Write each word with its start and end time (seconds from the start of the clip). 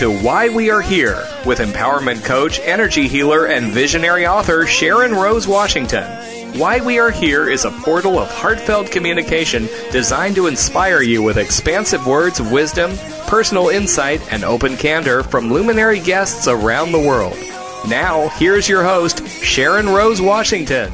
To 0.00 0.10
Why 0.10 0.48
We 0.48 0.70
Are 0.70 0.80
Here 0.80 1.28
with 1.44 1.58
empowerment 1.58 2.24
coach, 2.24 2.58
energy 2.60 3.06
healer, 3.06 3.48
and 3.48 3.70
visionary 3.70 4.26
author 4.26 4.64
Sharon 4.64 5.12
Rose 5.12 5.46
Washington. 5.46 6.04
Why 6.58 6.80
We 6.80 6.98
Are 6.98 7.10
Here 7.10 7.50
is 7.50 7.66
a 7.66 7.70
portal 7.70 8.18
of 8.18 8.30
heartfelt 8.30 8.90
communication 8.90 9.68
designed 9.92 10.36
to 10.36 10.46
inspire 10.46 11.02
you 11.02 11.22
with 11.22 11.36
expansive 11.36 12.06
words 12.06 12.40
of 12.40 12.50
wisdom, 12.50 12.96
personal 13.26 13.68
insight, 13.68 14.22
and 14.32 14.42
open 14.42 14.78
candor 14.78 15.22
from 15.22 15.52
luminary 15.52 16.00
guests 16.00 16.48
around 16.48 16.92
the 16.92 16.98
world. 16.98 17.36
Now, 17.86 18.28
here's 18.38 18.70
your 18.70 18.82
host, 18.82 19.28
Sharon 19.28 19.90
Rose 19.90 20.22
Washington. 20.22 20.90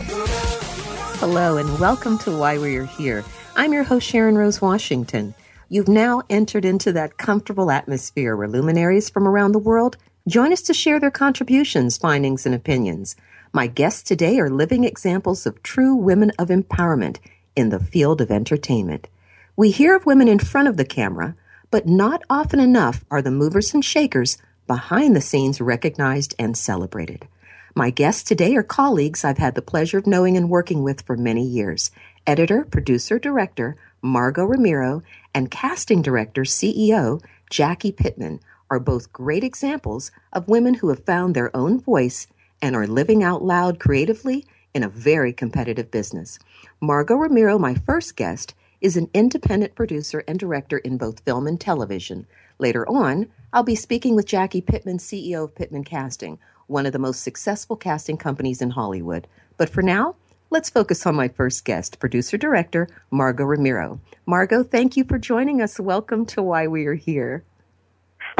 Hello, 1.20 1.58
and 1.58 1.78
welcome 1.78 2.18
to 2.18 2.36
Why 2.36 2.58
We 2.58 2.74
Are 2.74 2.86
Here. 2.86 3.24
I'm 3.54 3.72
your 3.72 3.84
host, 3.84 4.04
Sharon 4.04 4.36
Rose 4.36 4.60
Washington. 4.60 5.32
You've 5.68 5.88
now 5.88 6.22
entered 6.30 6.64
into 6.64 6.92
that 6.92 7.16
comfortable 7.16 7.72
atmosphere 7.72 8.36
where 8.36 8.46
luminaries 8.46 9.10
from 9.10 9.26
around 9.26 9.50
the 9.50 9.58
world 9.58 9.96
join 10.28 10.52
us 10.52 10.62
to 10.62 10.74
share 10.74 11.00
their 11.00 11.10
contributions, 11.10 11.98
findings, 11.98 12.46
and 12.46 12.54
opinions. 12.54 13.16
My 13.52 13.66
guests 13.66 14.02
today 14.02 14.38
are 14.38 14.48
living 14.48 14.84
examples 14.84 15.44
of 15.44 15.64
true 15.64 15.96
women 15.96 16.30
of 16.38 16.48
empowerment 16.48 17.18
in 17.56 17.70
the 17.70 17.80
field 17.80 18.20
of 18.20 18.30
entertainment. 18.30 19.08
We 19.56 19.72
hear 19.72 19.96
of 19.96 20.06
women 20.06 20.28
in 20.28 20.38
front 20.38 20.68
of 20.68 20.76
the 20.76 20.84
camera, 20.84 21.34
but 21.72 21.86
not 21.86 22.22
often 22.30 22.60
enough 22.60 23.04
are 23.10 23.22
the 23.22 23.32
movers 23.32 23.74
and 23.74 23.84
shakers 23.84 24.38
behind 24.68 25.16
the 25.16 25.20
scenes 25.20 25.60
recognized 25.60 26.32
and 26.38 26.56
celebrated. 26.56 27.26
My 27.74 27.90
guests 27.90 28.22
today 28.22 28.54
are 28.54 28.62
colleagues 28.62 29.24
I've 29.24 29.38
had 29.38 29.56
the 29.56 29.62
pleasure 29.62 29.98
of 29.98 30.06
knowing 30.06 30.36
and 30.36 30.48
working 30.48 30.84
with 30.84 31.02
for 31.02 31.16
many 31.16 31.44
years. 31.44 31.90
Editor, 32.24 32.64
producer, 32.64 33.18
director 33.18 33.76
Margo 34.06 34.44
Romero 34.44 35.02
and 35.34 35.50
casting 35.50 36.00
director, 36.00 36.42
CEO 36.42 37.20
Jacqui 37.50 37.94
Pitman 37.94 38.40
are 38.70 38.78
both 38.78 39.12
great 39.12 39.44
examples 39.44 40.10
of 40.32 40.48
women 40.48 40.74
who 40.74 40.88
have 40.88 41.04
found 41.04 41.34
their 41.34 41.54
own 41.56 41.80
voice 41.80 42.26
and 42.62 42.74
are 42.74 42.86
living 42.86 43.22
out 43.22 43.42
loud 43.42 43.78
creatively 43.78 44.46
in 44.74 44.82
a 44.82 44.88
very 44.88 45.32
competitive 45.32 45.90
business. 45.90 46.38
Margo 46.80 47.16
Romero, 47.16 47.58
my 47.58 47.74
first 47.74 48.16
guest, 48.16 48.54
is 48.80 48.96
an 48.96 49.10
independent 49.12 49.74
producer 49.74 50.22
and 50.28 50.38
director 50.38 50.78
in 50.78 50.96
both 50.96 51.20
film 51.20 51.46
and 51.46 51.60
television. 51.60 52.26
Later 52.58 52.88
on, 52.88 53.26
I'll 53.52 53.62
be 53.62 53.74
speaking 53.74 54.14
with 54.14 54.26
Jacqui 54.26 54.64
Pitman, 54.64 54.98
CEO 54.98 55.44
of 55.44 55.54
Pitman 55.54 55.84
Casting, 55.84 56.38
one 56.66 56.86
of 56.86 56.92
the 56.92 56.98
most 56.98 57.22
successful 57.22 57.76
casting 57.76 58.16
companies 58.16 58.62
in 58.62 58.70
Hollywood. 58.70 59.26
But 59.56 59.70
for 59.70 59.82
now, 59.82 60.16
Let's 60.48 60.70
focus 60.70 61.04
on 61.06 61.16
my 61.16 61.26
first 61.26 61.64
guest, 61.64 61.98
producer 61.98 62.36
director 62.36 62.86
Margo 63.10 63.42
Romero. 63.42 64.00
Margo, 64.26 64.62
thank 64.62 64.96
you 64.96 65.02
for 65.02 65.18
joining 65.18 65.60
us. 65.60 65.80
Welcome 65.80 66.24
to 66.26 66.42
Why 66.42 66.68
We 66.68 66.86
Are 66.86 66.94
Here. 66.94 67.42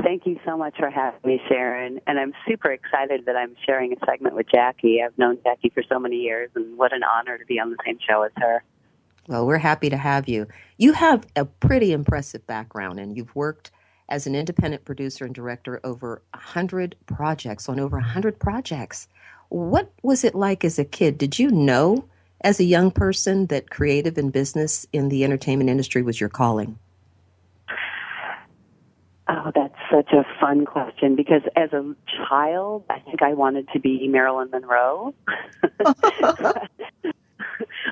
Thank 0.04 0.24
you 0.24 0.38
so 0.44 0.56
much 0.56 0.76
for 0.78 0.88
having 0.88 1.18
me, 1.24 1.40
Sharon. 1.48 2.00
And 2.06 2.20
I'm 2.20 2.32
super 2.46 2.70
excited 2.70 3.26
that 3.26 3.34
I'm 3.34 3.56
sharing 3.66 3.92
a 3.92 3.96
segment 4.06 4.36
with 4.36 4.46
Jacqui. 4.46 5.04
I've 5.04 5.18
known 5.18 5.38
Jacqui 5.38 5.72
for 5.74 5.82
so 5.88 5.98
many 5.98 6.18
years, 6.18 6.48
and 6.54 6.78
what 6.78 6.92
an 6.92 7.02
honor 7.02 7.38
to 7.38 7.44
be 7.44 7.58
on 7.58 7.70
the 7.70 7.76
same 7.84 7.98
show 8.08 8.22
as 8.22 8.30
her. 8.36 8.62
Well, 9.26 9.44
we're 9.44 9.58
happy 9.58 9.90
to 9.90 9.96
have 9.96 10.28
you. 10.28 10.46
You 10.78 10.92
have 10.92 11.26
a 11.34 11.44
pretty 11.44 11.92
impressive 11.92 12.46
background, 12.46 13.00
and 13.00 13.16
you've 13.16 13.34
worked 13.34 13.72
as 14.08 14.28
an 14.28 14.36
independent 14.36 14.84
producer 14.84 15.24
and 15.24 15.34
director 15.34 15.80
over 15.82 16.22
100 16.34 16.94
projects, 17.06 17.68
on 17.68 17.80
over 17.80 17.96
100 17.96 18.38
projects. 18.38 19.08
What 19.48 19.92
was 20.02 20.24
it 20.24 20.34
like 20.34 20.64
as 20.64 20.78
a 20.78 20.84
kid? 20.84 21.18
Did 21.18 21.38
you 21.38 21.50
know 21.50 22.04
as 22.42 22.60
a 22.60 22.64
young 22.64 22.90
person 22.90 23.46
that 23.46 23.70
creative 23.70 24.18
and 24.18 24.32
business 24.32 24.86
in 24.92 25.08
the 25.08 25.24
entertainment 25.24 25.70
industry 25.70 26.02
was 26.02 26.20
your 26.20 26.28
calling? 26.28 26.78
Oh, 29.28 29.50
that's 29.54 29.74
such 29.90 30.12
a 30.12 30.24
fun 30.40 30.64
question 30.64 31.16
because 31.16 31.42
as 31.56 31.72
a 31.72 31.96
child, 32.28 32.84
I 32.88 33.00
think 33.00 33.22
I 33.22 33.34
wanted 33.34 33.68
to 33.72 33.80
be 33.80 34.06
Marilyn 34.06 34.50
Monroe. 34.50 35.14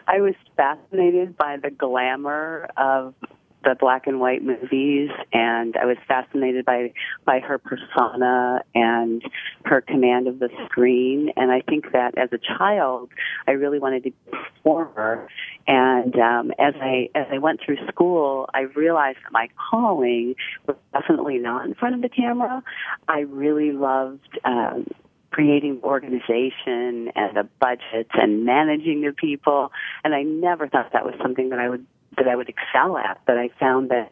I 0.07 0.21
was 0.21 0.35
fascinated 0.57 1.37
by 1.37 1.57
the 1.57 1.71
glamour 1.71 2.69
of 2.77 3.15
the 3.65 3.75
black 3.79 4.07
and 4.07 4.21
white 4.21 4.43
movies 4.43 5.11
and 5.33 5.77
I 5.77 5.87
was 5.87 5.97
fascinated 6.07 6.65
by 6.65 6.93
by 7.25 7.41
her 7.41 7.59
persona 7.59 8.63
and 8.75 9.23
her 9.65 9.81
command 9.81 10.29
of 10.29 10.39
the 10.39 10.49
screen. 10.67 11.31
And 11.37 11.51
I 11.51 11.61
think 11.61 11.93
that 11.93 12.17
as 12.19 12.31
a 12.33 12.39
child 12.39 13.11
I 13.47 13.53
really 13.53 13.79
wanted 13.79 14.05
to 14.05 14.11
be 14.11 14.17
a 14.33 14.37
performer. 14.37 15.29
And 15.67 16.15
um 16.17 16.53
as 16.59 16.75
I 16.81 17.09
as 17.15 17.27
I 17.33 17.39
went 17.39 17.61
through 17.65 17.79
school 17.89 18.49
I 18.55 18.61
realized 18.61 19.19
that 19.25 19.33
my 19.33 19.49
calling 19.71 20.35
was 20.67 20.77
definitely 20.93 21.39
not 21.39 21.67
in 21.67 21.75
front 21.75 21.95
of 21.95 22.03
the 22.03 22.09
camera. 22.09 22.63
I 23.09 23.21
really 23.21 23.73
loved 23.73 24.39
um 24.45 24.87
creating 25.35 25.81
organization 25.83 27.11
and 27.17 27.37
a 27.37 27.43
budget 27.59 28.07
and 28.15 28.45
managing 28.45 29.01
the 29.03 29.13
people. 29.13 29.73
And 30.05 30.15
I 30.15 30.23
never 30.23 30.69
thought 30.69 30.93
that 30.93 31.05
was 31.05 31.15
something 31.21 31.49
that 31.49 31.59
I 31.59 31.69
would 31.69 31.85
that 32.17 32.29
I 32.29 32.37
would 32.37 32.49
excel 32.49 32.97
at. 32.97 33.21
But 33.27 33.39
I 33.39 33.51
found 33.61 33.91
that 33.91 34.11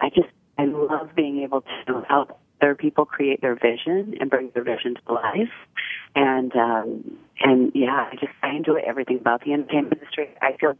I 0.00 0.08
just 0.10 0.28
I 0.58 0.64
love 0.66 1.10
being 1.14 1.42
able 1.42 1.64
to 1.86 2.02
help 2.08 2.38
other 2.60 2.74
people 2.74 3.04
create 3.04 3.40
their 3.40 3.54
vision 3.54 4.14
and 4.20 4.30
bring 4.30 4.50
their 4.54 4.64
vision 4.64 4.96
to 5.06 5.12
life. 5.12 5.52
And 6.14 6.54
um, 6.56 7.18
and 7.40 7.72
yeah, 7.74 8.08
I 8.10 8.14
just 8.14 8.32
I 8.42 8.50
enjoy 8.50 8.80
everything 8.86 9.18
about 9.18 9.44
the 9.44 9.52
entertainment 9.52 9.94
industry. 10.00 10.30
I 10.40 10.56
feel 10.58 10.74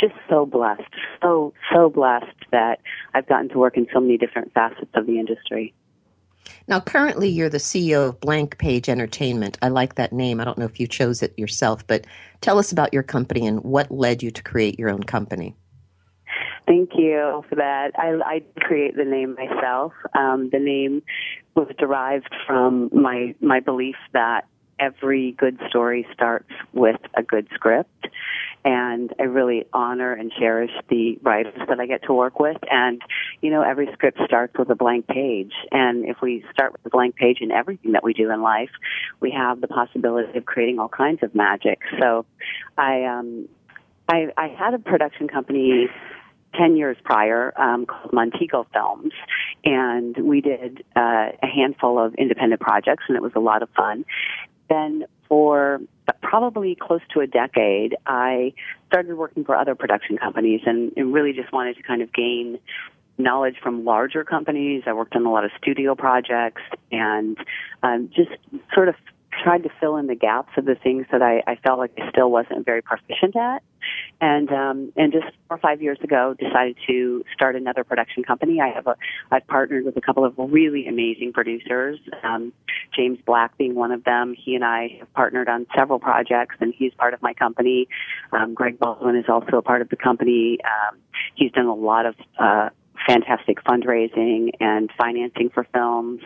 just 0.00 0.14
so 0.28 0.44
blessed, 0.44 0.82
so 1.22 1.54
so 1.72 1.88
blessed 1.88 2.26
that 2.50 2.80
I've 3.14 3.26
gotten 3.26 3.48
to 3.50 3.58
work 3.58 3.76
in 3.76 3.86
so 3.92 4.00
many 4.00 4.18
different 4.18 4.52
facets 4.52 4.90
of 4.94 5.06
the 5.06 5.18
industry. 5.18 5.72
Now, 6.66 6.80
currently, 6.80 7.28
you're 7.28 7.48
the 7.48 7.58
CEO 7.58 8.08
of 8.08 8.20
Blank 8.20 8.58
Page 8.58 8.88
Entertainment. 8.88 9.58
I 9.62 9.68
like 9.68 9.94
that 9.94 10.12
name. 10.12 10.40
I 10.40 10.44
don't 10.44 10.58
know 10.58 10.64
if 10.64 10.80
you 10.80 10.86
chose 10.86 11.22
it 11.22 11.38
yourself, 11.38 11.86
but 11.86 12.06
tell 12.40 12.58
us 12.58 12.72
about 12.72 12.92
your 12.92 13.04
company 13.04 13.46
and 13.46 13.62
what 13.62 13.90
led 13.90 14.22
you 14.22 14.30
to 14.32 14.42
create 14.42 14.78
your 14.78 14.90
own 14.90 15.02
company. 15.04 15.56
Thank 16.66 16.90
you 16.94 17.44
for 17.48 17.56
that. 17.56 17.92
I, 17.96 18.18
I 18.24 18.60
create 18.60 18.96
the 18.96 19.04
name 19.04 19.34
myself. 19.34 19.92
Um, 20.16 20.48
the 20.50 20.60
name 20.60 21.02
was 21.54 21.68
derived 21.78 22.34
from 22.46 22.88
my 22.92 23.34
my 23.40 23.60
belief 23.60 23.96
that 24.12 24.46
every 24.78 25.32
good 25.32 25.58
story 25.68 26.06
starts 26.12 26.50
with 26.72 27.00
a 27.14 27.22
good 27.22 27.46
script. 27.54 28.08
And 28.64 29.12
I 29.18 29.24
really 29.24 29.66
honor 29.72 30.12
and 30.12 30.30
cherish 30.38 30.70
the 30.88 31.18
writers 31.22 31.54
that 31.68 31.80
I 31.80 31.86
get 31.86 32.04
to 32.04 32.12
work 32.12 32.38
with. 32.38 32.58
And, 32.70 33.02
you 33.40 33.50
know, 33.50 33.62
every 33.62 33.88
script 33.92 34.18
starts 34.24 34.56
with 34.56 34.70
a 34.70 34.76
blank 34.76 35.08
page. 35.08 35.52
And 35.72 36.04
if 36.04 36.18
we 36.22 36.44
start 36.52 36.72
with 36.72 36.86
a 36.86 36.90
blank 36.90 37.16
page 37.16 37.38
in 37.40 37.50
everything 37.50 37.92
that 37.92 38.04
we 38.04 38.12
do 38.12 38.30
in 38.30 38.40
life, 38.40 38.70
we 39.20 39.32
have 39.32 39.60
the 39.60 39.66
possibility 39.66 40.38
of 40.38 40.44
creating 40.44 40.78
all 40.78 40.88
kinds 40.88 41.24
of 41.24 41.34
magic. 41.34 41.80
So 42.00 42.24
I, 42.78 43.04
um, 43.04 43.48
I, 44.08 44.28
I 44.36 44.48
had 44.48 44.74
a 44.74 44.78
production 44.78 45.26
company 45.26 45.88
10 46.54 46.76
years 46.76 46.96
prior 47.04 47.52
um, 47.60 47.86
called 47.86 48.12
Montego 48.12 48.66
Films, 48.72 49.12
and 49.64 50.16
we 50.16 50.40
did 50.40 50.84
uh, 50.96 51.30
a 51.42 51.46
handful 51.46 51.98
of 51.98 52.14
independent 52.14 52.60
projects, 52.60 53.04
and 53.08 53.16
it 53.16 53.22
was 53.22 53.32
a 53.34 53.40
lot 53.40 53.62
of 53.62 53.68
fun. 53.70 54.04
Then, 54.68 55.04
for 55.28 55.80
probably 56.22 56.74
close 56.74 57.00
to 57.14 57.20
a 57.20 57.26
decade, 57.26 57.96
I 58.06 58.54
started 58.88 59.14
working 59.16 59.44
for 59.44 59.56
other 59.56 59.74
production 59.74 60.18
companies 60.18 60.60
and, 60.66 60.92
and 60.96 61.12
really 61.12 61.32
just 61.32 61.52
wanted 61.52 61.76
to 61.76 61.82
kind 61.82 62.02
of 62.02 62.12
gain 62.12 62.58
knowledge 63.18 63.56
from 63.62 63.84
larger 63.84 64.24
companies. 64.24 64.82
I 64.86 64.92
worked 64.92 65.14
on 65.14 65.26
a 65.26 65.30
lot 65.30 65.44
of 65.44 65.50
studio 65.58 65.94
projects 65.94 66.62
and 66.90 67.36
um, 67.82 68.10
just 68.14 68.30
sort 68.74 68.88
of 68.88 68.94
tried 69.42 69.62
to 69.62 69.70
fill 69.80 69.96
in 69.96 70.06
the 70.06 70.14
gaps 70.14 70.52
of 70.56 70.64
the 70.64 70.74
things 70.74 71.06
that 71.10 71.22
I, 71.22 71.42
I 71.46 71.56
felt 71.56 71.78
like 71.78 71.92
I 71.98 72.08
still 72.10 72.30
wasn't 72.30 72.64
very 72.64 72.82
proficient 72.82 73.36
at. 73.36 73.62
And 74.20 74.50
um, 74.52 74.92
and 74.96 75.12
just 75.12 75.24
four 75.48 75.56
or 75.56 75.58
five 75.58 75.82
years 75.82 75.98
ago, 76.02 76.34
decided 76.38 76.76
to 76.86 77.24
start 77.34 77.56
another 77.56 77.82
production 77.82 78.22
company. 78.22 78.60
I 78.60 78.68
have 78.68 78.86
a 78.86 78.96
I've 79.32 79.46
partnered 79.48 79.84
with 79.84 79.96
a 79.96 80.00
couple 80.00 80.24
of 80.24 80.34
really 80.38 80.86
amazing 80.86 81.32
producers. 81.32 81.98
Um, 82.22 82.52
James 82.94 83.18
Black 83.26 83.58
being 83.58 83.74
one 83.74 83.90
of 83.90 84.04
them. 84.04 84.36
He 84.38 84.54
and 84.54 84.64
I 84.64 84.98
have 85.00 85.12
partnered 85.14 85.48
on 85.48 85.66
several 85.76 85.98
projects, 85.98 86.54
and 86.60 86.72
he's 86.76 86.94
part 86.94 87.14
of 87.14 87.22
my 87.22 87.34
company. 87.34 87.88
Um, 88.30 88.54
Greg 88.54 88.78
Baldwin 88.78 89.16
is 89.16 89.24
also 89.28 89.56
a 89.56 89.62
part 89.62 89.82
of 89.82 89.88
the 89.88 89.96
company. 89.96 90.58
Um, 90.64 90.98
he's 91.34 91.50
done 91.50 91.66
a 91.66 91.74
lot 91.74 92.06
of 92.06 92.14
uh, 92.38 92.68
fantastic 93.06 93.62
fundraising 93.64 94.50
and 94.60 94.90
financing 94.96 95.50
for 95.50 95.66
films 95.72 96.20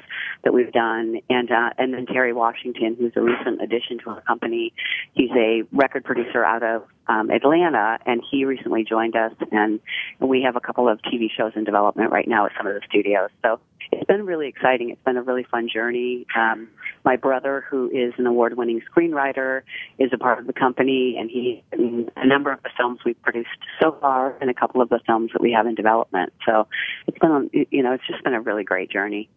that 0.45 0.53
we've 0.53 0.73
done, 0.73 1.21
and 1.29 1.51
uh, 1.51 1.71
and 1.79 1.95
then 1.95 2.07
Terry 2.07 2.33
Washington, 2.33 2.97
who's 2.99 3.13
a 3.17 3.21
recent 3.21 3.63
addition 3.63 3.99
to 4.05 4.11
our 4.11 4.21
company. 4.23 4.73
He's 5.15 5.31
a 5.37 5.63
record 5.73 6.05
producer 6.05 6.45
out 6.45 6.63
of 6.63 6.83
um, 7.09 7.31
Atlanta, 7.31 7.99
and 8.07 8.23
he 8.31 8.45
recently 8.45 8.85
joined 8.85 9.17
us, 9.17 9.33
and 9.53 9.81
we 10.21 10.43
have 10.43 10.57
a 10.57 10.61
couple 10.61 10.89
of 10.89 11.01
TV 11.03 11.29
shows 11.35 11.53
in 11.55 11.65
development 11.65 12.11
right 12.11 12.27
now 12.29 12.47
at 12.47 12.53
some 12.57 12.67
of 12.67 12.75
the 12.75 12.81
studios. 12.89 13.31
So 13.43 13.61
it's 13.93 14.07
been 14.07 14.27
really 14.27 14.49
exciting. 14.49 14.91
It's 14.91 15.03
been 15.05 15.17
a 15.17 15.23
really 15.23 15.45
fun 15.45 15.69
journey. 15.73 16.27
Um, 16.37 16.69
my 17.05 17.17
brother, 17.17 17.65
who 17.71 17.89
is 17.91 18.15
an 18.19 18.27
award-winning 18.27 18.83
screenwriter, 18.91 19.63
is 19.99 20.11
a 20.13 20.19
part 20.19 20.39
of 20.39 20.47
the 20.47 20.53
company, 20.53 21.17
and 21.19 21.31
he 21.31 21.63
in 21.73 22.11
a 22.17 22.27
number 22.27 22.53
of 22.53 22.63
the 22.63 22.71
films 22.77 23.01
we've 23.05 23.21
produced 23.23 23.49
so 23.81 23.97
far, 24.01 24.37
and 24.41 24.51
a 24.51 24.55
couple 24.55 24.81
of 24.81 24.89
the 24.89 25.01
films 25.07 25.31
that 25.33 25.41
we 25.41 25.53
have 25.53 25.67
in 25.67 25.75
development. 25.75 26.33
So 26.45 26.67
it's 27.07 27.19
been, 27.19 27.51
you 27.53 27.83
know, 27.83 27.93
it's 27.93 28.07
just 28.07 28.25
been 28.25 28.35
a 28.35 28.41
really 28.41 28.65
great 28.65 28.91
journey. 28.91 29.29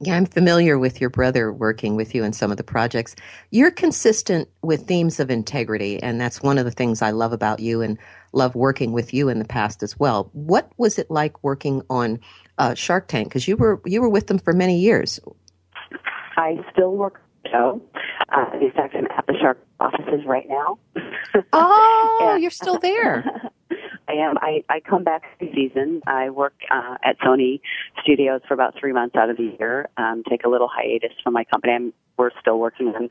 Yeah, 0.00 0.16
I'm 0.16 0.26
familiar 0.26 0.78
with 0.78 1.00
your 1.00 1.08
brother 1.08 1.50
working 1.50 1.96
with 1.96 2.14
you 2.14 2.22
in 2.22 2.34
some 2.34 2.50
of 2.50 2.58
the 2.58 2.64
projects. 2.64 3.16
You're 3.50 3.70
consistent 3.70 4.48
with 4.60 4.86
themes 4.86 5.20
of 5.20 5.30
integrity, 5.30 6.02
and 6.02 6.20
that's 6.20 6.42
one 6.42 6.58
of 6.58 6.66
the 6.66 6.70
things 6.70 7.00
I 7.00 7.12
love 7.12 7.32
about 7.32 7.60
you 7.60 7.80
and 7.80 7.98
love 8.34 8.54
working 8.54 8.92
with 8.92 9.14
you 9.14 9.30
in 9.30 9.38
the 9.38 9.46
past 9.46 9.82
as 9.82 9.98
well. 9.98 10.28
What 10.34 10.70
was 10.76 10.98
it 10.98 11.10
like 11.10 11.42
working 11.42 11.80
on 11.88 12.20
uh, 12.58 12.74
Shark 12.74 13.08
Tank? 13.08 13.28
Because 13.28 13.48
you 13.48 13.56
were 13.56 13.80
you 13.86 14.02
were 14.02 14.10
with 14.10 14.26
them 14.26 14.38
for 14.38 14.52
many 14.52 14.78
years. 14.78 15.18
I 16.36 16.58
still 16.72 16.94
work 16.94 17.22
show. 17.50 17.80
Uh, 18.28 18.50
in 18.60 18.72
fact, 18.72 18.94
I'm 18.94 19.06
at 19.06 19.26
the 19.26 19.34
Shark 19.40 19.64
offices 19.80 20.26
right 20.26 20.46
now. 20.48 20.78
Oh, 21.52 22.30
and, 22.32 22.40
you're 22.40 22.50
still 22.50 22.78
there. 22.78 23.50
Am. 24.18 24.36
I, 24.38 24.64
I 24.68 24.80
come 24.80 25.04
back 25.04 25.22
season. 25.40 26.02
I 26.06 26.30
work 26.30 26.54
uh, 26.70 26.96
at 27.02 27.18
Sony 27.20 27.60
Studios 28.02 28.40
for 28.46 28.54
about 28.54 28.74
three 28.78 28.92
months 28.92 29.16
out 29.16 29.30
of 29.30 29.36
the 29.36 29.56
year. 29.58 29.88
Um, 29.96 30.22
take 30.28 30.44
a 30.44 30.48
little 30.48 30.68
hiatus 30.68 31.12
from 31.22 31.34
my 31.34 31.44
company. 31.44 31.72
I'm, 31.72 31.92
we're 32.18 32.30
still 32.40 32.58
working 32.58 32.88
on 32.88 33.10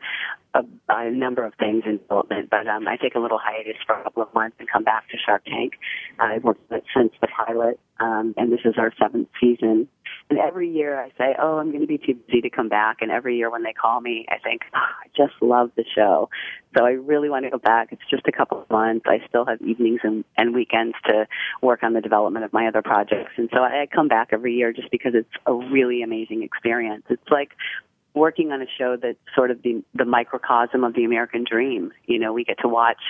a, 0.53 0.63
a 0.89 1.11
number 1.11 1.45
of 1.45 1.53
things 1.55 1.83
in 1.85 1.97
development, 1.97 2.49
but 2.49 2.67
um, 2.67 2.87
I 2.87 2.97
take 2.97 3.15
a 3.15 3.19
little 3.19 3.39
hiatus 3.41 3.75
for 3.85 3.99
a 3.99 4.03
couple 4.03 4.23
of 4.23 4.33
months 4.33 4.57
and 4.59 4.67
come 4.69 4.83
back 4.83 5.09
to 5.09 5.17
Shark 5.23 5.43
Tank. 5.45 5.73
I've 6.19 6.43
worked 6.43 6.71
on 6.71 6.79
it 6.79 6.83
since 6.95 7.11
the 7.21 7.27
pilot, 7.27 7.79
um, 7.99 8.33
and 8.37 8.51
this 8.51 8.61
is 8.65 8.75
our 8.77 8.91
seventh 8.99 9.29
season. 9.39 9.87
And 10.29 10.39
every 10.39 10.69
year 10.69 10.99
I 10.99 11.09
say, 11.17 11.35
oh, 11.39 11.57
I'm 11.59 11.69
going 11.69 11.81
to 11.81 11.87
be 11.87 11.99
too 11.99 12.15
busy 12.15 12.41
to 12.41 12.49
come 12.49 12.67
back. 12.67 12.97
And 13.01 13.11
every 13.11 13.37
year 13.37 13.51
when 13.51 13.63
they 13.63 13.73
call 13.73 14.01
me, 14.01 14.25
I 14.29 14.39
think, 14.39 14.61
oh, 14.73 14.79
I 14.79 15.07
just 15.15 15.33
love 15.39 15.69
the 15.75 15.85
show. 15.95 16.29
So 16.75 16.83
I 16.83 16.91
really 16.91 17.29
want 17.29 17.45
to 17.45 17.51
go 17.51 17.59
back. 17.59 17.89
It's 17.91 18.01
just 18.09 18.27
a 18.27 18.31
couple 18.31 18.61
of 18.61 18.69
months. 18.69 19.05
I 19.07 19.19
still 19.29 19.45
have 19.45 19.61
evenings 19.61 19.99
and, 20.03 20.25
and 20.35 20.55
weekends 20.55 20.95
to 21.05 21.27
work 21.61 21.83
on 21.83 21.93
the 21.93 22.01
development 22.01 22.43
of 22.43 22.53
my 22.53 22.67
other 22.67 22.81
projects. 22.81 23.33
And 23.37 23.49
so 23.53 23.59
I 23.61 23.87
come 23.93 24.07
back 24.07 24.29
every 24.31 24.55
year 24.55 24.73
just 24.73 24.89
because 24.89 25.13
it's 25.13 25.29
a 25.45 25.53
really 25.53 26.01
amazing 26.01 26.41
experience. 26.41 27.03
It's 27.09 27.29
like 27.29 27.51
working 28.15 28.51
on 28.51 28.61
a 28.61 28.65
show 28.77 28.97
that's 29.01 29.17
sort 29.35 29.51
of 29.51 29.61
the, 29.61 29.83
the 29.93 30.05
microcosm 30.05 30.83
of 30.83 30.93
the 30.93 31.03
American 31.03 31.43
dream. 31.43 31.91
You 32.05 32.17
know, 32.17 32.33
we 32.33 32.43
get 32.43 32.57
to 32.61 32.67
watch 32.67 33.01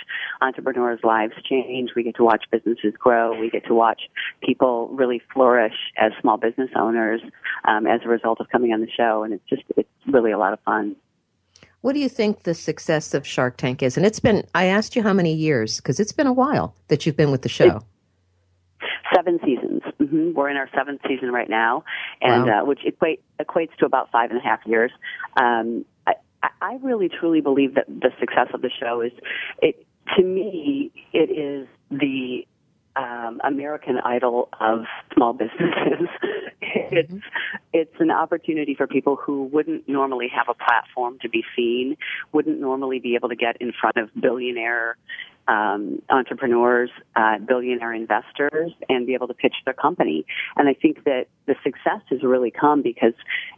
entrepreneurs' 0.42 1.00
lives 1.04 1.34
change. 1.50 1.92
We 1.96 2.04
get 2.04 2.16
to 2.16 2.24
watch 2.24 2.46
businesses 2.52 2.94
grow. 2.98 3.40
We 3.40 3.50
get 3.50 3.66
to 3.68 3.74
watch 3.74 4.02
people 4.42 4.90
really 4.90 5.22
flourish 5.34 5.75
as 5.98 6.12
small 6.19 6.38
business 6.38 6.69
owners 6.75 7.22
um, 7.66 7.88
as 7.88 8.02
a 8.04 8.10
result 8.10 8.42
of 8.42 8.50
coming 8.50 8.74
on 8.74 8.81
the 8.81 8.90
show. 8.90 9.24
And 9.24 9.34
it's 9.34 9.46
just, 9.48 9.63
it's 9.78 9.90
really 10.07 10.31
a 10.31 10.38
lot 10.38 10.54
of 10.54 10.60
fun. 10.62 10.96
What 11.81 11.94
do 11.94 12.00
you 12.00 12.10
think 12.10 12.44
the 12.44 12.56
success 12.56 13.13
of 13.13 13.28
Shark 13.28 13.57
Tank 13.57 13.84
is? 13.84 13.96
And 13.96 14.06
it's 14.06 14.19
been, 14.19 14.48
I 14.56 14.66
asked 14.66 14.96
you 14.96 15.04
how 15.04 15.13
many 15.13 15.34
years, 15.34 15.78
because 15.78 16.00
it's 16.00 16.13
been 16.13 16.25
a 16.25 16.34
while 16.34 16.75
that 16.88 17.06
you've 17.06 17.16
been 17.16 17.30
with 17.30 17.44
the 17.44 17.50
show. 17.50 17.84
Seven 19.13 19.40
seasons. 19.46 19.84
Mm-hmm. 20.16 20.38
We're 20.38 20.50
in 20.50 20.58
our 20.58 20.70
seventh 20.76 21.02
season 21.08 21.32
right 21.32 21.50
now, 21.50 21.84
and 22.22 22.46
wow. 22.46 22.62
uh, 22.62 22.66
which 22.66 22.80
equate, 22.86 23.22
equates 23.40 23.76
to 23.80 23.86
about 23.86 24.12
five 24.12 24.32
and 24.32 24.40
a 24.40 24.44
half 24.44 24.60
years. 24.66 24.92
Um, 25.36 25.86
I, 26.08 26.14
I 26.62 26.80
really 26.82 27.10
truly 27.10 27.42
believe 27.42 27.76
that 27.76 27.88
the 27.88 28.12
success 28.20 28.48
of 28.54 28.62
the 28.62 28.70
show 28.80 29.02
is, 29.02 29.12
it 29.62 29.86
to 30.16 30.24
me, 30.24 30.92
it 31.12 31.32
is 31.32 31.68
the 31.90 32.46
um, 32.96 33.42
American 33.44 33.98
Idol 34.00 34.50
of 34.60 34.86
small 35.14 35.34
businesses. 35.34 36.08
it's 36.62 37.12
mm-hmm. 37.12 37.18
it's 37.74 37.96
an 38.00 38.12
opportunity 38.12 38.76
for 38.76 38.88
people 38.88 39.16
who 39.16 39.44
wouldn't 39.44 39.88
normally 39.90 40.28
have 40.34 40.48
a 40.48 40.54
platform 40.54 41.18
to 41.22 41.30
be 41.30 41.44
seen, 41.56 41.98
wouldn't 42.32 42.60
normally 42.60 43.00
be 43.00 43.16
able 43.16 43.30
to 43.30 43.36
get 43.36 43.58
in 43.60 43.74
front 43.80 43.98
of 43.98 44.10
billionaire 44.20 44.98
um, 45.47 46.01
entrepreneurs, 46.09 46.89
uh, 47.15 47.38
billionaire 47.39 47.94
investors, 47.94 48.71
and 48.89 49.06
be 49.06 49.13
able 49.13 49.27
to 49.27 49.33
pitch 49.33 49.56
their 49.65 49.74
company. 49.74 50.25
And 50.56 50.68
I 50.68 50.74
think 50.74 51.03
that 51.06 51.27
the 51.45 51.56
success 51.63 52.01
has 52.09 52.24
really 52.24 52.51
come 52.51 52.81
because 52.81 53.13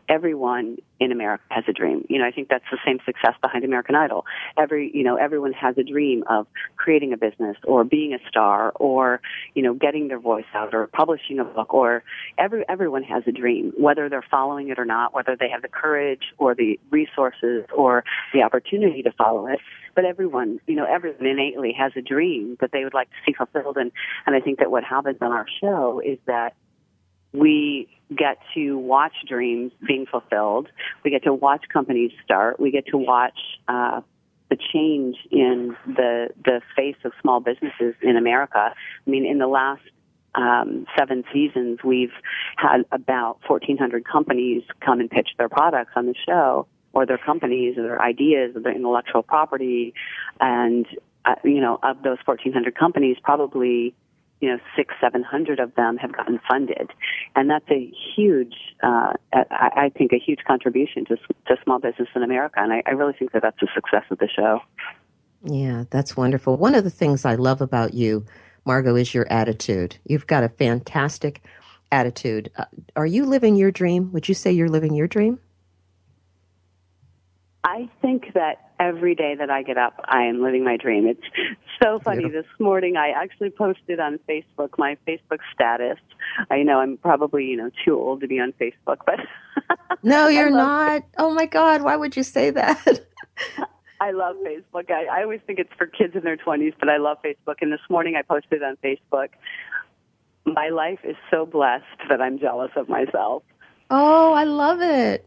everyone 0.10 0.78
in 1.00 1.12
America 1.12 1.44
has 1.50 1.64
a 1.68 1.74
dream. 1.74 2.06
You 2.10 2.20
know, 2.20 2.26
I 2.26 2.32
think 2.32 2.50
that's 2.50 2.66
the 2.72 2.78
same 2.86 3.00
success 3.06 3.36
behind 3.42 3.64
American 3.64 3.96
Idol. 3.96 4.26
Every, 4.58 4.92
you 4.94 5.04
know, 5.04 5.16
everyone 5.16 5.54
has 5.54 5.78
a 5.78 5.84
dream 5.84 6.24
of 6.30 6.48
creating 6.76 7.14
a 7.14 7.18
business 7.18 7.58
or 7.64 7.84
being 7.84 8.14
a 8.14 8.20
star 8.28 8.72
or, 8.76 9.22
you 9.54 9.62
know, 9.62 9.74
getting 9.74 10.08
their 10.08 10.20
voice 10.20 10.46
out 10.54 10.74
or 10.74 10.88
publishing 10.88 11.40
a 11.40 11.46
book 11.46 11.74
or 11.74 12.04
every, 12.38 12.64
everyone 12.68 13.04
has 13.04 13.24
a 13.28 13.32
dream, 13.32 13.74
whether 13.78 14.10
they're 14.10 14.26
following 14.30 14.70
it 14.70 14.80
or 14.80 14.86
not, 14.86 15.14
whether 15.14 15.36
they 15.40 15.50
have 15.50 15.62
the 15.62 15.68
courage 15.68 16.34
or 16.38 16.56
the 16.56 16.80
resources 16.90 17.66
or 17.76 18.04
the 18.34 18.42
opportunity 18.42 19.04
to 19.04 19.12
follow 19.12 19.48
it 19.48 19.60
but 19.98 20.06
everyone, 20.06 20.60
you 20.68 20.76
know, 20.76 20.86
everyone 20.86 21.26
innately 21.26 21.74
has 21.74 21.92
a 21.96 22.04
dream 22.04 22.56
that 22.62 22.72
they 22.72 22.84
would 22.84 22.94
like 22.94 23.10
to 23.10 23.16
see 23.26 23.34
fulfilled. 23.34 23.78
And, 23.78 23.92
and 24.28 24.36
I 24.36 24.40
think 24.40 24.60
that 24.60 24.70
what 24.70 24.84
happens 24.84 25.18
on 25.22 25.32
our 25.32 25.48
show 25.60 26.00
is 26.06 26.20
that 26.28 26.54
we 27.34 27.90
get 28.16 28.38
to 28.54 28.78
watch 28.78 29.14
dreams 29.28 29.72
being 29.88 30.06
fulfilled. 30.06 30.68
We 31.04 31.10
get 31.10 31.24
to 31.24 31.34
watch 31.34 31.66
companies 31.74 32.12
start. 32.24 32.60
We 32.60 32.70
get 32.70 32.86
to 32.90 32.98
watch, 32.98 33.40
uh, 33.68 34.02
the 34.50 34.58
change 34.72 35.18
in 35.32 35.76
the 35.86 36.30
the 36.46 36.62
face 36.76 36.96
of 37.04 37.12
small 37.22 37.42
businesses 37.42 37.96
in 38.02 38.16
America. 38.16 38.74
I 38.76 39.10
mean, 39.10 39.26
in 39.26 39.40
the 39.40 39.48
last 39.48 39.82
um, 40.36 40.86
seven 40.98 41.26
seasons, 41.34 41.80
we've 41.84 42.14
had 42.56 42.86
about 42.94 43.40
1,400 43.48 44.06
companies 44.06 44.64
come 44.80 45.02
and 45.02 45.10
pitch 45.10 45.30
their 45.38 45.50
products 45.50 45.92
on 45.98 46.06
the 46.06 46.16
show, 46.26 46.66
or 46.94 47.06
their 47.06 47.18
companies 47.18 47.78
or 47.78 47.84
their 47.84 48.02
ideas 48.02 48.56
or 48.56 48.62
their 48.62 48.76
intellectual 48.76 49.24
property. 49.24 49.94
And, 50.40 50.86
uh, 51.26 51.36
you 51.44 51.62
know, 51.62 51.80
of 51.84 52.02
those 52.04 52.18
1,400 52.26 52.76
companies, 52.76 53.18
probably, 53.22 53.94
you 54.42 54.50
know, 54.50 54.58
six, 54.76 54.94
700 55.02 55.60
of 55.60 55.76
them 55.76 55.98
have 55.98 56.12
gotten 56.16 56.40
funded. 56.48 56.92
And 57.36 57.50
that's 57.50 57.70
a 57.70 57.92
huge, 58.16 58.56
uh, 58.84 59.14
I, 59.34 59.92
think, 59.98 60.12
a 60.14 60.20
huge 60.20 60.40
contribution 60.48 61.06
to, 61.06 61.18
to 61.18 61.58
small 61.64 61.80
business 61.80 62.10
in 62.16 62.24
America. 62.24 62.60
And 62.60 62.74
I, 62.74 62.84
I 62.86 62.92
really 62.92 63.14
think 63.14 63.32
that 63.34 63.42
that's 63.42 63.60
the 63.60 63.68
success 63.74 64.04
of 64.10 64.20
the 64.20 64.28
show. 64.34 64.62
Yeah, 65.44 65.84
that's 65.90 66.18
wonderful. 66.18 66.58
One 66.58 66.76
of 66.76 66.84
the 66.84 66.90
things 66.90 67.26
I 67.26 67.36
love 67.36 67.62
about 67.62 67.94
you, 67.94 68.26
Margo, 68.66 68.96
is 68.96 69.14
your 69.14 69.32
attitude. 69.32 69.98
You've 70.06 70.28
got 70.28 70.44
a 70.44 70.50
fantastic 70.50 71.44
attitude. 71.92 72.52
Uh, 72.58 72.66
are 72.96 73.06
you 73.06 73.26
living 73.26 73.56
your 73.56 73.72
dream? 73.72 74.12
Would 74.12 74.28
you 74.28 74.36
say 74.36 74.52
you're 74.52 74.70
living 74.70 74.94
your 74.94 75.08
dream? 75.08 75.40
I 77.68 77.90
think 78.02 78.34
that 78.34 78.72
every 78.80 79.14
day 79.14 79.36
that 79.36 79.50
I 79.50 79.62
get 79.62 79.78
up, 79.78 80.00
I 80.06 80.24
am 80.24 80.42
living 80.42 80.64
my 80.64 80.78
dream. 80.78 81.06
It's 81.06 81.20
so 81.84 82.00
funny. 82.00 82.30
This 82.30 82.46
morning, 82.60 82.96
I 82.96 83.10
actually 83.10 83.50
posted 83.50 84.00
on 84.00 84.20
Facebook 84.20 84.70
my 84.78 84.98
Facebook 85.06 85.40
status. 85.54 85.98
I 86.50 86.64
know 86.64 86.80
I'm 86.80 86.96
probably 86.96 87.44
you 87.44 87.58
know 87.58 87.70
too 87.84 88.00
old 88.00 88.22
to 88.22 88.28
be 88.28 88.40
on 88.40 88.54
Facebook, 88.54 89.00
but 89.06 89.20
no, 90.02 90.30
you're 90.30 90.50
not. 90.50 91.04
Oh 91.18 91.34
my 91.34 91.46
God, 91.46 91.82
why 91.82 91.98
would 91.98 92.16
you 92.16 92.24
say 92.24 92.52
that? 92.52 93.02
I 94.00 94.12
love 94.12 94.38
Facebook. 94.38 94.90
I, 94.90 95.20
I 95.20 95.24
always 95.24 95.42
think 95.46 95.60
it's 95.60 95.74
for 95.78 95.88
kids 95.88 96.16
in 96.16 96.22
their 96.22 96.38
20s, 96.38 96.74
but 96.80 96.88
I 96.88 96.98
love 96.98 97.18
Facebook. 97.22 97.56
And 97.60 97.74
this 97.74 97.82
morning, 97.90 98.16
I 98.16 98.22
posted 98.22 98.64
on 98.64 98.78
Facebook. 98.78 99.30
My 100.46 100.70
life 100.70 101.00
is 101.04 101.18
so 101.30 101.46
blessed 101.46 101.84
that 102.08 102.22
I'm 102.22 102.40
jealous 102.40 102.72
of 102.78 102.88
myself. 102.88 103.44
Oh, 103.90 104.32
I 104.32 104.46
love 104.46 104.82
it. 104.82 105.26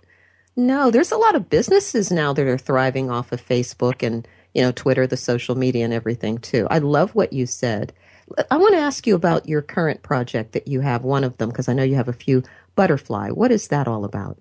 No, 0.61 0.91
there's 0.91 1.11
a 1.11 1.17
lot 1.17 1.37
of 1.37 1.49
businesses 1.49 2.13
now 2.13 2.35
that 2.35 2.47
are 2.47 2.59
thriving 2.59 3.11
off 3.11 3.33
of 3.33 3.43
Facebook 3.43 4.07
and, 4.07 4.29
you 4.53 4.61
know, 4.61 4.73
Twitter, 4.73 5.07
the 5.07 5.17
social 5.17 5.55
media 5.55 5.87
and 5.87 5.95
everything 5.95 6.37
too. 6.37 6.67
I 6.71 6.81
love 6.81 7.15
what 7.15 7.33
you 7.33 7.47
said. 7.47 7.95
I 8.51 8.59
want 8.59 8.75
to 8.75 8.81
ask 8.81 9.07
you 9.07 9.15
about 9.15 9.49
your 9.49 9.63
current 9.63 10.03
project 10.03 10.53
that 10.53 10.69
you 10.69 10.81
have, 10.81 11.03
one 11.03 11.25
of 11.25 11.39
them, 11.39 11.49
because 11.49 11.67
I 11.71 11.73
know 11.73 11.83
you 11.83 11.95
have 11.95 12.09
a 12.09 12.13
few, 12.13 12.43
Butterfly. 12.77 13.31
What 13.31 13.51
is 13.51 13.69
that 13.69 13.89
all 13.89 14.05
about? 14.05 14.37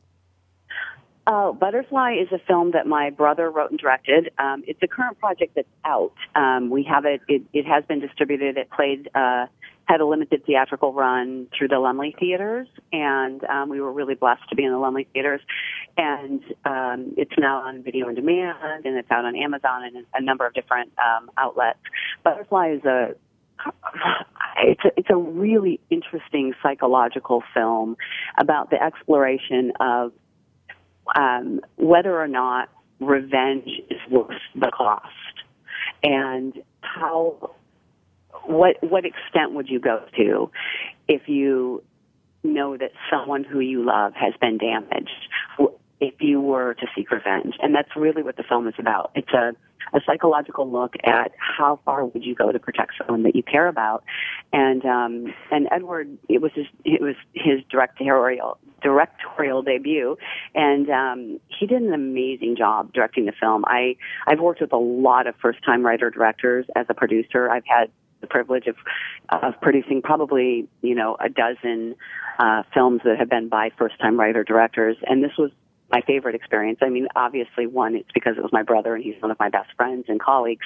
Oh, 1.26 1.54
Butterfly 1.54 2.16
is 2.16 2.28
a 2.34 2.40
film 2.40 2.72
that 2.72 2.86
my 2.86 3.12
brother 3.12 3.50
wrote 3.50 3.70
and 3.72 3.80
directed. 3.80 4.32
Um, 4.38 4.64
it's 4.68 4.84
a 4.84 4.88
current 4.88 5.20
project 5.20 5.54
that's 5.56 5.70
out. 5.86 6.16
Um, 6.36 6.70
we 6.70 6.84
have 6.84 7.06
it, 7.06 7.22
it. 7.30 7.44
It 7.54 7.66
has 7.66 7.86
been 7.86 8.02
distributed. 8.02 8.58
It 8.58 8.70
played 8.72 9.10
uh, 9.16 9.46
had 9.90 10.02
a 10.02 10.06
limited 10.06 10.46
theatrical 10.46 10.94
run 10.94 11.48
through 11.58 11.68
the 11.68 11.76
Laemmle 11.76 12.18
theaters, 12.20 12.68
and 12.94 13.44
um, 13.46 13.70
we 13.70 13.82
were 13.82 13.92
really 13.92 14.14
blessed 14.14 14.48
to 14.50 14.56
be 14.56 14.64
in 14.64 14.72
the 14.72 14.78
Laemmle 14.78 15.08
theaters. 15.14 15.42
And 15.98 16.44
um, 16.64 17.14
it's 17.18 17.34
now 17.40 17.64
on 17.64 17.82
video 17.82 18.08
on 18.08 18.14
demand, 18.14 18.86
and 18.86 18.96
it's 18.96 19.10
out 19.10 19.26
on 19.26 19.36
Amazon 19.36 19.84
and 19.84 20.06
a 20.14 20.22
number 20.22 20.46
of 20.46 20.54
different 20.54 20.92
um, 21.00 21.32
outlets. 21.38 21.80
Butterfly 22.24 22.76
is 22.76 22.86
a 22.86 23.16
it's 24.60 24.86
a, 24.86 24.92
it's 24.96 25.10
a 25.10 25.18
really 25.18 25.80
interesting 25.90 26.54
psychological 26.62 27.44
film 27.54 27.98
about 28.38 28.70
the 28.70 28.82
exploration 28.82 29.74
of 29.80 30.14
um, 31.16 31.62
whether 31.78 32.22
or 32.22 32.28
not 32.28 32.70
revenge 33.00 33.68
is 33.90 34.00
worth 34.12 34.38
the 34.56 34.70
cost 34.72 35.08
and 36.04 36.62
how 36.82 37.52
what 38.46 38.78
what 38.82 39.06
extent 39.06 39.54
would 39.54 39.70
you 39.70 39.80
go 39.80 40.04
to 40.18 40.52
if 41.08 41.28
you 41.28 41.84
know 42.44 42.78
that 42.78 42.92
someone 43.12 43.44
who 43.44 43.60
you 43.60 43.84
love 43.84 44.14
has 44.14 44.34
been 44.40 44.58
damaged 44.58 45.10
if 46.00 46.14
you 46.22 46.40
were 46.40 46.74
to 46.76 46.88
seek 46.96 47.12
revenge 47.12 47.56
and 47.62 47.76
that's 47.76 47.96
really 47.96 48.24
what 48.24 48.38
the 48.38 48.44
film 48.44 48.68
is 48.68 48.76
about 48.78 49.12
it's 49.16 49.32
a 49.34 49.54
a 49.94 50.00
psychological 50.06 50.70
look 50.70 50.96
at 51.04 51.32
how 51.38 51.80
far 51.86 52.06
would 52.06 52.24
you 52.24 52.36
go 52.36 52.52
to 52.52 52.60
protect 52.60 52.94
someone 52.98 53.24
that 53.24 53.36
you 53.36 53.44
care 53.44 53.68
about. 53.68 54.04
And 54.54 54.86
um, 54.86 55.34
and 55.52 55.68
Edward, 55.72 56.18
it 56.28 56.42
was 56.42 56.52
his 56.54 56.66
it 56.86 57.02
was 57.02 57.16
his 57.34 57.62
directorial 57.70 58.58
directorial 58.82 59.62
debut, 59.62 60.18
and 60.56 60.90
um, 60.90 61.40
he 61.48 61.66
did 61.66 61.82
an 61.82 61.94
amazing 61.94 62.56
job 62.56 62.94
directing 62.94 63.26
the 63.26 63.34
film. 63.40 63.64
I 63.66 63.96
I've 64.28 64.40
worked 64.40 64.62
with 64.62 64.74
a 64.74 64.78
lot 64.78 65.28
of 65.28 65.36
first 65.42 65.64
time 65.64 65.86
writer 65.86 66.10
directors 66.10 66.66
as 66.76 66.86
a 66.90 66.94
producer. 66.94 67.50
I've 67.50 67.66
had 67.66 67.92
the 68.22 68.28
privilege 68.28 68.68
of 68.68 68.76
of 69.30 69.60
producing 69.62 70.02
probably 70.02 70.68
you 70.82 70.96
know 70.96 71.18
a 71.20 71.30
dozen 71.30 71.96
uh, 72.40 72.64
films 72.74 73.02
that 73.06 73.18
have 73.18 73.30
been 73.30 73.50
by 73.50 73.70
first 73.78 74.00
time 74.00 74.20
writer 74.20 74.44
directors, 74.44 74.98
and 75.04 75.24
this 75.24 75.32
was 75.38 75.52
my 75.92 76.02
favorite 76.02 76.36
experience. 76.36 76.80
I 76.82 76.90
mean, 76.90 77.08
obviously, 77.16 77.68
one, 77.68 77.96
it's 77.96 78.12
because 78.14 78.38
it 78.38 78.44
was 78.44 78.54
my 78.54 78.64
brother 78.64 78.96
and 78.96 79.04
he's 79.04 79.20
one 79.22 79.32
of 79.32 79.40
my 79.40 79.50
best 79.50 79.70
friends 79.76 80.06
and 80.08 80.22
colleagues, 80.22 80.66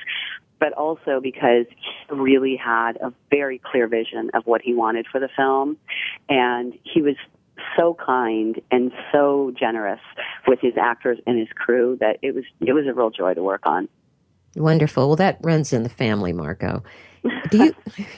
but 0.60 0.74
also 0.74 1.20
because 1.22 1.66
he 1.70 2.16
really 2.16 2.56
had 2.56 2.98
a 2.98 3.14
very 3.30 3.60
clear 3.60 3.88
vision 3.88 4.32
of 4.34 4.46
what 4.46 4.62
he 4.62 4.74
wanted 4.74 5.06
for 5.12 5.20
the 5.20 5.30
film. 5.36 5.78
And 6.30 6.78
he 6.84 7.02
was 7.02 7.16
so 7.78 7.96
kind 8.06 8.62
and 8.72 8.92
so 9.12 9.52
generous 9.58 10.02
with 10.48 10.60
his 10.60 10.74
actors 10.78 11.20
and 11.26 11.38
his 11.38 11.48
crew 11.56 11.98
that 12.00 12.18
it 12.22 12.34
was 12.34 12.44
it 12.62 12.74
was 12.74 12.86
a 12.88 12.94
real 12.94 13.12
joy 13.12 13.34
to 13.34 13.44
work 13.44 13.66
on. 13.66 13.88
Wonderful. 14.56 15.08
Well, 15.08 15.16
that 15.16 15.40
runs 15.42 15.74
in 15.74 15.84
the 15.84 15.90
family, 15.90 16.34
Margo. 16.34 16.84
Do 17.50 17.74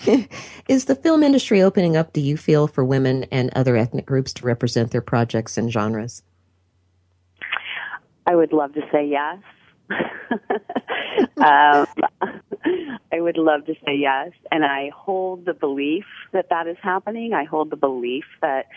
you 0.08 0.28
is 0.68 0.86
the 0.86 0.96
film 0.96 1.24
industry 1.24 1.62
opening 1.62 1.96
up? 1.96 2.14
Do 2.14 2.22
you 2.22 2.38
feel 2.38 2.68
for 2.68 2.84
women 2.84 3.26
and 3.32 3.52
other 3.56 3.76
ethnic 3.76 4.06
groups 4.06 4.34
to 4.34 4.46
represent 4.46 4.92
their 4.92 5.02
projects 5.02 5.58
and 5.58 5.72
genres? 5.72 6.24
I 8.26 8.36
would 8.36 8.54
love 8.54 8.74
to 8.74 8.82
say 8.92 9.08
yes. 9.08 9.38
um, 11.38 11.86
I 13.12 13.22
would 13.22 13.38
love 13.38 13.66
to 13.66 13.76
say 13.86 13.96
yes, 13.96 14.32
and 14.52 14.66
I 14.66 14.90
hold 14.96 15.46
the 15.46 15.54
belief 15.54 16.06
that 16.32 16.50
that 16.50 16.68
is 16.68 16.78
happening. 16.82 17.34
I 17.34 17.44
hold 17.44 17.70
the 17.70 17.76
belief 17.76 18.26
that 18.42 18.68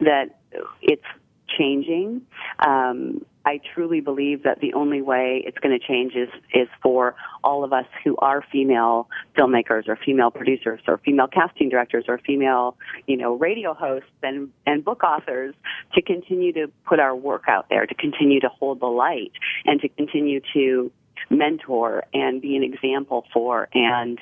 that 0.00 0.38
it's 0.80 1.04
changing. 1.58 2.22
Um, 2.66 3.24
I 3.44 3.60
truly 3.74 4.00
believe 4.00 4.42
that 4.42 4.60
the 4.60 4.74
only 4.74 5.00
way 5.00 5.42
it's 5.46 5.58
going 5.58 5.78
to 5.78 5.84
change 5.84 6.14
is 6.14 6.28
is 6.52 6.68
for 6.82 7.14
all 7.42 7.64
of 7.64 7.72
us 7.72 7.86
who 8.04 8.16
are 8.18 8.44
female 8.52 9.08
filmmakers 9.36 9.88
or 9.88 9.96
female 9.96 10.30
producers 10.30 10.80
or 10.86 10.98
female 10.98 11.26
casting 11.26 11.68
directors 11.68 12.04
or 12.08 12.18
female, 12.18 12.76
you 13.06 13.16
know, 13.16 13.34
radio 13.34 13.72
hosts 13.72 14.08
and 14.22 14.50
and 14.66 14.84
book 14.84 15.02
authors 15.02 15.54
to 15.94 16.02
continue 16.02 16.52
to 16.52 16.70
put 16.84 17.00
our 17.00 17.16
work 17.16 17.44
out 17.48 17.66
there, 17.70 17.86
to 17.86 17.94
continue 17.94 18.40
to 18.40 18.48
hold 18.48 18.80
the 18.80 18.86
light 18.86 19.32
and 19.64 19.80
to 19.80 19.88
continue 19.88 20.40
to 20.52 20.90
mentor 21.28 22.04
and 22.12 22.40
be 22.40 22.56
an 22.56 22.62
example 22.62 23.24
for 23.32 23.68
and 23.74 24.18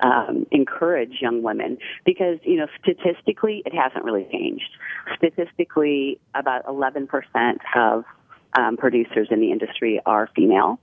um, 0.00 0.46
encourage 0.50 1.20
young 1.20 1.42
women. 1.42 1.78
Because 2.04 2.38
you 2.42 2.56
know 2.56 2.66
statistically 2.82 3.62
it 3.66 3.74
hasn't 3.74 4.04
really 4.04 4.28
changed. 4.30 4.70
Statistically 5.16 6.20
about 6.34 6.64
11% 6.66 7.08
of 7.74 8.04
um, 8.54 8.76
producers 8.76 9.28
in 9.30 9.40
the 9.40 9.50
industry 9.50 10.00
are 10.04 10.28
female. 10.34 10.78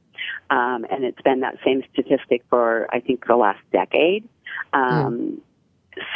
Um, 0.50 0.86
and 0.90 1.04
it's 1.04 1.22
been 1.22 1.42
that 1.42 1.58
same 1.66 1.84
statistic 1.94 2.44
for, 2.50 2.88
I 2.92 3.00
think, 3.00 3.28
the 3.28 3.36
last 3.36 3.60
decade. 3.72 4.28
Um, 4.74 4.84
mm. 4.84 5.38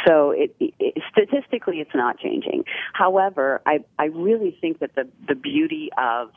So 0.06 0.30
it, 0.30 0.54
it, 0.60 1.02
statistically, 1.10 1.80
it's 1.80 1.94
not 1.94 2.18
changing. 2.18 2.64
However, 2.92 3.60
I, 3.66 3.84
I 3.98 4.06
really 4.06 4.56
think 4.60 4.78
that 4.78 4.94
the, 4.94 5.08
the 5.26 5.34
beauty 5.34 5.90
of 5.98 6.30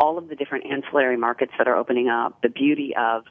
all 0.00 0.16
of 0.16 0.28
the 0.28 0.34
different 0.34 0.64
ancillary 0.66 1.18
markets 1.18 1.52
that 1.58 1.68
are 1.68 1.76
opening 1.76 2.08
up, 2.08 2.40
the 2.42 2.48
beauty 2.48 2.94
of 2.96 3.24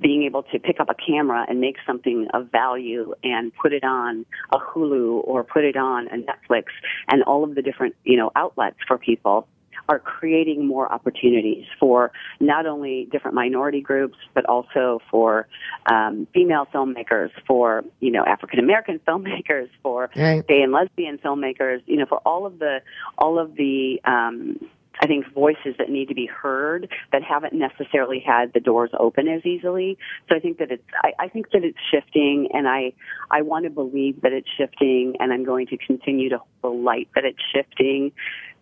being 0.00 0.22
able 0.24 0.42
to 0.42 0.58
pick 0.58 0.80
up 0.80 0.88
a 0.88 0.94
camera 0.94 1.44
and 1.48 1.60
make 1.60 1.76
something 1.86 2.26
of 2.32 2.50
value 2.50 3.14
and 3.22 3.52
put 3.54 3.74
it 3.74 3.84
on 3.84 4.24
a 4.52 4.58
Hulu 4.58 5.20
or 5.24 5.44
put 5.44 5.64
it 5.64 5.76
on 5.76 6.08
a 6.08 6.16
Netflix 6.16 6.64
and 7.08 7.22
all 7.24 7.44
of 7.44 7.54
the 7.54 7.62
different, 7.62 7.94
you 8.04 8.16
know, 8.16 8.32
outlets 8.34 8.78
for 8.88 8.96
people 8.96 9.46
are 9.88 9.98
creating 9.98 10.66
more 10.66 10.90
opportunities 10.92 11.64
for 11.78 12.12
not 12.40 12.66
only 12.66 13.08
different 13.10 13.34
minority 13.34 13.80
groups, 13.80 14.16
but 14.34 14.44
also 14.46 15.00
for 15.10 15.46
um, 15.86 16.26
female 16.32 16.66
filmmakers, 16.72 17.30
for 17.46 17.84
you 18.00 18.10
know 18.10 18.24
African 18.24 18.58
American 18.58 18.98
filmmakers, 19.08 19.68
for 19.82 20.10
right. 20.16 20.46
gay 20.46 20.62
and 20.62 20.72
lesbian 20.72 21.18
filmmakers, 21.18 21.82
you 21.86 21.96
know, 21.96 22.06
for 22.06 22.18
all 22.18 22.46
of 22.46 22.58
the 22.58 22.80
all 23.18 23.38
of 23.38 23.54
the 23.56 24.00
um, 24.04 24.58
I 25.00 25.06
think 25.06 25.32
voices 25.32 25.74
that 25.78 25.90
need 25.90 26.08
to 26.08 26.14
be 26.14 26.26
heard 26.26 26.88
that 27.12 27.22
haven't 27.22 27.52
necessarily 27.52 28.20
had 28.20 28.52
the 28.52 28.60
doors 28.60 28.90
open 28.98 29.28
as 29.28 29.44
easily. 29.44 29.98
So 30.28 30.36
I 30.36 30.40
think 30.40 30.58
that 30.58 30.70
it's 30.70 30.82
I, 31.02 31.12
I 31.18 31.28
think 31.28 31.50
that 31.52 31.64
it's 31.64 31.78
shifting, 31.90 32.48
and 32.52 32.68
I 32.68 32.92
I 33.30 33.42
want 33.42 33.64
to 33.64 33.70
believe 33.70 34.20
that 34.22 34.32
it's 34.32 34.48
shifting, 34.56 35.14
and 35.20 35.32
I'm 35.32 35.44
going 35.44 35.66
to 35.68 35.76
continue 35.76 36.28
to 36.30 36.38
hold 36.38 36.48
the 36.62 36.68
light 36.68 37.08
that 37.14 37.24
it's 37.24 37.42
shifting. 37.54 38.12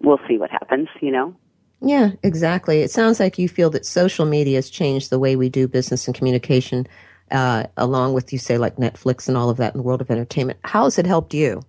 We'll 0.00 0.20
see 0.28 0.38
what 0.38 0.50
happens, 0.50 0.88
you 1.00 1.12
know. 1.12 1.34
Yeah, 1.80 2.12
exactly. 2.22 2.80
It 2.80 2.90
sounds 2.90 3.18
like 3.18 3.38
you 3.38 3.48
feel 3.48 3.70
that 3.70 3.84
social 3.84 4.24
media 4.24 4.58
has 4.58 4.70
changed 4.70 5.10
the 5.10 5.18
way 5.18 5.34
we 5.34 5.48
do 5.48 5.66
business 5.66 6.06
and 6.06 6.14
communication, 6.14 6.86
uh, 7.32 7.64
along 7.76 8.14
with 8.14 8.32
you 8.32 8.38
say 8.38 8.56
like 8.56 8.76
Netflix 8.76 9.26
and 9.26 9.36
all 9.36 9.50
of 9.50 9.56
that 9.56 9.74
in 9.74 9.78
the 9.78 9.82
world 9.82 10.00
of 10.00 10.10
entertainment. 10.10 10.60
How 10.64 10.84
has 10.84 10.98
it 10.98 11.06
helped 11.06 11.34
you? 11.34 11.62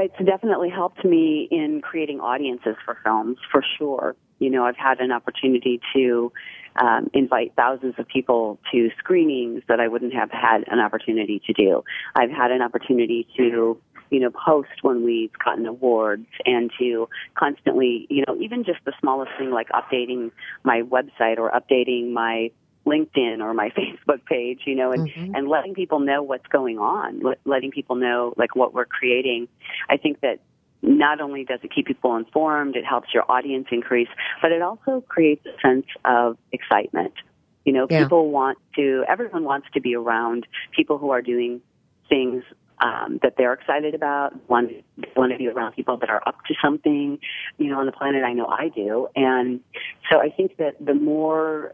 It's 0.00 0.24
definitely 0.24 0.70
helped 0.70 1.04
me 1.04 1.46
in 1.50 1.82
creating 1.82 2.20
audiences 2.20 2.76
for 2.84 2.96
films, 3.04 3.36
for 3.50 3.62
sure. 3.78 4.16
You 4.38 4.48
know, 4.48 4.64
I've 4.64 4.76
had 4.76 5.00
an 5.00 5.12
opportunity 5.12 5.80
to 5.94 6.32
um, 6.76 7.10
invite 7.12 7.52
thousands 7.56 7.94
of 7.98 8.08
people 8.08 8.58
to 8.72 8.88
screenings 8.98 9.62
that 9.68 9.80
I 9.80 9.88
wouldn't 9.88 10.14
have 10.14 10.30
had 10.30 10.64
an 10.68 10.78
opportunity 10.78 11.42
to 11.46 11.52
do. 11.52 11.84
I've 12.16 12.30
had 12.30 12.50
an 12.50 12.62
opportunity 12.62 13.26
to, 13.36 13.78
you 14.10 14.20
know, 14.20 14.30
post 14.30 14.70
when 14.82 15.04
we've 15.04 15.32
gotten 15.44 15.66
awards 15.66 16.26
and 16.46 16.70
to 16.78 17.08
constantly, 17.34 18.06
you 18.08 18.24
know, 18.26 18.36
even 18.40 18.64
just 18.64 18.78
the 18.86 18.92
smallest 19.00 19.32
thing 19.38 19.50
like 19.50 19.68
updating 19.68 20.30
my 20.64 20.82
website 20.82 21.38
or 21.38 21.50
updating 21.50 22.12
my 22.12 22.50
LinkedIn 22.86 23.40
or 23.40 23.54
my 23.54 23.70
Facebook 23.76 24.24
page, 24.26 24.60
you 24.66 24.74
know, 24.74 24.92
and, 24.92 25.08
mm-hmm. 25.08 25.34
and 25.34 25.48
letting 25.48 25.74
people 25.74 26.00
know 26.00 26.22
what's 26.22 26.46
going 26.48 26.78
on, 26.78 27.22
letting 27.44 27.70
people 27.70 27.96
know 27.96 28.34
like 28.36 28.56
what 28.56 28.74
we're 28.74 28.86
creating. 28.86 29.48
I 29.88 29.96
think 29.96 30.20
that 30.20 30.40
not 30.82 31.20
only 31.20 31.44
does 31.44 31.60
it 31.62 31.70
keep 31.74 31.86
people 31.86 32.16
informed, 32.16 32.76
it 32.76 32.84
helps 32.84 33.08
your 33.12 33.30
audience 33.30 33.66
increase, 33.70 34.08
but 34.40 34.50
it 34.50 34.62
also 34.62 35.04
creates 35.08 35.44
a 35.46 35.60
sense 35.60 35.86
of 36.04 36.38
excitement. 36.52 37.12
You 37.64 37.74
know, 37.74 37.86
yeah. 37.90 38.02
people 38.02 38.30
want 38.30 38.58
to, 38.76 39.04
everyone 39.06 39.44
wants 39.44 39.68
to 39.74 39.80
be 39.80 39.94
around 39.94 40.46
people 40.74 40.96
who 40.96 41.10
are 41.10 41.20
doing 41.20 41.60
things 42.08 42.42
um, 42.80 43.18
that 43.22 43.34
they're 43.36 43.52
excited 43.52 43.94
about. 43.94 44.32
Want 44.48 44.72
want 45.16 45.32
to 45.32 45.38
be 45.38 45.48
around 45.48 45.74
people 45.74 45.98
that 45.98 46.08
are 46.08 46.22
up 46.26 46.36
to 46.46 46.54
something, 46.62 47.18
you 47.58 47.66
know, 47.68 47.78
on 47.78 47.86
the 47.86 47.92
planet. 47.92 48.24
I 48.24 48.32
know 48.32 48.46
I 48.46 48.68
do, 48.68 49.08
and 49.14 49.60
so 50.10 50.18
I 50.18 50.30
think 50.30 50.56
that 50.56 50.76
the 50.84 50.94
more 50.94 51.72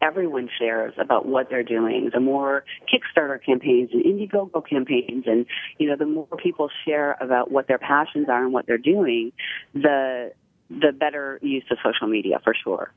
everyone 0.00 0.48
shares 0.58 0.94
about 0.98 1.26
what 1.26 1.48
they're 1.50 1.62
doing. 1.62 2.10
The 2.12 2.20
more 2.20 2.64
Kickstarter 2.92 3.38
campaigns 3.44 3.90
and 3.92 4.04
Indiegogo 4.04 4.62
campaigns, 4.68 5.24
and 5.26 5.46
you 5.78 5.88
know, 5.88 5.96
the 5.96 6.06
more 6.06 6.26
people 6.42 6.68
share 6.84 7.16
about 7.20 7.50
what 7.50 7.68
their 7.68 7.78
passions 7.78 8.28
are 8.28 8.42
and 8.42 8.52
what 8.52 8.66
they're 8.66 8.78
doing, 8.78 9.32
the 9.74 10.32
the 10.70 10.92
better 10.92 11.38
use 11.42 11.64
of 11.70 11.78
social 11.84 12.06
media 12.06 12.40
for 12.42 12.54
sure. 12.54 12.92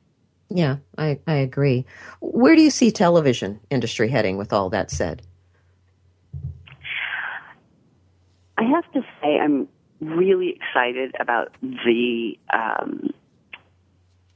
Yeah, 0.49 0.77
I, 0.97 1.19
I 1.27 1.35
agree. 1.35 1.85
Where 2.21 2.55
do 2.55 2.61
you 2.61 2.69
see 2.69 2.91
television 2.91 3.59
industry 3.69 4.09
heading 4.09 4.37
with 4.37 4.53
all 4.53 4.69
that 4.69 4.91
said? 4.91 5.23
I 8.57 8.63
have 8.63 8.89
to 8.93 9.01
say 9.21 9.37
I'm 9.39 9.67
really 9.99 10.55
excited 10.55 11.15
about 11.19 11.51
the 11.61 12.37
um, 12.53 13.09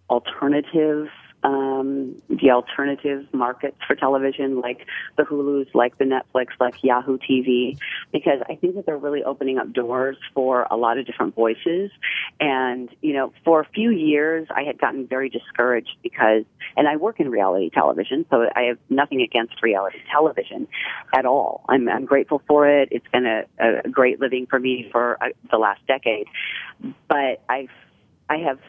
alternative 0.09 1.07
um, 1.43 2.21
the 2.29 2.51
alternative 2.51 3.25
markets 3.33 3.77
for 3.87 3.95
television, 3.95 4.59
like 4.59 4.85
the 5.17 5.23
Hulu's, 5.23 5.67
like 5.73 5.97
the 5.97 6.05
Netflix, 6.05 6.47
like 6.59 6.83
Yahoo 6.83 7.17
TV, 7.17 7.77
because 8.11 8.41
I 8.49 8.55
think 8.55 8.75
that 8.75 8.85
they're 8.85 8.97
really 8.97 9.23
opening 9.23 9.57
up 9.57 9.71
doors 9.71 10.17
for 10.33 10.67
a 10.69 10.75
lot 10.75 10.97
of 10.97 11.05
different 11.05 11.35
voices. 11.35 11.91
And, 12.39 12.89
you 13.01 13.13
know, 13.13 13.31
for 13.45 13.61
a 13.61 13.65
few 13.65 13.91
years, 13.91 14.47
I 14.53 14.63
had 14.63 14.79
gotten 14.79 15.07
very 15.07 15.29
discouraged 15.29 15.95
because, 16.03 16.43
and 16.75 16.87
I 16.87 16.97
work 16.97 17.19
in 17.19 17.29
reality 17.29 17.69
television, 17.69 18.25
so 18.29 18.49
I 18.55 18.63
have 18.63 18.77
nothing 18.89 19.21
against 19.21 19.61
reality 19.63 19.99
television 20.11 20.67
at 21.15 21.25
all. 21.25 21.63
I'm, 21.69 21.87
I'm 21.87 22.05
grateful 22.05 22.41
for 22.47 22.67
it. 22.67 22.89
It's 22.91 23.07
been 23.13 23.25
a, 23.25 23.43
a 23.59 23.89
great 23.89 24.19
living 24.19 24.45
for 24.45 24.59
me 24.59 24.89
for 24.91 25.17
uh, 25.23 25.29
the 25.49 25.57
last 25.57 25.85
decade. 25.87 26.27
But 27.07 27.41
I've, 27.47 27.69
I 28.29 28.37
have 28.37 28.59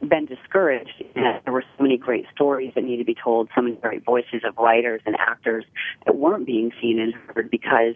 been 0.00 0.26
discouraged. 0.26 1.04
That 1.14 1.42
there 1.44 1.52
were 1.52 1.64
so 1.76 1.82
many 1.82 1.96
great 1.96 2.26
stories 2.34 2.72
that 2.74 2.84
need 2.84 2.98
to 2.98 3.04
be 3.04 3.14
told, 3.14 3.48
so 3.54 3.62
many 3.62 3.76
great 3.76 4.04
voices 4.04 4.42
of 4.44 4.56
writers 4.56 5.00
and 5.06 5.16
actors 5.18 5.64
that 6.06 6.16
weren't 6.16 6.46
being 6.46 6.72
seen 6.80 6.98
and 7.00 7.14
heard 7.14 7.50
because 7.50 7.94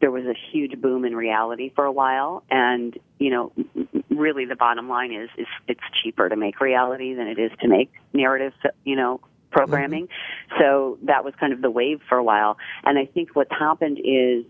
there 0.00 0.10
was 0.10 0.24
a 0.24 0.34
huge 0.52 0.80
boom 0.80 1.04
in 1.04 1.14
reality 1.14 1.72
for 1.74 1.84
a 1.84 1.92
while. 1.92 2.42
And 2.50 2.98
you 3.18 3.30
know 3.30 3.52
really 4.10 4.44
the 4.44 4.56
bottom 4.56 4.88
line 4.88 5.12
is 5.12 5.30
is 5.38 5.46
it's 5.68 5.80
cheaper 6.02 6.28
to 6.28 6.36
make 6.36 6.60
reality 6.60 7.14
than 7.14 7.28
it 7.28 7.38
is 7.38 7.50
to 7.60 7.68
make 7.68 7.92
narrative 8.12 8.52
you 8.84 8.96
know 8.96 9.20
programming. 9.50 10.06
Mm-hmm. 10.06 10.62
so 10.62 10.98
that 11.02 11.24
was 11.24 11.34
kind 11.38 11.52
of 11.52 11.60
the 11.60 11.70
wave 11.70 12.00
for 12.08 12.18
a 12.18 12.24
while. 12.24 12.56
And 12.84 12.98
i 12.98 13.06
think 13.06 13.34
what's 13.34 13.52
happened 13.52 13.98
is 13.98 14.44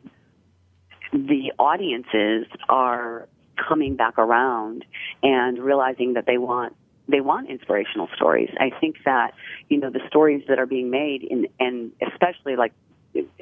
the 1.13 1.53
audiences 1.59 2.47
are 2.69 3.29
coming 3.57 3.97
back 3.97 4.19
around 4.19 4.85
and 5.23 5.59
realizing 5.59 6.15
that 6.15 6.27
they 6.27 6.39
want 6.39 6.75
they 7.09 7.21
want 7.21 7.51
inspirational 7.51 8.09
stories. 8.15 8.51
I 8.59 8.71
think 8.81 8.97
that 9.05 9.35
you 9.69 9.79
know 9.79 9.91
the 9.91 10.01
stories 10.09 10.45
that 10.49 10.59
are 10.59 10.67
being 10.67 10.91
made 10.91 11.23
in 11.25 11.49
and 11.59 11.93
especially 12.01 12.57
like 12.57 12.73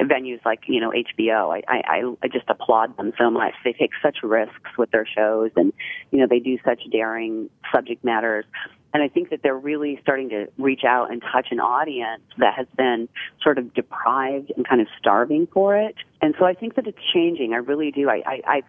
venues 0.00 0.44
like 0.44 0.60
you 0.66 0.80
know 0.80 0.90
HBO. 0.90 1.54
I, 1.54 1.62
I 1.68 2.14
I 2.22 2.28
just 2.28 2.48
applaud 2.48 2.96
them 2.96 3.12
so 3.18 3.30
much. 3.30 3.54
They 3.64 3.72
take 3.72 3.90
such 4.02 4.18
risks 4.22 4.70
with 4.76 4.90
their 4.90 5.06
shows, 5.06 5.50
and 5.56 5.72
you 6.10 6.18
know 6.18 6.26
they 6.28 6.40
do 6.40 6.58
such 6.64 6.80
daring 6.90 7.50
subject 7.72 8.04
matters. 8.04 8.44
And 8.92 9.02
I 9.04 9.08
think 9.08 9.30
that 9.30 9.42
they're 9.42 9.56
really 9.56 10.00
starting 10.02 10.30
to 10.30 10.48
reach 10.58 10.82
out 10.84 11.12
and 11.12 11.22
touch 11.32 11.48
an 11.52 11.60
audience 11.60 12.22
that 12.38 12.54
has 12.54 12.66
been 12.76 13.08
sort 13.40 13.56
of 13.56 13.72
deprived 13.72 14.52
and 14.56 14.66
kind 14.66 14.80
of 14.80 14.88
starving 14.98 15.46
for 15.52 15.76
it. 15.76 15.94
And 16.20 16.34
so 16.38 16.44
I 16.44 16.54
think 16.54 16.74
that 16.74 16.88
it's 16.88 16.98
changing. 17.14 17.52
I 17.52 17.58
really 17.58 17.92
do. 17.92 18.10
I, 18.10 18.22
I, 18.26 18.40
I'm 18.56 18.62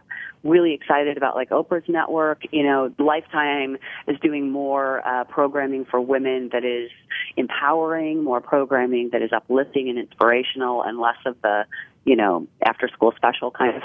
really 0.44 0.74
excited 0.74 1.18
about 1.18 1.36
like 1.36 1.50
Oprah's 1.50 1.88
network. 1.88 2.42
You 2.52 2.64
know, 2.64 2.94
Lifetime 2.98 3.78
is 4.08 4.20
doing 4.20 4.52
more 4.52 5.06
uh, 5.08 5.24
programming 5.26 5.86
for 5.86 6.02
women 6.02 6.50
that 6.54 6.66
is 6.66 6.90
empowering, 7.38 8.24
more 8.24 8.42
programming 8.42 9.10
that 9.12 9.22
is 9.22 9.32
uplifting 9.32 9.90
and 9.90 10.00
inspirational, 10.00 10.84
and 10.84 11.00
less 11.00 11.18
of 11.26 11.42
the 11.42 11.66
you 12.06 12.16
know 12.16 12.48
after 12.66 12.88
school 12.88 13.14
special 13.16 13.52
kind 13.52 13.76
of 13.78 13.84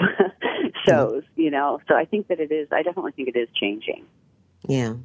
shows. 0.87 1.23
You 1.35 1.51
know, 1.51 1.79
so 1.87 1.95
I 1.95 2.05
think 2.05 2.27
that 2.27 2.39
it 2.39 2.51
is. 2.51 2.67
I 2.71 2.83
definitely 2.83 3.11
think 3.11 3.29
it 3.29 3.37
is 3.37 3.49
changing. 3.53 4.05
Yeah. 4.67 4.95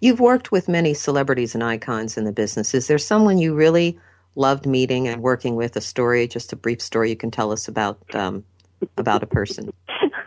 You've 0.00 0.20
worked 0.20 0.50
with 0.50 0.68
many 0.68 0.94
celebrities 0.94 1.54
and 1.54 1.62
icons 1.62 2.16
in 2.16 2.24
the 2.24 2.32
business. 2.32 2.74
Is 2.74 2.88
there 2.88 2.98
someone 2.98 3.38
you 3.38 3.54
really 3.54 3.98
loved 4.34 4.66
meeting 4.66 5.06
and 5.06 5.22
working 5.22 5.54
with? 5.54 5.76
A 5.76 5.80
story, 5.80 6.26
just 6.26 6.52
a 6.52 6.56
brief 6.56 6.80
story 6.80 7.10
you 7.10 7.16
can 7.16 7.30
tell 7.30 7.52
us 7.52 7.68
about 7.68 7.98
um, 8.14 8.44
about 8.96 9.22
a 9.22 9.26
person. 9.26 9.72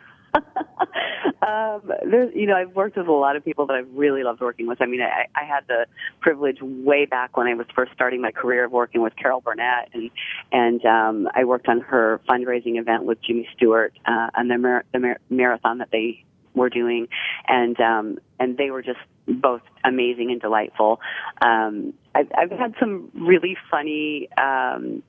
um, 1.45 1.91
there's, 2.09 2.33
you 2.35 2.47
know, 2.47 2.55
I've 2.55 2.75
worked 2.75 2.97
with 2.97 3.07
a 3.07 3.11
lot 3.11 3.35
of 3.35 3.45
people 3.45 3.67
that 3.67 3.73
I've 3.73 3.93
really 3.93 4.23
loved 4.23 4.41
working 4.41 4.67
with. 4.67 4.81
I 4.81 4.85
mean, 4.85 5.01
I, 5.01 5.27
I 5.39 5.45
had 5.45 5.67
the 5.67 5.85
privilege 6.19 6.57
way 6.61 7.05
back 7.05 7.37
when 7.37 7.47
I 7.47 7.53
was 7.53 7.67
first 7.75 7.91
starting 7.93 8.21
my 8.21 8.31
career 8.31 8.65
of 8.65 8.71
working 8.71 9.01
with 9.01 9.15
Carol 9.15 9.41
Burnett, 9.41 9.89
and 9.93 10.09
and 10.51 10.83
um, 10.85 11.29
I 11.33 11.43
worked 11.43 11.67
on 11.67 11.81
her 11.81 12.19
fundraising 12.27 12.79
event 12.79 13.03
with 13.03 13.21
Jimmy 13.21 13.47
Stewart 13.55 13.93
uh, 14.05 14.29
on 14.35 14.47
the, 14.47 14.57
mar- 14.57 14.85
the 14.91 14.99
mar- 14.99 15.19
marathon 15.29 15.79
that 15.79 15.89
they 15.91 16.23
were 16.55 16.69
doing, 16.69 17.07
and 17.47 17.79
um, 17.79 18.17
and 18.39 18.57
they 18.57 18.71
were 18.71 18.81
just 18.81 18.99
both 19.27 19.61
amazing 19.83 20.31
and 20.31 20.41
delightful. 20.41 20.99
Um, 21.41 21.93
I've, 22.13 22.31
I've 22.37 22.51
had 22.51 22.75
some 22.79 23.11
really 23.13 23.57
funny. 23.69 24.29
Um, 24.37 25.03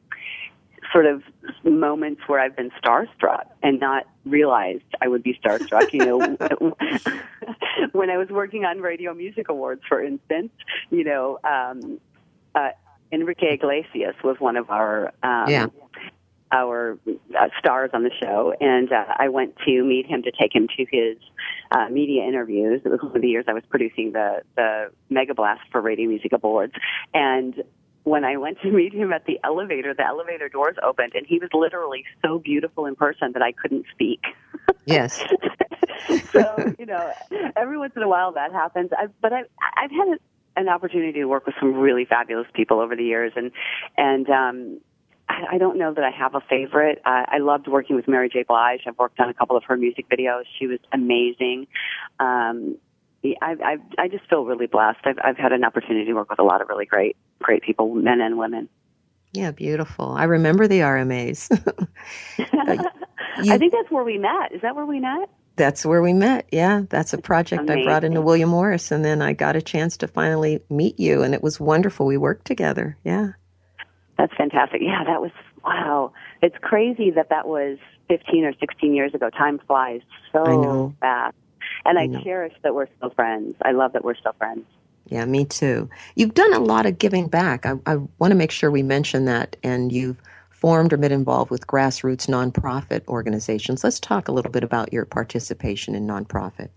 sort 0.92 1.06
of 1.06 1.22
moments 1.64 2.22
where 2.26 2.40
I've 2.40 2.56
been 2.56 2.70
starstruck 2.82 3.46
and 3.62 3.80
not 3.80 4.06
realized 4.24 4.84
I 5.00 5.08
would 5.08 5.22
be 5.22 5.38
starstruck. 5.42 5.92
You 5.92 6.06
know, 6.06 6.18
when 7.92 8.10
I 8.10 8.16
was 8.16 8.28
working 8.28 8.64
on 8.64 8.80
Radio 8.80 9.14
Music 9.14 9.48
Awards, 9.48 9.82
for 9.88 10.02
instance, 10.02 10.52
you 10.90 11.04
know, 11.04 11.38
um, 11.44 12.00
uh, 12.54 12.70
Enrique 13.12 13.54
Iglesias 13.54 14.16
was 14.24 14.36
one 14.38 14.56
of 14.56 14.70
our 14.70 15.12
um, 15.22 15.48
yeah 15.48 15.66
our 16.52 16.98
uh, 17.08 17.48
stars 17.58 17.90
on 17.92 18.02
the 18.04 18.10
show, 18.20 18.54
and 18.60 18.92
uh, 18.92 19.04
I 19.18 19.28
went 19.28 19.56
to 19.66 19.82
meet 19.82 20.06
him 20.06 20.22
to 20.22 20.30
take 20.30 20.54
him 20.54 20.68
to 20.76 20.86
his 20.90 21.16
uh, 21.72 21.88
media 21.90 22.24
interviews. 22.24 22.82
It 22.84 22.88
was 22.88 23.00
one 23.02 23.16
of 23.16 23.22
the 23.22 23.28
years 23.28 23.46
I 23.48 23.52
was 23.52 23.64
producing 23.68 24.12
the 24.12 24.42
the 24.54 24.90
Mega 25.10 25.34
Blast 25.34 25.62
for 25.72 25.80
Radio 25.80 26.08
Music 26.08 26.32
Awards, 26.32 26.74
and 27.12 27.62
when 28.06 28.24
I 28.24 28.36
went 28.36 28.60
to 28.62 28.70
meet 28.80 28.94
him 28.94 29.12
at 29.12 29.26
the 29.26 29.38
elevator, 29.44 29.92
the 29.92 30.06
elevator 30.06 30.48
doors 30.48 30.76
opened, 30.82 31.12
and 31.14 31.26
he 31.26 31.38
was 31.38 31.50
literally 31.52 32.04
so 32.24 32.38
beautiful 32.38 32.86
in 32.86 32.94
person 32.94 33.32
that 33.32 33.42
I 33.42 33.52
couldn't 33.52 33.84
speak. 33.92 34.22
Yes. 34.88 35.20
so 36.30 36.72
you 36.78 36.86
know, 36.86 37.12
every 37.56 37.76
once 37.76 37.94
in 37.96 38.02
a 38.04 38.08
while 38.08 38.30
that 38.34 38.52
happens. 38.52 38.90
I've, 38.96 39.10
but 39.20 39.32
I've 39.32 39.46
I've 39.76 39.90
had 39.90 40.18
an 40.54 40.68
opportunity 40.68 41.14
to 41.14 41.24
work 41.24 41.44
with 41.44 41.56
some 41.58 41.74
really 41.74 42.04
fabulous 42.04 42.46
people 42.54 42.78
over 42.78 42.94
the 42.94 43.02
years, 43.02 43.32
and 43.34 43.50
and 43.96 44.30
um, 44.30 44.80
I 45.28 45.58
don't 45.58 45.76
know 45.76 45.92
that 45.92 46.04
I 46.04 46.10
have 46.10 46.36
a 46.36 46.40
favorite. 46.40 47.02
Uh, 47.04 47.24
I 47.26 47.38
loved 47.38 47.66
working 47.66 47.96
with 47.96 48.06
Mary 48.06 48.28
J. 48.28 48.44
Blige. 48.44 48.82
I've 48.86 48.96
worked 48.96 49.18
on 49.18 49.28
a 49.28 49.34
couple 49.34 49.56
of 49.56 49.64
her 49.64 49.76
music 49.76 50.08
videos. 50.08 50.44
She 50.56 50.68
was 50.68 50.78
amazing. 50.92 51.66
Um, 52.20 52.76
I, 53.24 53.36
I, 53.42 53.76
I 53.98 54.08
just 54.08 54.28
feel 54.28 54.44
really 54.44 54.66
blessed. 54.66 55.00
I've, 55.04 55.18
I've 55.22 55.36
had 55.36 55.52
an 55.52 55.64
opportunity 55.64 56.06
to 56.06 56.12
work 56.14 56.30
with 56.30 56.38
a 56.38 56.44
lot 56.44 56.60
of 56.60 56.68
really 56.68 56.86
great, 56.86 57.16
great 57.40 57.62
people, 57.62 57.94
men 57.94 58.20
and 58.20 58.38
women. 58.38 58.68
Yeah, 59.32 59.50
beautiful. 59.50 60.12
I 60.12 60.24
remember 60.24 60.68
the 60.68 60.80
RMAs. 60.80 61.50
you, 62.38 63.52
I 63.52 63.58
think 63.58 63.72
that's 63.72 63.90
where 63.90 64.04
we 64.04 64.18
met. 64.18 64.52
Is 64.52 64.62
that 64.62 64.76
where 64.76 64.86
we 64.86 65.00
met? 65.00 65.28
That's 65.56 65.86
where 65.86 66.02
we 66.02 66.12
met. 66.12 66.46
Yeah, 66.52 66.82
that's 66.88 67.12
a 67.12 67.18
project 67.18 67.62
Amazing. 67.62 67.82
I 67.82 67.84
brought 67.84 68.04
into 68.04 68.20
William 68.20 68.50
Morris, 68.50 68.90
and 68.90 69.04
then 69.04 69.22
I 69.22 69.32
got 69.32 69.56
a 69.56 69.62
chance 69.62 69.96
to 69.98 70.08
finally 70.08 70.60
meet 70.68 71.00
you, 71.00 71.22
and 71.22 71.34
it 71.34 71.42
was 71.42 71.58
wonderful. 71.58 72.06
We 72.06 72.18
worked 72.18 72.46
together. 72.46 72.96
Yeah. 73.04 73.32
That's 74.18 74.34
fantastic. 74.36 74.80
Yeah, 74.82 75.04
that 75.04 75.20
was 75.20 75.32
wow. 75.64 76.12
It's 76.42 76.56
crazy 76.60 77.10
that 77.10 77.30
that 77.30 77.46
was 77.48 77.78
15 78.08 78.44
or 78.44 78.52
16 78.58 78.94
years 78.94 79.14
ago. 79.14 79.30
Time 79.30 79.58
flies 79.66 80.02
so 80.32 80.94
fast. 81.00 81.34
And 81.86 81.98
I, 81.98 82.22
cherish 82.22 82.54
that 82.62 82.74
we're 82.74 82.88
still 82.96 83.10
friends. 83.10 83.54
I 83.62 83.72
love 83.72 83.92
that 83.92 84.04
we're 84.04 84.16
still 84.16 84.34
friends. 84.38 84.64
Yeah, 85.08 85.24
me 85.24 85.44
too. 85.44 85.88
You've 86.16 86.34
done 86.34 86.52
a 86.52 86.58
lot 86.58 86.84
of 86.84 86.98
giving 86.98 87.28
back. 87.28 87.64
I, 87.64 87.74
I 87.86 87.96
want 88.18 88.32
to 88.32 88.34
make 88.34 88.50
sure 88.50 88.70
we 88.70 88.82
mention 88.82 89.24
that. 89.26 89.56
And 89.62 89.92
you've 89.92 90.20
formed 90.50 90.92
or 90.92 90.96
been 90.96 91.12
involved 91.12 91.50
with 91.50 91.66
grassroots 91.66 92.26
nonprofit 92.26 93.06
organizations. 93.06 93.84
Let's 93.84 94.00
talk 94.00 94.28
a 94.28 94.32
little 94.32 94.50
bit 94.50 94.64
about 94.64 94.92
your 94.92 95.04
participation 95.04 95.94
in 95.94 96.06
nonprofit. 96.06 96.70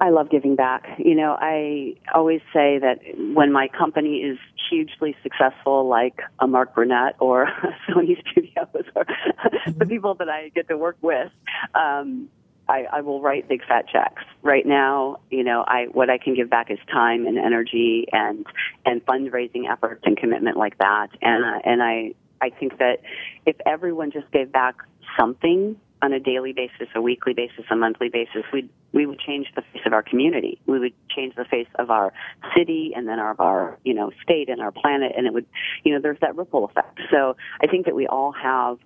I 0.00 0.10
love 0.10 0.30
giving 0.30 0.56
back. 0.56 0.86
You 0.98 1.14
know, 1.14 1.36
I 1.38 1.94
always 2.14 2.40
say 2.52 2.78
that 2.78 2.98
when 3.34 3.52
my 3.52 3.68
company 3.68 4.18
is 4.18 4.38
hugely 4.68 5.16
successful, 5.22 5.88
like 5.88 6.20
a 6.40 6.46
Mark 6.46 6.74
Burnett 6.74 7.16
or 7.20 7.46
Sony 7.88 8.20
Studios 8.30 8.84
or 8.94 9.04
mm-hmm. 9.04 9.78
the 9.78 9.86
people 9.86 10.14
that 10.14 10.28
I 10.28 10.50
get 10.50 10.68
to 10.68 10.76
work 10.76 10.96
with, 11.00 11.30
um, 11.74 12.28
I, 12.68 12.86
I 12.92 13.00
will 13.02 13.20
write 13.20 13.48
big 13.48 13.64
fat 13.66 13.86
checks. 13.88 14.22
Right 14.42 14.66
now, 14.66 15.18
you 15.30 15.44
know, 15.44 15.64
I 15.66 15.86
what 15.92 16.10
I 16.10 16.18
can 16.18 16.34
give 16.34 16.48
back 16.48 16.70
is 16.70 16.78
time 16.90 17.26
and 17.26 17.38
energy 17.38 18.06
and 18.12 18.46
and 18.84 19.04
fundraising 19.04 19.70
efforts 19.70 20.02
and 20.04 20.16
commitment 20.16 20.56
like 20.56 20.78
that. 20.78 21.08
And 21.20 21.44
uh, 21.44 21.58
and 21.64 21.82
I 21.82 22.14
I 22.40 22.50
think 22.50 22.78
that 22.78 23.00
if 23.46 23.56
everyone 23.66 24.10
just 24.10 24.30
gave 24.30 24.50
back 24.52 24.76
something 25.18 25.76
on 26.02 26.12
a 26.12 26.20
daily 26.20 26.52
basis, 26.52 26.88
a 26.94 27.00
weekly 27.00 27.32
basis, 27.32 27.64
a 27.70 27.76
monthly 27.76 28.08
basis, 28.10 28.44
we 28.52 28.68
we 28.92 29.06
would 29.06 29.18
change 29.18 29.48
the 29.56 29.62
face 29.72 29.82
of 29.86 29.92
our 29.92 30.02
community. 30.02 30.60
We 30.66 30.78
would 30.78 30.92
change 31.08 31.34
the 31.34 31.44
face 31.44 31.68
of 31.76 31.90
our 31.90 32.12
city 32.56 32.92
and 32.94 33.08
then 33.08 33.18
of 33.18 33.40
our 33.40 33.78
you 33.84 33.94
know 33.94 34.12
state 34.22 34.48
and 34.48 34.60
our 34.60 34.70
planet, 34.70 35.12
and 35.16 35.26
it 35.26 35.32
would 35.32 35.46
you 35.82 35.92
know 35.92 36.00
there's 36.00 36.20
that 36.20 36.36
ripple 36.36 36.64
effect. 36.64 37.00
So 37.10 37.36
I 37.60 37.66
think 37.66 37.86
that 37.86 37.94
we 37.94 38.06
all 38.06 38.32
have 38.32 38.78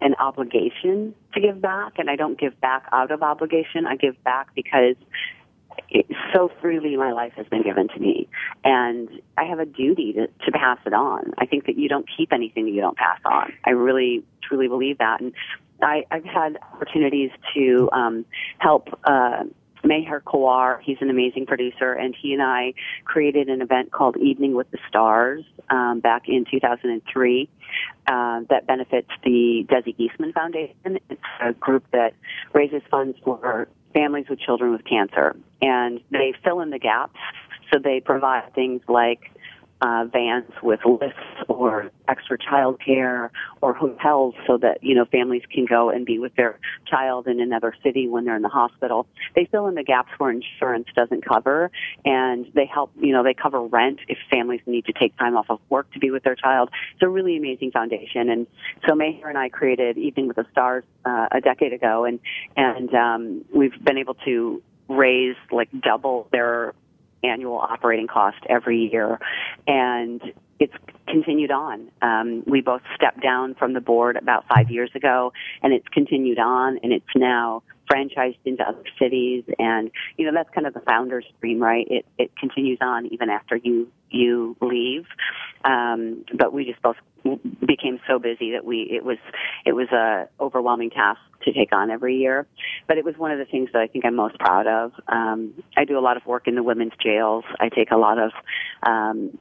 an 0.00 0.14
obligation 0.18 1.14
to 1.34 1.40
give 1.40 1.60
back, 1.60 1.94
and 1.98 2.08
I 2.08 2.16
don't 2.16 2.38
give 2.38 2.60
back 2.60 2.84
out 2.92 3.10
of 3.10 3.22
obligation. 3.22 3.86
I 3.86 3.96
give 3.96 4.22
back 4.22 4.54
because 4.54 4.96
it, 5.88 6.06
so 6.34 6.50
freely 6.60 6.96
my 6.96 7.12
life 7.12 7.32
has 7.36 7.46
been 7.46 7.62
given 7.62 7.88
to 7.88 7.98
me, 7.98 8.28
and 8.64 9.08
I 9.36 9.44
have 9.44 9.58
a 9.58 9.66
duty 9.66 10.12
to, 10.14 10.26
to 10.26 10.52
pass 10.52 10.78
it 10.86 10.92
on. 10.92 11.32
I 11.38 11.46
think 11.46 11.66
that 11.66 11.78
you 11.78 11.88
don't 11.88 12.06
keep 12.16 12.32
anything 12.32 12.66
that 12.66 12.70
you 12.70 12.80
don't 12.80 12.96
pass 12.96 13.20
on. 13.24 13.52
I 13.64 13.70
really 13.70 14.24
truly 14.42 14.68
believe 14.68 14.98
that, 14.98 15.20
and 15.20 15.32
I, 15.82 16.04
I've 16.10 16.24
had 16.24 16.58
opportunities 16.72 17.30
to 17.54 17.88
um, 17.92 18.24
help. 18.58 18.88
Uh, 19.04 19.44
Meher 19.84 20.20
Kawar, 20.20 20.80
he's 20.82 20.98
an 21.00 21.10
amazing 21.10 21.46
producer, 21.46 21.92
and 21.92 22.14
he 22.20 22.32
and 22.32 22.42
I 22.42 22.74
created 23.04 23.48
an 23.48 23.62
event 23.62 23.92
called 23.92 24.16
Evening 24.16 24.54
with 24.54 24.70
the 24.70 24.78
Stars 24.88 25.44
um, 25.70 26.00
back 26.00 26.28
in 26.28 26.44
2003 26.50 27.48
uh, 28.06 28.40
that 28.50 28.66
benefits 28.66 29.08
the 29.24 29.66
Desi 29.68 29.96
Geisman 29.96 30.32
Foundation. 30.32 30.98
It's 31.08 31.20
a 31.40 31.52
group 31.52 31.84
that 31.92 32.14
raises 32.52 32.82
funds 32.90 33.18
for 33.24 33.68
families 33.94 34.26
with 34.28 34.40
children 34.40 34.72
with 34.72 34.84
cancer, 34.84 35.36
and 35.62 36.00
they 36.10 36.34
fill 36.44 36.60
in 36.60 36.70
the 36.70 36.78
gaps. 36.78 37.18
So 37.72 37.78
they 37.78 38.00
provide 38.00 38.54
things 38.54 38.80
like 38.88 39.30
uh, 39.80 40.04
vans 40.12 40.50
with 40.62 40.80
lifts 40.84 41.18
or 41.48 41.90
extra 42.08 42.36
child 42.38 42.80
care 42.84 43.30
or 43.60 43.74
hotels 43.74 44.34
so 44.46 44.58
that, 44.58 44.82
you 44.82 44.94
know, 44.94 45.04
families 45.04 45.42
can 45.52 45.66
go 45.66 45.90
and 45.90 46.04
be 46.04 46.18
with 46.18 46.34
their 46.34 46.58
child 46.86 47.28
in 47.28 47.40
another 47.40 47.74
city 47.82 48.08
when 48.08 48.24
they're 48.24 48.36
in 48.36 48.42
the 48.42 48.48
hospital. 48.48 49.06
They 49.34 49.46
fill 49.50 49.68
in 49.68 49.74
the 49.74 49.84
gaps 49.84 50.10
where 50.18 50.30
insurance 50.30 50.88
doesn't 50.96 51.24
cover 51.24 51.70
and 52.04 52.46
they 52.54 52.66
help, 52.66 52.90
you 52.98 53.12
know, 53.12 53.22
they 53.22 53.34
cover 53.34 53.62
rent 53.62 54.00
if 54.08 54.18
families 54.30 54.60
need 54.66 54.86
to 54.86 54.92
take 54.92 55.16
time 55.16 55.36
off 55.36 55.46
of 55.48 55.60
work 55.68 55.92
to 55.92 55.98
be 55.98 56.10
with 56.10 56.24
their 56.24 56.34
child. 56.34 56.70
It's 56.94 57.02
a 57.02 57.08
really 57.08 57.36
amazing 57.36 57.70
foundation. 57.70 58.30
And 58.30 58.46
so 58.86 58.94
Meher 58.94 59.28
and 59.28 59.38
I 59.38 59.48
created 59.48 59.96
Evening 59.96 60.26
with 60.26 60.36
the 60.36 60.46
Stars 60.50 60.84
uh, 61.04 61.28
a 61.30 61.40
decade 61.40 61.72
ago 61.72 62.04
and, 62.04 62.18
and 62.56 62.92
um, 62.94 63.44
we've 63.54 63.78
been 63.84 63.98
able 63.98 64.14
to 64.24 64.62
raise 64.88 65.36
like 65.52 65.68
double 65.82 66.28
their 66.32 66.74
annual 67.22 67.58
operating 67.58 68.06
cost 68.06 68.38
every 68.48 68.90
year. 68.92 69.18
And 69.66 70.22
it's 70.60 70.74
continued 71.06 71.50
on. 71.50 71.90
Um, 72.02 72.42
we 72.46 72.60
both 72.60 72.82
stepped 72.94 73.22
down 73.22 73.54
from 73.54 73.72
the 73.74 73.80
board 73.80 74.16
about 74.16 74.44
five 74.48 74.70
years 74.70 74.90
ago, 74.94 75.32
and 75.62 75.72
it's 75.72 75.86
continued 75.88 76.38
on, 76.38 76.78
and 76.82 76.92
it's 76.92 77.06
now 77.14 77.62
franchised 77.90 78.38
into 78.44 78.62
other 78.68 78.82
cities. 78.98 79.44
And 79.58 79.90
you 80.16 80.26
know 80.26 80.32
that's 80.34 80.50
kind 80.54 80.66
of 80.66 80.74
the 80.74 80.80
founder's 80.80 81.24
dream, 81.40 81.62
right? 81.62 81.86
It 81.88 82.06
it 82.18 82.36
continues 82.36 82.78
on 82.80 83.06
even 83.06 83.30
after 83.30 83.56
you 83.56 83.88
you 84.10 84.56
leave. 84.60 85.06
Um, 85.64 86.24
but 86.34 86.52
we 86.52 86.64
just 86.64 86.82
both 86.82 86.96
became 87.66 88.00
so 88.08 88.18
busy 88.18 88.52
that 88.52 88.64
we 88.64 88.88
it 88.90 89.04
was 89.04 89.18
it 89.64 89.72
was 89.72 89.88
a 89.88 90.28
overwhelming 90.40 90.90
task 90.90 91.20
to 91.44 91.52
take 91.52 91.72
on 91.72 91.90
every 91.90 92.16
year. 92.16 92.46
But 92.86 92.98
it 92.98 93.04
was 93.04 93.16
one 93.16 93.30
of 93.30 93.38
the 93.38 93.44
things 93.44 93.70
that 93.72 93.80
I 93.80 93.86
think 93.86 94.04
I'm 94.04 94.16
most 94.16 94.38
proud 94.38 94.66
of. 94.66 94.92
Um, 95.08 95.54
I 95.76 95.84
do 95.84 95.98
a 95.98 96.00
lot 96.00 96.16
of 96.16 96.26
work 96.26 96.48
in 96.48 96.54
the 96.54 96.62
women's 96.62 96.92
jails. 97.02 97.44
I 97.60 97.68
take 97.68 97.90
a 97.90 97.96
lot 97.96 98.18
of 98.18 98.32
um, 98.82 99.38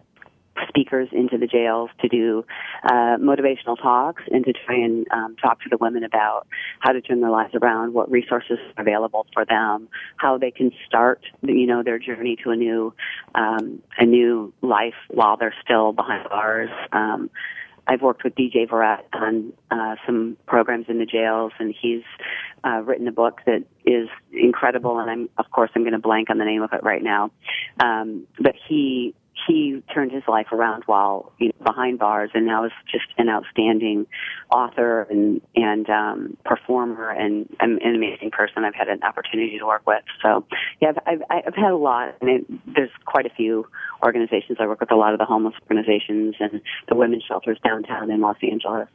speakers 0.68 1.10
into 1.12 1.38
the 1.38 1.48
jails 1.48 1.90
to 2.02 2.08
do 2.08 2.46
uh, 2.84 3.18
motivational 3.18 3.80
talks 3.82 4.24
and 4.32 4.46
to 4.46 4.54
try 4.54 4.76
and 4.76 5.08
um, 5.12 5.36
talk 5.36 5.62
to 5.62 5.70
the 5.70 5.78
women 5.78 6.04
about 6.04 6.48
how 6.80 6.92
to 6.92 7.02
turn 7.02 7.22
their 7.22 7.30
lives 7.30 7.54
around, 7.62 7.94
what 7.94 8.10
resources 8.10 8.58
are 8.78 8.82
available 8.82 9.26
for 9.34 9.46
them, 9.46 9.88
how 10.18 10.38
they 10.38 10.52
can 10.52 10.72
start, 10.88 11.22
you 11.42 11.68
know, 11.68 11.84
their 11.84 12.00
journey 12.00 12.38
to 12.44 12.52
a 12.52 12.56
new, 12.56 12.94
um, 13.36 13.82
a 13.98 14.06
new 14.06 14.54
life 14.62 14.96
while 15.10 15.38
they're 15.38 15.56
still 15.64 15.94
behind 15.94 16.28
bars. 16.30 16.70
Um, 16.92 17.30
I've 17.88 18.02
worked 18.02 18.24
with 18.24 18.36
DJ 18.36 18.68
Verrett 18.68 19.04
on 19.14 19.54
uh, 19.72 19.96
some 20.06 20.38
programs 20.46 20.86
in 20.90 21.00
the 21.00 21.06
jails, 21.06 21.54
and 21.60 21.74
he's 21.80 22.04
uh, 22.64 22.82
written 22.84 23.08
a 23.08 23.12
book 23.12 23.42
that 23.46 23.64
is 23.86 24.10
incredible. 24.32 25.00
And 25.00 25.10
I'm, 25.10 25.30
of 25.38 25.50
course, 25.52 25.72
I'm 25.76 25.84
going 25.84 25.94
to 25.94 26.00
blank 26.00 26.30
on 26.30 26.38
the 26.38 26.46
name 26.46 26.62
of 26.62 26.74
it 26.74 26.84
right 26.84 27.02
now. 27.02 27.32
Um, 27.80 28.28
but 28.40 28.56
he 28.68 29.16
he 29.46 29.84
turned 29.94 30.12
his 30.12 30.24
life 30.28 30.48
around 30.52 30.84
while 30.86 31.32
you 31.38 31.48
know, 31.48 31.66
behind 31.66 32.00
bars, 32.00 32.32
and 32.34 32.46
now 32.46 32.66
is 32.66 32.72
just 32.92 33.06
an 33.18 33.30
outstanding 33.30 34.08
author 34.52 35.04
and 35.10 35.42
and 35.56 35.90
um, 35.90 36.38
performer 36.46 37.10
and 37.10 37.48
an, 37.60 37.80
amazing 37.84 38.32
person. 38.32 38.64
I've 38.64 38.76
had 38.76 38.88
an 38.88 39.04
opportunity 39.04 39.60
to 39.60 39.66
work 39.66 39.86
with. 39.86 40.04
So 40.22 40.46
yeah, 40.82 40.90
I've 41.06 41.22
I've, 41.30 41.44
I've 41.48 41.56
had 41.56 41.72
a 41.72 41.78
lot. 41.78 42.16
I 42.22 42.26
mean, 42.26 42.62
there's 42.66 42.92
quite 43.06 43.26
a 43.26 43.32
few 43.36 43.68
organizations. 44.04 44.58
I 44.60 44.68
work 44.68 44.80
with 44.80 44.92
a 44.92 44.96
lot 44.96 45.14
of 45.14 45.20
the 45.20 45.26
homeless 45.26 45.56
organizations 45.64 46.36
and 46.40 46.62
the 46.88 46.96
women's 46.96 47.24
shelters 47.24 47.60
downtown 47.64 48.10
in 48.12 48.22
Los 48.22 48.38
Angeles. 48.42 48.88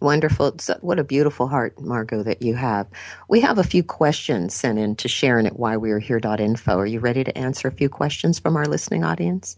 Wonderful. 0.00 0.56
What 0.80 0.98
a 0.98 1.04
beautiful 1.04 1.46
heart, 1.46 1.80
Margo, 1.80 2.22
that 2.24 2.42
you 2.42 2.54
have. 2.54 2.88
We 3.28 3.40
have 3.42 3.58
a 3.58 3.64
few 3.64 3.84
questions 3.84 4.52
sent 4.52 4.78
in 4.78 4.96
to 4.96 5.08
Sharon 5.08 5.46
at 5.46 5.54
whywearehere.info. 5.54 6.76
Are 6.76 6.86
you 6.86 6.98
ready 6.98 7.22
to 7.22 7.38
answer 7.38 7.68
a 7.68 7.72
few 7.72 7.88
questions 7.88 8.40
from 8.40 8.56
our 8.56 8.66
listening 8.66 9.04
audience? 9.04 9.56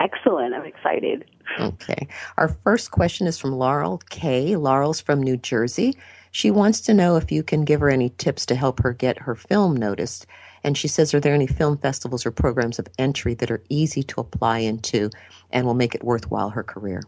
Excellent. 0.00 0.54
I'm 0.54 0.64
excited. 0.64 1.24
Okay. 1.58 2.06
Our 2.36 2.48
first 2.48 2.90
question 2.90 3.26
is 3.26 3.38
from 3.38 3.52
Laurel 3.52 4.00
K. 4.10 4.54
Laurel's 4.56 5.00
from 5.00 5.22
New 5.22 5.36
Jersey. 5.36 5.96
She 6.30 6.50
wants 6.50 6.80
to 6.82 6.94
know 6.94 7.16
if 7.16 7.32
you 7.32 7.42
can 7.42 7.64
give 7.64 7.80
her 7.80 7.88
any 7.88 8.10
tips 8.10 8.46
to 8.46 8.54
help 8.54 8.80
her 8.80 8.92
get 8.92 9.18
her 9.18 9.34
film 9.34 9.74
noticed. 9.74 10.26
And 10.62 10.76
she 10.76 10.88
says, 10.88 11.14
Are 11.14 11.20
there 11.20 11.34
any 11.34 11.46
film 11.46 11.78
festivals 11.78 12.26
or 12.26 12.30
programs 12.30 12.78
of 12.78 12.86
entry 12.98 13.34
that 13.34 13.50
are 13.50 13.62
easy 13.68 14.02
to 14.04 14.20
apply 14.20 14.58
into 14.58 15.10
and 15.50 15.66
will 15.66 15.74
make 15.74 15.94
it 15.94 16.04
worthwhile 16.04 16.50
her 16.50 16.62
career? 16.62 17.02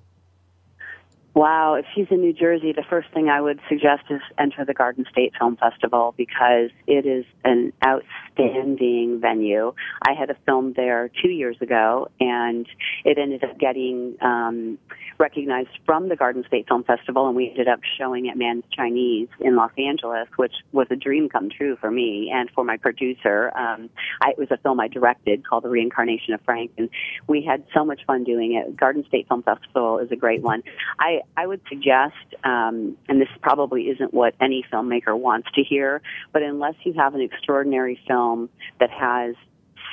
Wow, 1.32 1.74
if 1.74 1.86
she's 1.94 2.08
in 2.10 2.20
New 2.20 2.32
Jersey, 2.32 2.72
the 2.72 2.82
first 2.90 3.08
thing 3.14 3.28
I 3.28 3.40
would 3.40 3.60
suggest 3.68 4.02
is 4.10 4.20
enter 4.36 4.64
the 4.64 4.74
Garden 4.74 5.04
State 5.10 5.32
Film 5.38 5.56
Festival 5.56 6.12
because 6.16 6.70
it 6.88 7.06
is 7.06 7.24
an 7.44 7.72
outstanding 7.86 9.20
venue. 9.20 9.72
I 10.02 10.14
had 10.18 10.30
a 10.30 10.36
film 10.44 10.72
there 10.74 11.08
two 11.22 11.28
years 11.28 11.56
ago, 11.60 12.08
and 12.18 12.66
it 13.04 13.16
ended 13.16 13.44
up 13.44 13.58
getting 13.58 14.16
um, 14.20 14.78
recognized 15.20 15.68
from 15.84 16.08
the 16.08 16.16
Garden 16.16 16.42
State 16.48 16.66
Film 16.66 16.82
Festival, 16.82 17.26
and 17.26 17.36
we 17.36 17.50
ended 17.50 17.68
up 17.68 17.80
showing 17.98 18.28
at 18.28 18.36
Mann's 18.36 18.64
Chinese 18.72 19.28
in 19.38 19.54
Los 19.54 19.70
Angeles, 19.78 20.28
which 20.36 20.54
was 20.72 20.86
a 20.90 20.96
dream 20.96 21.28
come 21.28 21.50
true 21.50 21.76
for 21.76 21.90
me 21.90 22.32
and 22.34 22.50
for 22.50 22.64
my 22.64 22.76
producer. 22.78 23.52
Um, 23.56 23.90
I, 24.22 24.30
it 24.30 24.38
was 24.38 24.50
a 24.50 24.56
film 24.56 24.80
I 24.80 24.88
directed 24.88 25.46
called 25.46 25.64
The 25.64 25.68
Reincarnation 25.68 26.34
of 26.34 26.40
Frank, 26.40 26.72
and 26.78 26.88
we 27.28 27.42
had 27.42 27.64
so 27.74 27.84
much 27.84 28.00
fun 28.06 28.24
doing 28.24 28.54
it. 28.54 28.76
Garden 28.76 29.04
State 29.06 29.28
Film 29.28 29.42
Festival 29.42 29.98
is 29.98 30.10
a 30.10 30.16
great 30.16 30.42
one. 30.42 30.62
I 30.98 31.20
I, 31.36 31.46
would 31.46 31.60
suggest, 31.68 32.14
um, 32.44 32.96
and 33.08 33.20
this 33.20 33.28
probably 33.42 33.84
isn't 33.84 34.14
what 34.14 34.34
any 34.40 34.64
filmmaker 34.72 35.18
wants 35.18 35.48
to 35.54 35.62
hear, 35.62 36.00
but 36.32 36.42
unless 36.42 36.74
you 36.84 36.94
have 36.94 37.14
an 37.14 37.20
extraordinary 37.20 38.00
film 38.06 38.48
that 38.78 38.90
has 38.90 39.34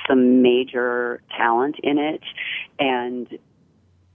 some 0.08 0.42
major 0.42 1.20
talent 1.36 1.76
in 1.82 1.98
it 1.98 2.22
and 2.78 3.38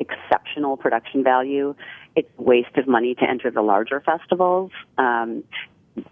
exceptional 0.05 0.77
production 0.77 1.23
value, 1.23 1.75
it's 2.15 2.29
a 2.37 2.41
waste 2.41 2.75
of 2.77 2.87
money 2.87 3.15
to 3.15 3.23
enter 3.23 3.49
the 3.51 3.61
larger 3.61 4.01
festivals. 4.01 4.71
Um, 4.97 5.43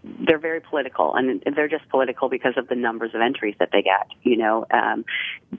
they're 0.04 0.39
very 0.39 0.62
political 0.62 1.15
and 1.15 1.41
they're 1.56 1.67
just 1.67 1.89
political 1.89 2.30
because 2.30 2.54
of 2.56 2.67
the 2.67 2.75
numbers 2.75 3.12
of 3.15 3.21
entries 3.21 3.56
that 3.60 3.69
they 3.71 3.82
get 3.82 4.08
you 4.23 4.38
know? 4.38 4.65
Um, 4.71 5.06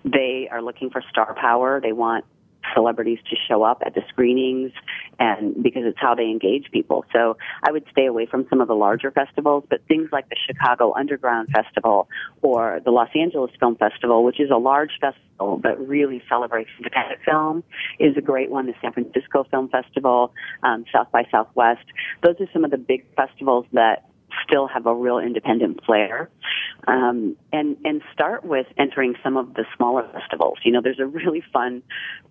they 0.04 0.48
are 0.50 0.62
looking 0.62 0.90
for 0.90 1.02
star 1.10 1.34
power. 1.34 1.80
They 1.80 1.92
want 1.92 2.24
celebrities 2.74 3.18
to 3.30 3.36
show 3.48 3.62
up 3.62 3.82
at 3.84 3.94
the 3.94 4.02
screenings 4.08 4.72
and 5.18 5.62
because 5.62 5.82
it's 5.84 5.98
how 6.00 6.14
they 6.14 6.24
engage 6.24 6.70
people. 6.70 7.04
So 7.12 7.36
I 7.62 7.72
would 7.72 7.84
stay 7.90 8.06
away 8.06 8.26
from 8.26 8.46
some 8.48 8.60
of 8.60 8.68
the 8.68 8.74
larger 8.74 9.10
festivals, 9.10 9.64
but 9.68 9.80
things 9.88 10.08
like 10.12 10.28
the 10.28 10.36
Chicago 10.46 10.94
Underground 10.94 11.48
Festival 11.52 12.08
or 12.42 12.80
the 12.84 12.90
Los 12.90 13.10
Angeles 13.14 13.50
Film 13.58 13.76
Festival, 13.76 14.24
which 14.24 14.40
is 14.40 14.50
a 14.50 14.56
large 14.56 14.92
festival 15.00 15.58
but 15.62 15.76
really 15.86 16.22
celebrates 16.28 16.70
independent 16.78 17.20
film, 17.24 17.64
is 17.98 18.16
a 18.16 18.20
great 18.20 18.50
one. 18.50 18.66
The 18.66 18.74
San 18.80 18.92
Francisco 18.92 19.44
Film 19.50 19.68
Festival, 19.68 20.32
um, 20.62 20.84
South 20.92 21.10
by 21.10 21.24
Southwest. 21.30 21.84
Those 22.22 22.36
are 22.40 22.48
some 22.52 22.64
of 22.64 22.70
the 22.70 22.78
big 22.78 23.04
festivals 23.16 23.66
that 23.72 24.08
still 24.46 24.66
have 24.66 24.86
a 24.86 24.94
real 24.94 25.18
independent 25.18 25.84
flair. 25.84 26.30
Um, 26.86 27.36
and 27.52 27.76
and 27.84 28.02
start 28.12 28.44
with 28.44 28.66
entering 28.76 29.14
some 29.22 29.36
of 29.36 29.54
the 29.54 29.64
smaller 29.76 30.08
festivals. 30.12 30.58
You 30.64 30.72
know, 30.72 30.80
there's 30.82 30.98
a 30.98 31.06
really 31.06 31.42
fun 31.52 31.82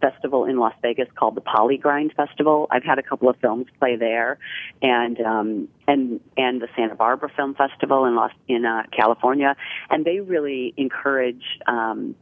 festival 0.01 0.45
in 0.45 0.57
Las 0.57 0.73
Vegas 0.81 1.07
called 1.15 1.35
the 1.35 1.41
PollyGrind 1.41 2.15
Festival. 2.15 2.67
I've 2.69 2.83
had 2.83 2.99
a 2.99 3.03
couple 3.03 3.29
of 3.29 3.37
films 3.37 3.67
play 3.79 3.95
there, 3.95 4.39
and 4.81 5.19
um, 5.21 5.67
and 5.87 6.19
and 6.35 6.61
the 6.61 6.67
Santa 6.75 6.95
Barbara 6.95 7.29
Film 7.35 7.55
Festival 7.55 8.05
in 8.05 8.15
Los 8.15 8.31
in 8.49 8.65
uh, 8.65 8.83
California, 8.91 9.55
and 9.89 10.03
they 10.05 10.19
really 10.19 10.73
encourage. 10.77 11.43
Um, 11.67 12.15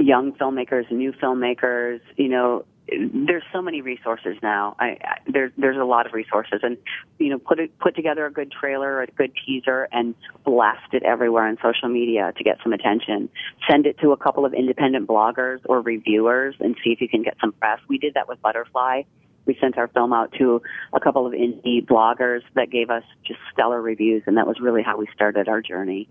young 0.00 0.32
filmmakers, 0.34 0.88
new 0.92 1.12
filmmakers, 1.12 2.00
you 2.16 2.28
know, 2.28 2.64
there's 2.90 3.42
so 3.52 3.60
many 3.60 3.82
resources 3.82 4.36
now. 4.42 4.76
I, 4.78 4.96
I 5.02 5.18
there's 5.26 5.52
there's 5.58 5.76
a 5.76 5.84
lot 5.84 6.06
of 6.06 6.12
resources, 6.12 6.60
and 6.62 6.76
you 7.18 7.30
know, 7.30 7.38
put 7.38 7.58
it, 7.58 7.78
put 7.78 7.94
together 7.94 8.26
a 8.26 8.32
good 8.32 8.50
trailer, 8.50 9.02
a 9.02 9.06
good 9.06 9.32
teaser, 9.44 9.88
and 9.92 10.14
blast 10.44 10.92
it 10.92 11.02
everywhere 11.02 11.46
on 11.46 11.58
social 11.62 11.88
media 11.88 12.32
to 12.36 12.44
get 12.44 12.58
some 12.62 12.72
attention. 12.72 13.28
Send 13.68 13.86
it 13.86 13.98
to 14.00 14.12
a 14.12 14.16
couple 14.16 14.44
of 14.44 14.54
independent 14.54 15.06
bloggers 15.06 15.60
or 15.66 15.80
reviewers, 15.80 16.54
and 16.60 16.76
see 16.82 16.90
if 16.90 17.00
you 17.00 17.08
can 17.08 17.22
get 17.22 17.36
some 17.40 17.52
press. 17.52 17.80
We 17.88 17.98
did 17.98 18.14
that 18.14 18.28
with 18.28 18.40
Butterfly. 18.40 19.02
We 19.44 19.56
sent 19.60 19.78
our 19.78 19.88
film 19.88 20.12
out 20.12 20.32
to 20.38 20.60
a 20.92 21.00
couple 21.00 21.26
of 21.26 21.32
indie 21.32 21.84
bloggers 21.84 22.42
that 22.54 22.70
gave 22.70 22.90
us 22.90 23.04
just 23.26 23.40
stellar 23.52 23.80
reviews, 23.80 24.22
and 24.26 24.36
that 24.36 24.46
was 24.46 24.60
really 24.60 24.82
how 24.82 24.98
we 24.98 25.06
started 25.14 25.48
our 25.48 25.62
journey. 25.62 26.08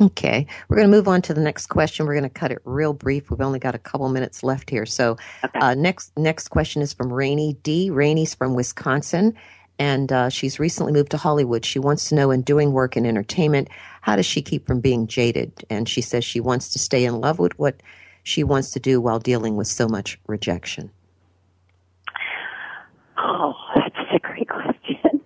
Okay. 0.00 0.46
We're 0.68 0.76
going 0.76 0.90
to 0.90 0.96
move 0.96 1.08
on 1.08 1.22
to 1.22 1.34
the 1.34 1.40
next 1.40 1.68
question. 1.68 2.06
We're 2.06 2.14
going 2.14 2.24
to 2.24 2.30
cut 2.30 2.52
it 2.52 2.58
real 2.64 2.92
brief. 2.92 3.30
We've 3.30 3.40
only 3.40 3.58
got 3.58 3.74
a 3.74 3.78
couple 3.78 4.08
minutes 4.10 4.42
left 4.42 4.68
here. 4.68 4.84
So, 4.84 5.16
okay. 5.44 5.58
uh, 5.58 5.74
next 5.74 6.12
next 6.16 6.48
question 6.48 6.82
is 6.82 6.92
from 6.92 7.12
Rainy 7.12 7.54
D. 7.62 7.90
Rainy's 7.90 8.34
from 8.34 8.54
Wisconsin, 8.54 9.34
and 9.78 10.12
uh, 10.12 10.28
she's 10.28 10.58
recently 10.58 10.92
moved 10.92 11.10
to 11.12 11.16
Hollywood. 11.16 11.64
She 11.64 11.78
wants 11.78 12.08
to 12.10 12.14
know 12.14 12.30
in 12.30 12.42
doing 12.42 12.72
work 12.72 12.96
in 12.96 13.06
entertainment, 13.06 13.68
how 14.02 14.16
does 14.16 14.26
she 14.26 14.42
keep 14.42 14.66
from 14.66 14.80
being 14.80 15.06
jaded? 15.06 15.64
And 15.70 15.88
she 15.88 16.02
says 16.02 16.24
she 16.24 16.40
wants 16.40 16.68
to 16.74 16.78
stay 16.78 17.04
in 17.04 17.20
love 17.20 17.38
with 17.38 17.58
what 17.58 17.82
she 18.22 18.44
wants 18.44 18.72
to 18.72 18.80
do 18.80 19.00
while 19.00 19.18
dealing 19.18 19.56
with 19.56 19.66
so 19.66 19.88
much 19.88 20.18
rejection. 20.26 20.90
Oh, 23.18 23.54
that's 23.74 23.96
a 24.14 24.18
great 24.18 24.48
question. 24.48 25.20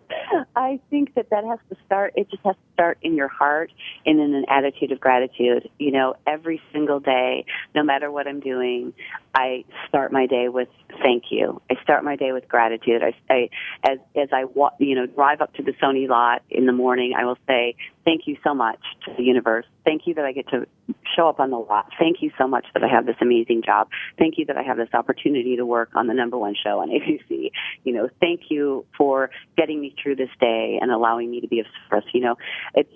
I 0.70 0.78
think 0.88 1.14
that 1.16 1.30
that 1.30 1.42
has 1.44 1.58
to 1.68 1.76
start, 1.84 2.12
it 2.14 2.30
just 2.30 2.44
has 2.44 2.54
to 2.54 2.72
start 2.74 2.98
in 3.02 3.16
your 3.16 3.26
heart 3.26 3.72
and 4.06 4.20
in 4.20 4.34
an 4.36 4.44
attitude 4.48 4.92
of 4.92 5.00
gratitude. 5.00 5.68
You 5.78 5.90
know, 5.90 6.14
every 6.28 6.62
single 6.72 7.00
day, 7.00 7.44
no 7.74 7.82
matter 7.82 8.08
what 8.08 8.28
I'm 8.28 8.38
doing, 8.38 8.92
I 9.34 9.64
start 9.88 10.12
my 10.12 10.26
day 10.26 10.48
with 10.48 10.68
thank 11.02 11.24
you. 11.30 11.60
I 11.68 11.74
start 11.82 12.04
my 12.04 12.14
day 12.14 12.30
with 12.30 12.48
gratitude. 12.48 13.02
I, 13.02 13.14
I 13.32 13.48
as 13.84 13.98
as 14.14 14.28
I 14.32 14.44
you 14.78 14.94
know, 14.94 15.06
drive 15.06 15.40
up 15.40 15.52
to 15.54 15.62
the 15.64 15.72
Sony 15.72 16.08
lot 16.08 16.42
in 16.50 16.66
the 16.66 16.72
morning, 16.72 17.14
I 17.18 17.24
will 17.24 17.38
say 17.48 17.74
thank 18.04 18.28
you 18.28 18.36
so 18.44 18.54
much 18.54 18.80
to 19.06 19.14
the 19.16 19.24
universe. 19.24 19.66
Thank 19.84 20.06
you 20.06 20.14
that 20.14 20.24
I 20.24 20.32
get 20.32 20.48
to 20.50 20.66
show 21.16 21.28
up 21.28 21.40
on 21.40 21.50
the 21.50 21.58
lot. 21.58 21.86
Thank 21.98 22.22
you 22.22 22.30
so 22.38 22.46
much 22.46 22.66
that 22.74 22.82
I 22.82 22.88
have 22.88 23.06
this 23.06 23.16
amazing 23.20 23.62
job. 23.64 23.88
Thank 24.18 24.38
you 24.38 24.46
that 24.46 24.56
I 24.56 24.62
have 24.62 24.76
this 24.76 24.88
opportunity 24.92 25.56
to 25.56 25.66
work 25.66 25.90
on 25.94 26.06
the 26.06 26.14
number 26.14 26.38
one 26.38 26.54
show 26.54 26.80
on 26.80 26.88
ABC. 26.90 27.50
You 27.84 27.92
know, 27.92 28.08
thank 28.20 28.42
you 28.50 28.84
for 28.96 29.30
getting 29.56 29.80
me 29.80 29.94
through 30.02 30.16
this 30.16 30.30
day 30.40 30.78
and 30.80 30.90
allowing 30.90 31.30
me 31.30 31.40
to 31.40 31.48
be 31.48 31.60
of 31.60 31.66
service. 31.88 32.08
You 32.12 32.20
know, 32.20 32.36
it's 32.74 32.92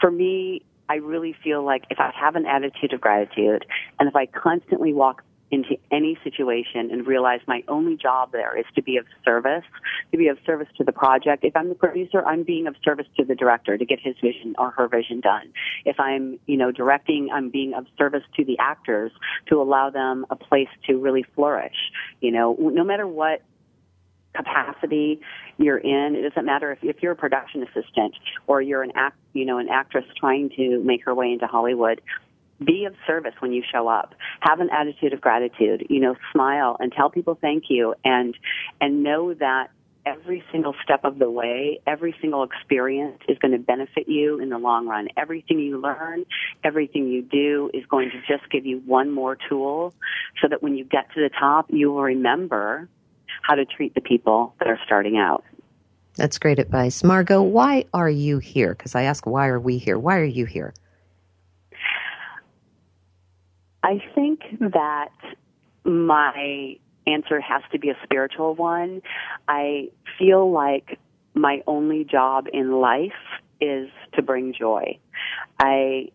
for 0.00 0.10
me. 0.10 0.62
I 0.88 0.96
really 0.96 1.34
feel 1.42 1.64
like 1.64 1.84
if 1.88 1.98
I 2.00 2.12
have 2.14 2.36
an 2.36 2.44
attitude 2.44 2.92
of 2.92 3.00
gratitude 3.00 3.64
and 3.98 4.08
if 4.08 4.16
I 4.16 4.26
constantly 4.26 4.92
walk 4.92 5.22
into 5.52 5.76
any 5.90 6.18
situation 6.24 6.90
and 6.90 7.06
realize 7.06 7.40
my 7.46 7.62
only 7.68 7.96
job 7.96 8.32
there 8.32 8.58
is 8.58 8.64
to 8.74 8.82
be 8.82 8.96
of 8.96 9.04
service, 9.24 9.64
to 10.10 10.16
be 10.16 10.28
of 10.28 10.38
service 10.46 10.68
to 10.78 10.82
the 10.82 10.92
project. 10.92 11.44
If 11.44 11.54
I'm 11.54 11.68
the 11.68 11.74
producer, 11.74 12.24
I'm 12.24 12.42
being 12.42 12.66
of 12.66 12.74
service 12.82 13.06
to 13.18 13.24
the 13.24 13.34
director 13.34 13.76
to 13.76 13.84
get 13.84 14.00
his 14.00 14.16
vision 14.22 14.54
or 14.58 14.70
her 14.70 14.88
vision 14.88 15.20
done. 15.20 15.52
If 15.84 16.00
I'm, 16.00 16.40
you 16.46 16.56
know, 16.56 16.72
directing, 16.72 17.28
I'm 17.30 17.50
being 17.50 17.74
of 17.74 17.86
service 17.98 18.24
to 18.36 18.44
the 18.44 18.58
actors 18.58 19.12
to 19.50 19.60
allow 19.60 19.90
them 19.90 20.24
a 20.30 20.36
place 20.36 20.68
to 20.86 20.96
really 20.96 21.24
flourish. 21.34 21.76
You 22.22 22.32
know, 22.32 22.56
no 22.58 22.82
matter 22.82 23.06
what 23.06 23.42
capacity 24.34 25.20
you're 25.58 25.76
in. 25.76 26.16
It 26.16 26.26
doesn't 26.26 26.46
matter 26.46 26.72
if, 26.72 26.78
if 26.82 27.02
you're 27.02 27.12
a 27.12 27.16
production 27.16 27.62
assistant 27.62 28.14
or 28.46 28.62
you're 28.62 28.82
an 28.82 28.92
act, 28.94 29.18
you 29.34 29.44
know, 29.44 29.58
an 29.58 29.68
actress 29.68 30.06
trying 30.18 30.48
to 30.56 30.82
make 30.82 31.04
her 31.04 31.14
way 31.14 31.32
into 31.32 31.46
Hollywood 31.46 32.00
be 32.64 32.84
of 32.84 32.94
service 33.06 33.34
when 33.40 33.52
you 33.52 33.62
show 33.70 33.88
up. 33.88 34.14
Have 34.40 34.60
an 34.60 34.70
attitude 34.70 35.12
of 35.12 35.20
gratitude. 35.20 35.86
You 35.88 36.00
know 36.00 36.16
smile 36.32 36.76
and 36.80 36.92
tell 36.92 37.10
people 37.10 37.38
thank 37.40 37.64
you 37.68 37.94
and 38.04 38.36
and 38.80 39.02
know 39.02 39.34
that 39.34 39.70
every 40.04 40.42
single 40.50 40.74
step 40.82 41.04
of 41.04 41.18
the 41.18 41.30
way 41.30 41.80
every 41.86 42.14
single 42.20 42.42
experience 42.42 43.18
is 43.28 43.38
going 43.38 43.52
to 43.52 43.58
benefit 43.58 44.08
you 44.08 44.40
in 44.40 44.48
the 44.48 44.58
long 44.58 44.86
run. 44.86 45.08
Everything 45.16 45.58
you 45.60 45.80
learn 45.80 46.24
everything 46.64 47.08
you 47.08 47.22
do 47.22 47.70
is 47.72 47.84
going 47.86 48.10
to 48.10 48.18
just 48.26 48.50
give 48.50 48.66
you 48.66 48.82
one 48.84 49.10
more 49.10 49.36
tool 49.48 49.94
so 50.40 50.48
that 50.48 50.62
when 50.62 50.76
you 50.76 50.84
get 50.84 51.08
to 51.14 51.20
the 51.20 51.30
top 51.38 51.66
you 51.70 51.92
will 51.92 52.02
remember 52.02 52.88
how 53.42 53.54
to 53.54 53.64
treat 53.64 53.94
the 53.94 54.00
people 54.00 54.54
that 54.58 54.68
are 54.68 54.78
starting 54.84 55.16
out. 55.16 55.44
That's 56.16 56.38
great 56.38 56.58
advice. 56.58 57.02
Margo 57.04 57.42
why 57.42 57.84
are 57.94 58.10
you 58.10 58.38
here? 58.38 58.74
Because 58.74 58.94
i 58.94 59.02
ask 59.02 59.24
why 59.26 59.48
are 59.48 59.60
we 59.60 59.78
here? 59.78 59.98
Why 59.98 60.18
are 60.18 60.24
you 60.24 60.46
here 60.46 60.74
I 63.82 64.02
think 64.14 64.40
that 64.60 65.12
my 65.84 66.76
answer 67.06 67.40
has 67.40 67.62
to 67.72 67.78
be 67.78 67.90
a 67.90 67.96
spiritual 68.04 68.54
one. 68.54 69.02
I 69.48 69.88
feel 70.18 70.50
like 70.50 70.98
my 71.34 71.62
only 71.66 72.04
job 72.04 72.46
in 72.52 72.72
life 72.72 73.12
is 73.60 73.88
to 74.14 74.22
bring 74.22 74.54
joy. 74.54 74.98
I 75.58 76.10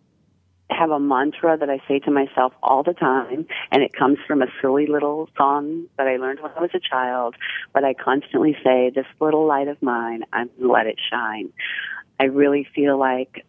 have 0.69 0.91
a 0.91 0.99
mantra 0.99 1.58
that 1.58 1.69
I 1.69 1.80
say 1.88 1.99
to 1.99 2.12
myself 2.12 2.53
all 2.62 2.84
the 2.84 2.93
time, 2.93 3.47
and 3.71 3.84
it 3.84 3.93
comes 3.93 4.17
from 4.27 4.41
a 4.41 4.47
silly 4.62 4.86
little 4.86 5.30
song 5.38 5.86
that 5.97 6.08
I 6.08 6.17
learned 6.17 6.41
when 6.41 6.51
I 6.56 6.62
was 6.62 6.71
a 6.73 6.80
child, 6.80 7.36
but 7.73 7.84
I 7.84 7.93
constantly 7.93 8.56
say, 8.63 8.91
This 8.93 9.06
little 9.19 9.45
light 9.45 9.67
of 9.67 9.82
mine, 9.82 10.23
I'm 10.34 10.49
to 10.60 10.71
let 10.71 10.88
it 10.88 10.99
shine. 11.12 11.51
I 12.19 12.25
really 12.25 12.67
feel 12.75 12.97
like 12.97 13.45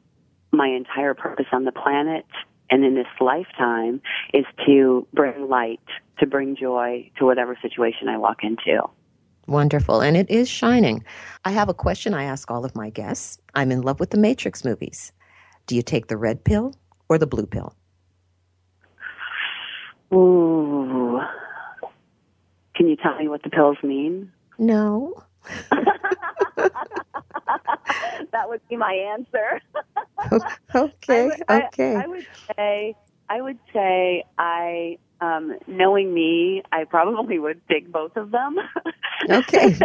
my 0.52 0.68
entire 0.68 1.14
purpose 1.14 1.46
on 1.52 1.64
the 1.64 1.72
planet 1.72 2.24
and 2.70 2.85
in 2.85 2.94
this 2.94 3.07
lifetime 3.20 4.00
is 4.35 4.44
to 4.66 5.07
bring 5.12 5.48
light, 5.48 5.81
to 6.18 6.26
bring 6.26 6.57
joy 6.57 7.11
to 7.18 7.24
whatever 7.24 7.57
situation 7.61 8.09
I 8.09 8.18
walk 8.18 8.38
into. 8.42 8.83
Wonderful. 9.46 10.00
And 10.02 10.16
it 10.16 10.28
is 10.31 10.48
shining. 10.48 11.04
I 11.44 11.52
have 11.52 11.68
a 11.68 11.74
question 11.74 12.12
I 12.12 12.24
ask 12.24 12.50
all 12.50 12.64
of 12.64 12.76
my 12.76 12.90
guests. 12.90 13.38
I'm 13.54 13.72
in 13.72 13.81
love 13.81 13.98
with 13.98 14.11
the 14.11 14.18
Matrix 14.18 14.64
movies. 14.64 15.12
Do 15.66 15.74
you 15.74 15.83
take 15.83 16.09
the 16.09 16.18
red 16.18 16.44
pill 16.44 16.74
or 17.09 17.16
the 17.16 17.26
blue 17.26 17.46
pill? 17.46 17.74
Ooh. 20.12 21.20
Can 22.74 22.88
you 22.88 22.96
tell 22.96 23.16
me 23.16 23.28
what 23.28 23.42
the 23.42 23.50
pills 23.50 23.78
mean? 23.83 24.31
No. 24.59 25.24
that 28.32 28.48
would 28.48 28.61
be 28.68 28.76
my 28.76 28.92
answer. 28.92 29.61
okay. 30.74 31.24
I 31.24 31.26
would, 31.26 31.64
okay. 31.64 31.96
I, 31.96 32.02
I, 32.02 32.06
would 32.06 32.26
say 32.56 32.96
I 33.28 33.42
would 33.42 33.58
say 33.72 34.24
I 34.38 34.98
um 35.20 35.58
knowing 35.66 36.12
me, 36.14 36.62
I 36.72 36.84
probably 36.84 37.38
would 37.38 37.61
take 37.68 37.90
both 37.90 38.16
of 38.16 38.30
them. 38.30 38.56
okay. 39.30 39.78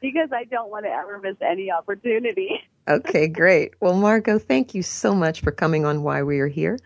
because 0.00 0.30
I 0.32 0.44
don't 0.44 0.70
want 0.70 0.84
to 0.84 0.90
ever 0.90 1.18
miss 1.18 1.36
any 1.40 1.70
opportunity. 1.70 2.60
okay, 2.88 3.28
great. 3.28 3.74
Well, 3.80 3.96
Margo, 3.96 4.38
thank 4.38 4.74
you 4.74 4.82
so 4.82 5.14
much 5.14 5.40
for 5.40 5.52
coming 5.52 5.84
on 5.84 6.02
Why 6.02 6.22
We 6.22 6.40
Are 6.40 6.48
Here. 6.48 6.78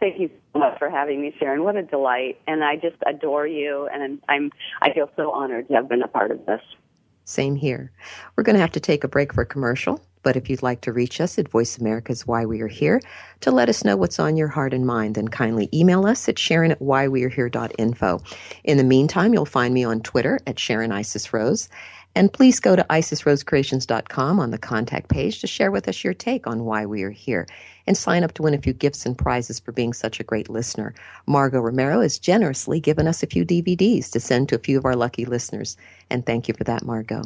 Thank 0.00 0.18
you 0.18 0.30
so 0.52 0.58
much 0.58 0.80
for 0.80 0.90
having 0.90 1.22
me, 1.22 1.32
Sharon. 1.38 1.62
What 1.62 1.76
a 1.76 1.82
delight. 1.84 2.40
And 2.48 2.64
I 2.64 2.74
just 2.74 2.96
adore 3.06 3.46
you 3.46 3.88
and 3.92 4.20
I'm 4.28 4.50
I 4.80 4.92
feel 4.92 5.08
so 5.16 5.30
honored 5.30 5.68
to 5.68 5.74
have 5.74 5.88
been 5.88 6.02
a 6.02 6.08
part 6.08 6.32
of 6.32 6.44
this. 6.44 6.60
Same 7.24 7.56
here. 7.56 7.92
We're 8.36 8.44
going 8.44 8.56
to 8.56 8.60
have 8.60 8.72
to 8.72 8.80
take 8.80 9.04
a 9.04 9.08
break 9.08 9.32
for 9.32 9.42
a 9.42 9.46
commercial, 9.46 10.00
but 10.22 10.36
if 10.36 10.48
you'd 10.50 10.62
like 10.62 10.80
to 10.82 10.92
reach 10.92 11.20
us 11.20 11.38
at 11.38 11.48
Voice 11.48 11.78
America's 11.78 12.26
Why 12.26 12.44
We 12.44 12.60
Are 12.60 12.68
Here 12.68 13.00
to 13.40 13.50
let 13.50 13.68
us 13.68 13.84
know 13.84 13.96
what's 13.96 14.18
on 14.18 14.36
your 14.36 14.48
heart 14.48 14.74
and 14.74 14.86
mind, 14.86 15.14
then 15.14 15.28
kindly 15.28 15.68
email 15.72 16.06
us 16.06 16.28
at 16.28 16.38
Sharon 16.38 16.72
at 16.72 16.80
whywearehere.info. 16.80 18.20
In 18.64 18.76
the 18.76 18.84
meantime, 18.84 19.34
you'll 19.34 19.44
find 19.44 19.74
me 19.74 19.84
on 19.84 20.00
Twitter 20.00 20.38
at 20.46 20.58
Sharon 20.58 20.92
Isis 20.92 21.32
Rose. 21.32 21.68
And 22.14 22.32
please 22.32 22.60
go 22.60 22.76
to 22.76 22.84
isisrosecreations.com 22.84 24.38
on 24.38 24.50
the 24.50 24.58
contact 24.58 25.08
page 25.08 25.40
to 25.40 25.46
share 25.46 25.70
with 25.70 25.88
us 25.88 26.04
your 26.04 26.14
take 26.14 26.46
on 26.46 26.64
why 26.64 26.84
we 26.84 27.02
are 27.02 27.10
here 27.10 27.46
and 27.86 27.96
sign 27.96 28.22
up 28.22 28.32
to 28.34 28.42
win 28.42 28.54
a 28.54 28.58
few 28.58 28.72
gifts 28.72 29.06
and 29.06 29.16
prizes 29.16 29.58
for 29.58 29.72
being 29.72 29.92
such 29.92 30.20
a 30.20 30.24
great 30.24 30.48
listener. 30.48 30.94
Margo 31.26 31.60
Romero 31.60 32.00
has 32.00 32.18
generously 32.18 32.80
given 32.80 33.08
us 33.08 33.22
a 33.22 33.26
few 33.26 33.44
DVDs 33.44 34.10
to 34.10 34.20
send 34.20 34.48
to 34.48 34.56
a 34.56 34.60
few 34.60 34.78
of 34.78 34.84
our 34.84 34.96
lucky 34.96 35.24
listeners. 35.24 35.76
And 36.10 36.24
thank 36.24 36.48
you 36.48 36.54
for 36.54 36.64
that, 36.64 36.84
Margo. 36.84 37.22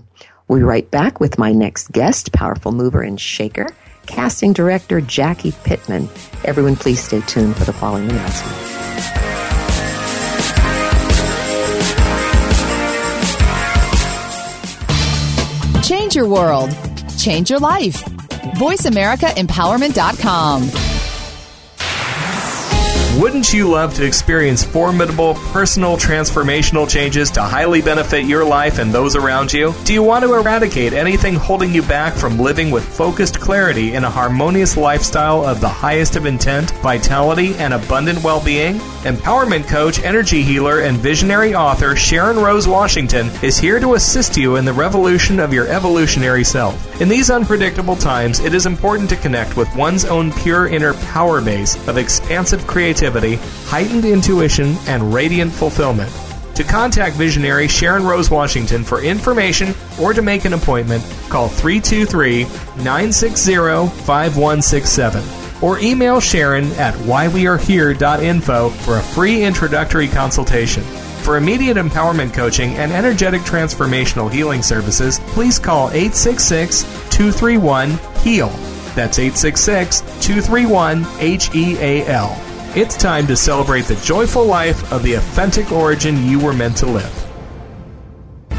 We'll 0.48 0.60
be 0.60 0.64
right 0.64 0.88
back 0.90 1.18
with 1.18 1.38
my 1.38 1.52
next 1.52 1.90
guest, 1.90 2.32
powerful 2.32 2.72
mover 2.72 3.02
and 3.02 3.20
shaker, 3.20 3.68
casting 4.06 4.52
director 4.52 5.00
Jacqui 5.00 5.52
Pitman. 5.64 6.08
Everyone, 6.44 6.76
please 6.76 7.02
stay 7.02 7.20
tuned 7.22 7.56
for 7.56 7.64
the 7.64 7.72
following 7.72 8.08
announcement. 8.08 8.75
Change 15.86 16.16
your 16.16 16.26
world. 16.26 16.74
Change 17.16 17.48
your 17.48 17.60
life. 17.60 18.02
VoiceAmericaEmpowerment.com. 18.58 20.85
Wouldn't 23.18 23.50
you 23.50 23.70
love 23.70 23.94
to 23.94 24.04
experience 24.04 24.62
formidable 24.62 25.36
personal 25.36 25.96
transformational 25.96 26.86
changes 26.86 27.30
to 27.30 27.40
highly 27.40 27.80
benefit 27.80 28.26
your 28.26 28.44
life 28.44 28.78
and 28.78 28.92
those 28.92 29.16
around 29.16 29.50
you? 29.50 29.74
Do 29.84 29.94
you 29.94 30.02
want 30.02 30.22
to 30.22 30.34
eradicate 30.34 30.92
anything 30.92 31.34
holding 31.34 31.72
you 31.72 31.80
back 31.80 32.12
from 32.12 32.38
living 32.38 32.70
with 32.70 32.84
focused 32.84 33.40
clarity 33.40 33.94
in 33.94 34.04
a 34.04 34.10
harmonious 34.10 34.76
lifestyle 34.76 35.46
of 35.46 35.62
the 35.62 35.68
highest 35.68 36.16
of 36.16 36.26
intent, 36.26 36.72
vitality, 36.82 37.54
and 37.54 37.72
abundant 37.72 38.22
well 38.22 38.44
being? 38.44 38.74
Empowerment 39.06 39.66
coach, 39.66 39.98
energy 40.00 40.42
healer, 40.42 40.80
and 40.80 40.98
visionary 40.98 41.54
author 41.54 41.96
Sharon 41.96 42.36
Rose 42.36 42.68
Washington 42.68 43.30
is 43.42 43.56
here 43.56 43.80
to 43.80 43.94
assist 43.94 44.36
you 44.36 44.56
in 44.56 44.66
the 44.66 44.72
revolution 44.74 45.40
of 45.40 45.54
your 45.54 45.68
evolutionary 45.68 46.44
self. 46.44 47.00
In 47.00 47.08
these 47.08 47.30
unpredictable 47.30 47.96
times, 47.96 48.40
it 48.40 48.52
is 48.52 48.66
important 48.66 49.08
to 49.08 49.16
connect 49.16 49.56
with 49.56 49.74
one's 49.74 50.04
own 50.04 50.32
pure 50.32 50.66
inner 50.66 50.92
power 50.94 51.40
base 51.40 51.76
of 51.88 51.96
expansive 51.96 52.66
creativity 52.66 53.05
heightened 53.66 54.04
intuition, 54.04 54.76
and 54.86 55.12
radiant 55.12 55.52
fulfillment. 55.52 56.12
To 56.56 56.64
contact 56.64 57.16
visionary 57.16 57.68
Sharon 57.68 58.04
Rose 58.04 58.30
Washington 58.30 58.82
for 58.82 59.02
information 59.02 59.74
or 60.00 60.14
to 60.14 60.22
make 60.22 60.46
an 60.46 60.54
appointment, 60.54 61.04
call 61.28 61.48
323 61.48 62.44
960 62.82 63.54
5167 64.04 65.22
or 65.62 65.78
email 65.80 66.20
Sharon 66.20 66.64
at 66.72 66.94
whywearehere.info 66.94 68.68
for 68.70 68.96
a 68.96 69.02
free 69.02 69.44
introductory 69.44 70.08
consultation. 70.08 70.82
For 71.22 71.36
immediate 71.36 71.76
empowerment 71.76 72.32
coaching 72.32 72.70
and 72.76 72.92
energetic 72.92 73.40
transformational 73.42 74.32
healing 74.32 74.62
services, 74.62 75.18
please 75.26 75.58
call 75.58 75.88
866 75.88 76.82
231 77.10 77.98
HEAL. 78.22 78.48
That's 78.94 79.18
866 79.18 80.00
231 80.24 81.02
HEAL. 81.18 82.45
It's 82.76 82.94
time 82.94 83.26
to 83.28 83.36
celebrate 83.36 83.86
the 83.86 83.96
joyful 83.96 84.44
life 84.44 84.92
of 84.92 85.02
the 85.02 85.14
authentic 85.14 85.72
origin 85.72 86.26
you 86.26 86.38
were 86.38 86.52
meant 86.52 86.76
to 86.76 86.86
live. 86.86 87.25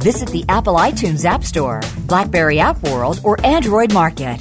Visit 0.00 0.30
the 0.30 0.46
Apple 0.48 0.76
iTunes 0.76 1.26
App 1.26 1.44
Store, 1.44 1.82
Blackberry 2.06 2.58
App 2.58 2.82
World, 2.84 3.20
or 3.22 3.36
Android 3.44 3.92
Market. 3.92 4.40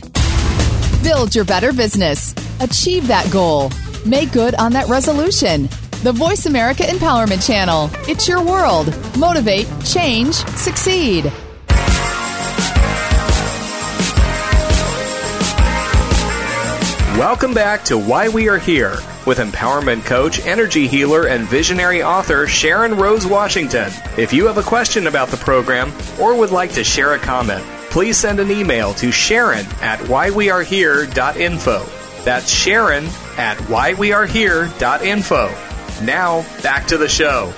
Build 1.04 1.36
your 1.36 1.43
better 1.43 1.74
business. 1.74 2.34
Achieve 2.62 3.08
that 3.08 3.30
goal. 3.30 3.69
Make 4.06 4.32
good 4.32 4.56
on 4.56 4.72
that 4.72 4.88
resolution. 4.88 5.63
The 6.02 6.13
Voice 6.13 6.45
America 6.45 6.84
Empowerment 6.84 7.45
Channel. 7.45 7.89
It's 8.08 8.26
your 8.26 8.41
world. 8.41 8.88
Motivate, 9.17 9.67
change, 9.84 10.36
succeed. 10.56 11.30
Welcome 17.19 17.53
back 17.53 17.84
to 17.84 17.97
Why 17.97 18.29
We 18.29 18.47
Are 18.47 18.58
Here 18.58 18.95
with 19.27 19.39
empowerment 19.39 20.05
coach, 20.05 20.39
energy 20.45 20.88
healer, 20.88 21.27
and 21.27 21.45
visionary 21.45 22.01
author 22.01 22.47
Sharon 22.47 22.95
Rose 22.95 23.27
Washington. 23.27 23.91
If 24.17 24.32
you 24.32 24.47
have 24.47 24.58
a 24.58 24.63
question 24.63 25.05
about 25.05 25.27
the 25.27 25.36
program 25.36 25.91
or 26.17 26.34
would 26.34 26.51
like 26.51 26.71
to 26.75 26.84
share 26.86 27.15
a 27.15 27.19
comment, 27.19 27.62
please 27.89 28.15
send 28.15 28.39
an 28.39 28.49
email 28.49 28.93
to 28.93 29.12
Sharon 29.12 29.65
at 29.82 29.99
whywearehere.info. 29.99 32.23
That's 32.23 32.49
Sharon 32.49 33.08
at 33.38 33.58
whywearehere.info. 33.58 36.05
Now, 36.05 36.62
back 36.63 36.88
to 36.88 36.97
the 36.97 37.10
show. 37.10 37.51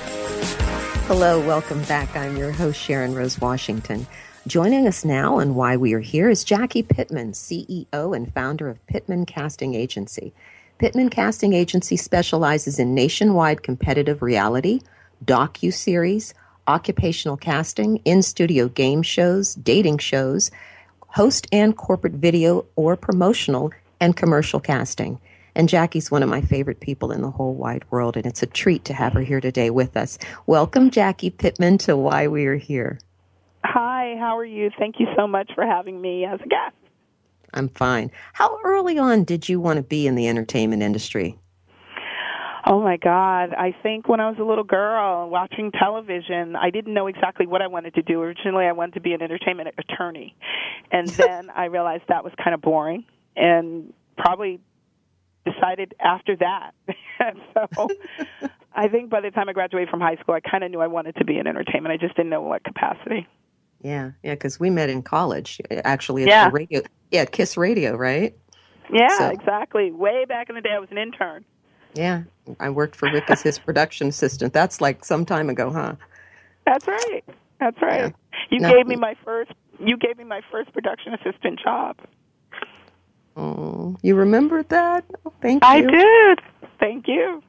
Hello, 1.05 1.39
welcome 1.45 1.83
back. 1.83 2.15
I'm 2.15 2.35
your 2.35 2.51
host, 2.51 2.81
Sharon 2.81 3.13
Rose 3.13 3.39
Washington. 3.39 4.07
Joining 4.47 4.87
us 4.87 5.05
now 5.05 5.37
and 5.37 5.55
why 5.55 5.77
we 5.77 5.93
are 5.93 5.99
here 5.99 6.27
is 6.27 6.43
Jacqui 6.43 6.81
Pitman, 6.81 7.33
CEO 7.33 8.15
and 8.15 8.33
founder 8.33 8.69
of 8.69 8.83
Pitman 8.87 9.27
Casting 9.27 9.75
Agency. 9.75 10.33
Pitman 10.79 11.11
Casting 11.11 11.53
Agency 11.53 11.95
specializes 11.95 12.79
in 12.79 12.95
nationwide 12.95 13.61
competitive 13.61 14.23
reality, 14.23 14.81
docu-series, 15.23 16.33
occupational 16.67 17.37
casting, 17.37 17.97
in-studio 17.97 18.67
game 18.67 19.03
shows, 19.03 19.53
dating 19.53 19.99
shows, 19.99 20.49
host 21.09 21.45
and 21.51 21.77
corporate 21.77 22.13
video 22.13 22.65
or 22.75 22.97
promotional 22.97 23.71
and 23.99 24.17
commercial 24.17 24.59
casting. 24.59 25.19
And 25.53 25.69
Jacqui's 25.69 26.09
one 26.09 26.23
of 26.23 26.29
my 26.29 26.41
favorite 26.41 26.79
people 26.79 27.11
in 27.11 27.21
the 27.21 27.29
whole 27.29 27.53
wide 27.53 27.85
world, 27.91 28.17
and 28.17 28.25
it's 28.25 28.41
a 28.41 28.47
treat 28.47 28.85
to 28.85 28.93
have 28.95 29.13
her 29.13 29.21
here 29.21 29.39
today 29.39 29.69
with 29.69 29.95
us. 29.95 30.17
Welcome, 30.47 30.89
Jacqui 30.89 31.37
Pitman, 31.37 31.77
to 31.79 31.95
Why 31.95 32.27
We 32.27 32.47
Are 32.47 32.55
Here. 32.55 32.97
Hi, 33.63 33.90
how 34.17 34.37
are 34.37 34.45
you? 34.45 34.69
Thank 34.77 34.95
you 34.99 35.07
so 35.17 35.27
much 35.27 35.51
for 35.55 35.65
having 35.65 35.99
me 35.99 36.25
as 36.25 36.39
a 36.43 36.47
guest. 36.47 36.75
I'm 37.53 37.69
fine. 37.69 38.11
How 38.33 38.57
early 38.63 38.97
on 38.97 39.23
did 39.23 39.49
you 39.49 39.59
want 39.59 39.77
to 39.77 39.83
be 39.83 40.07
in 40.07 40.15
the 40.15 40.27
entertainment 40.27 40.81
industry? 40.81 41.37
Oh 42.65 42.81
my 42.81 42.97
God. 42.97 43.53
I 43.53 43.75
think 43.81 44.07
when 44.07 44.19
I 44.19 44.29
was 44.29 44.37
a 44.39 44.43
little 44.43 44.63
girl 44.63 45.29
watching 45.29 45.71
television, 45.71 46.55
I 46.55 46.69
didn't 46.69 46.93
know 46.93 47.07
exactly 47.07 47.47
what 47.47 47.61
I 47.61 47.67
wanted 47.67 47.95
to 47.95 48.01
do. 48.03 48.21
Originally, 48.21 48.65
I 48.65 48.71
wanted 48.71 48.93
to 48.93 49.01
be 49.01 49.13
an 49.13 49.21
entertainment 49.21 49.69
attorney. 49.77 50.35
And 50.91 51.07
then 51.17 51.49
I 51.49 51.65
realized 51.65 52.03
that 52.09 52.23
was 52.23 52.33
kind 52.41 52.53
of 52.53 52.61
boring 52.61 53.05
and 53.35 53.93
probably 54.17 54.59
decided 55.43 55.95
after 55.99 56.35
that. 56.37 56.71
so 57.53 57.87
I 58.75 58.87
think 58.87 59.09
by 59.09 59.21
the 59.21 59.31
time 59.31 59.49
I 59.49 59.53
graduated 59.53 59.89
from 59.89 59.99
high 59.99 60.17
school, 60.17 60.35
I 60.35 60.39
kind 60.39 60.63
of 60.63 60.71
knew 60.71 60.79
I 60.79 60.87
wanted 60.87 61.15
to 61.15 61.25
be 61.25 61.37
in 61.37 61.47
entertainment. 61.47 61.91
I 61.93 61.97
just 61.97 62.15
didn't 62.15 62.29
know 62.29 62.41
what 62.41 62.63
capacity. 62.63 63.27
Yeah, 63.83 64.11
yeah, 64.23 64.33
because 64.35 64.59
we 64.59 64.69
met 64.69 64.89
in 64.89 65.01
college. 65.01 65.59
Actually, 65.83 66.23
at 66.23 66.29
Yeah. 66.29 66.45
the 66.45 66.51
radio. 66.51 66.81
Yeah, 67.11 67.25
Kiss 67.25 67.57
Radio, 67.57 67.95
right? 67.95 68.35
Yeah, 68.93 69.17
So- 69.17 69.29
exactly. 69.29 69.91
Way 69.91 70.25
back 70.25 70.49
in 70.49 70.55
the 70.55 70.61
day, 70.61 70.71
I 70.73 70.79
was 70.79 70.89
an 70.91 70.97
intern. 70.97 71.43
Yeah, 71.93 72.23
I 72.59 72.69
worked 72.69 72.95
for 72.95 73.09
Rick 73.11 73.29
as 73.29 73.41
his 73.41 73.57
production 73.67 74.07
assistant. 74.07 74.53
That's 74.53 74.79
like 74.81 75.03
some 75.03 75.25
time 75.25 75.49
ago, 75.49 75.71
huh? 75.71 75.95
That's 76.65 76.87
right. 76.87 77.23
That's 77.59 77.81
right. 77.81 78.13
You 78.49 78.59
No. 78.59 78.73
gave 78.73 78.87
me 78.87 78.95
my 78.95 79.15
first. 79.25 79.51
You 79.79 79.97
gave 79.97 80.17
me 80.17 80.23
my 80.23 80.41
first 80.51 80.71
production 80.73 81.13
assistant 81.15 81.59
job. 81.59 81.97
Oh, 83.35 83.95
you 84.01 84.15
remembered 84.15 84.69
that? 84.69 85.05
Oh, 85.25 85.33
thank 85.41 85.63
you. 85.63 85.69
I 85.69 85.81
did. 85.81 86.39
Thank 86.79 87.07
you. 87.07 87.41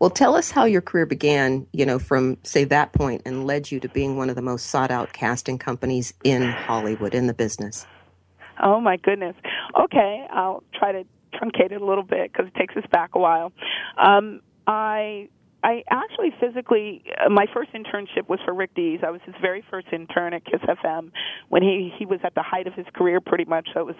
Well, 0.00 0.10
tell 0.10 0.34
us 0.34 0.50
how 0.50 0.64
your 0.64 0.80
career 0.80 1.06
began. 1.06 1.66
You 1.72 1.86
know, 1.86 1.98
from 1.98 2.38
say 2.42 2.64
that 2.64 2.92
point, 2.92 3.22
and 3.24 3.46
led 3.46 3.70
you 3.70 3.80
to 3.80 3.88
being 3.88 4.16
one 4.16 4.30
of 4.30 4.36
the 4.36 4.42
most 4.42 4.66
sought 4.66 4.90
out 4.90 5.12
casting 5.12 5.58
companies 5.58 6.14
in 6.24 6.42
Hollywood 6.42 7.14
in 7.14 7.26
the 7.26 7.34
business. 7.34 7.86
Oh 8.62 8.80
my 8.80 8.96
goodness. 8.96 9.36
Okay, 9.78 10.26
I'll 10.30 10.62
try 10.74 10.92
to 10.92 11.04
truncate 11.34 11.72
it 11.72 11.80
a 11.80 11.84
little 11.84 12.04
bit 12.04 12.32
because 12.32 12.46
it 12.48 12.54
takes 12.54 12.76
us 12.76 12.84
back 12.90 13.10
a 13.14 13.18
while. 13.18 13.52
Um, 13.96 14.40
I 14.66 15.28
I 15.62 15.82
actually 15.90 16.30
physically 16.40 17.04
uh, 17.24 17.28
my 17.28 17.46
first 17.52 17.70
internship 17.72 18.28
was 18.28 18.40
for 18.44 18.54
Rick 18.54 18.74
Dees. 18.74 19.00
I 19.06 19.10
was 19.10 19.20
his 19.24 19.34
very 19.40 19.64
first 19.70 19.86
intern 19.92 20.34
at 20.34 20.44
Kiss 20.44 20.60
FM 20.60 21.12
when 21.48 21.62
he 21.62 21.92
he 21.98 22.06
was 22.06 22.20
at 22.24 22.34
the 22.34 22.42
height 22.42 22.66
of 22.66 22.74
his 22.74 22.86
career 22.94 23.20
pretty 23.20 23.44
much. 23.44 23.68
So 23.74 23.80
it 23.80 23.86
was 23.86 23.96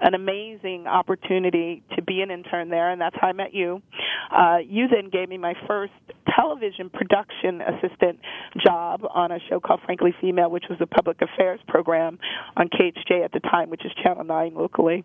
an 0.00 0.14
amazing 0.14 0.86
opportunity 0.86 1.82
to 1.96 2.02
be 2.02 2.20
an 2.20 2.30
intern 2.30 2.68
there, 2.68 2.90
and 2.90 3.00
that's 3.00 3.16
how 3.20 3.28
I 3.28 3.32
met 3.32 3.54
you. 3.54 3.82
Uh, 4.30 4.58
you 4.66 4.88
then 4.88 5.10
gave 5.10 5.28
me 5.28 5.38
my 5.38 5.54
first 5.66 5.92
television 6.36 6.90
production 6.90 7.62
assistant 7.62 8.18
job 8.64 9.02
on 9.08 9.32
a 9.32 9.38
show 9.48 9.60
called 9.60 9.80
Frankly 9.84 10.14
Female, 10.20 10.50
which 10.50 10.64
was 10.68 10.78
a 10.80 10.86
public 10.86 11.18
affairs 11.22 11.60
program 11.68 12.18
on 12.56 12.68
KHJ 12.68 13.24
at 13.24 13.32
the 13.32 13.40
time, 13.40 13.70
which 13.70 13.84
is 13.84 13.92
Channel 14.02 14.24
9 14.24 14.54
locally. 14.54 15.04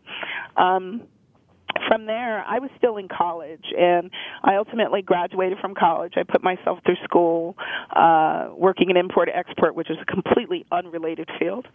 Um, 0.57 1.03
from 1.87 2.05
there, 2.05 2.43
I 2.47 2.59
was 2.59 2.69
still 2.77 2.97
in 2.97 3.07
college, 3.07 3.65
and 3.77 4.11
I 4.43 4.55
ultimately 4.55 5.01
graduated 5.01 5.59
from 5.59 5.75
college. 5.75 6.13
I 6.15 6.23
put 6.23 6.43
myself 6.43 6.79
through 6.85 6.97
school, 7.03 7.57
uh, 7.95 8.49
working 8.55 8.89
in 8.89 8.97
import 8.97 9.29
export, 9.33 9.75
which 9.75 9.89
is 9.89 9.97
a 10.01 10.05
completely 10.05 10.65
unrelated 10.71 11.29
field. 11.39 11.67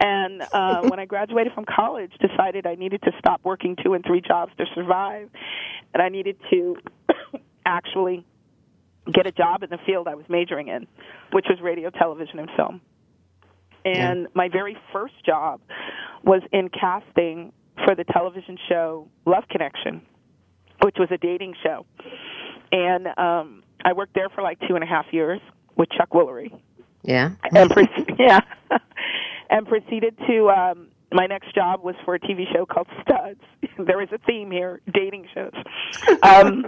And 0.00 0.42
uh, 0.52 0.82
when 0.88 0.98
I 0.98 1.06
graduated 1.06 1.52
from 1.52 1.64
college, 1.64 2.12
decided 2.20 2.66
I 2.66 2.74
needed 2.74 3.02
to 3.02 3.12
stop 3.18 3.40
working 3.44 3.76
two 3.82 3.94
and 3.94 4.04
three 4.04 4.20
jobs 4.20 4.52
to 4.58 4.66
survive, 4.74 5.28
and 5.94 6.02
I 6.02 6.08
needed 6.08 6.36
to 6.50 6.76
actually 7.66 8.24
get 9.12 9.26
a 9.26 9.32
job 9.32 9.62
in 9.62 9.70
the 9.70 9.78
field 9.86 10.08
I 10.08 10.14
was 10.14 10.24
majoring 10.28 10.68
in, 10.68 10.86
which 11.32 11.46
was 11.48 11.60
radio, 11.60 11.90
television, 11.90 12.38
and 12.38 12.50
film. 12.56 12.80
And 13.84 14.26
my 14.34 14.48
very 14.48 14.76
first 14.92 15.14
job 15.24 15.60
was 16.24 16.42
in 16.52 16.68
casting 16.68 17.52
for 17.84 17.94
the 17.94 18.04
television 18.04 18.56
show 18.68 19.08
Love 19.26 19.44
Connection, 19.50 20.02
which 20.82 20.96
was 20.98 21.08
a 21.10 21.18
dating 21.18 21.54
show. 21.62 21.86
And 22.72 23.06
um, 23.18 23.62
I 23.84 23.92
worked 23.92 24.14
there 24.14 24.28
for 24.28 24.42
like 24.42 24.58
two 24.68 24.74
and 24.74 24.82
a 24.84 24.86
half 24.86 25.06
years 25.12 25.40
with 25.76 25.88
Chuck 25.90 26.10
Woolery, 26.10 26.50
Yeah. 27.02 27.30
and 27.52 27.70
pre- 27.70 27.88
yeah, 28.18 28.40
and 29.50 29.66
proceeded 29.66 30.16
to. 30.26 30.48
Um, 30.50 30.88
my 31.12 31.26
next 31.26 31.54
job 31.54 31.82
was 31.84 31.94
for 32.04 32.16
a 32.16 32.20
TV 32.20 32.52
show 32.52 32.66
called 32.66 32.88
Studs. 33.02 33.40
there 33.86 34.02
is 34.02 34.08
a 34.12 34.18
theme 34.26 34.50
here: 34.50 34.80
dating 34.92 35.26
shows. 35.32 35.52
Um, 36.22 36.66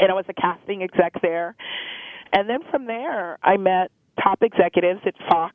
and 0.00 0.10
I 0.10 0.14
was 0.14 0.24
a 0.28 0.34
casting 0.34 0.82
exec 0.82 1.20
there. 1.22 1.54
And 2.32 2.48
then 2.48 2.60
from 2.70 2.86
there, 2.86 3.38
I 3.42 3.56
met 3.58 3.90
top 4.22 4.42
executives 4.42 5.00
at 5.06 5.14
Fox 5.30 5.54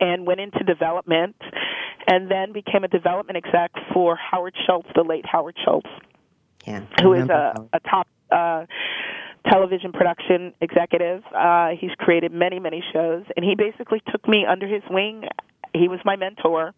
and 0.00 0.26
went 0.26 0.40
into 0.40 0.62
development 0.64 1.36
and 2.06 2.30
then 2.30 2.52
became 2.52 2.84
a 2.84 2.88
development 2.88 3.36
exec 3.36 3.72
for 3.92 4.16
Howard 4.16 4.54
Schultz, 4.66 4.88
the 4.94 5.02
late 5.02 5.26
Howard 5.26 5.56
Schultz, 5.64 5.88
Yeah. 6.66 6.82
Who 7.02 7.14
is 7.14 7.28
a, 7.28 7.54
a 7.72 7.80
top 7.80 8.06
uh, 8.30 8.66
television 9.50 9.92
production 9.92 10.54
executive. 10.60 11.22
Uh, 11.34 11.70
he's 11.78 11.92
created 11.98 12.32
many, 12.32 12.58
many 12.58 12.82
shows, 12.92 13.24
and 13.36 13.44
he 13.44 13.54
basically 13.54 14.02
took 14.10 14.26
me 14.28 14.44
under 14.44 14.66
his 14.66 14.82
wing. 14.90 15.24
He 15.74 15.88
was 15.88 16.00
my 16.04 16.16
mentor, 16.16 16.74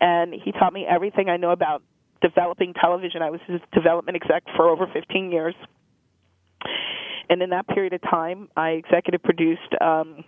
and 0.00 0.34
he 0.34 0.52
taught 0.52 0.72
me 0.72 0.86
everything 0.88 1.28
I 1.28 1.36
know 1.36 1.50
about 1.50 1.82
developing 2.20 2.74
television. 2.74 3.22
I 3.22 3.30
was 3.30 3.40
his 3.46 3.60
development 3.72 4.16
exec 4.16 4.44
for 4.56 4.68
over 4.68 4.86
15 4.92 5.30
years. 5.32 5.54
and 7.28 7.42
in 7.42 7.50
that 7.50 7.66
period 7.68 7.92
of 7.92 8.02
time, 8.02 8.48
I 8.56 8.70
executive 8.70 9.22
produced. 9.22 9.74
Um, 9.80 10.24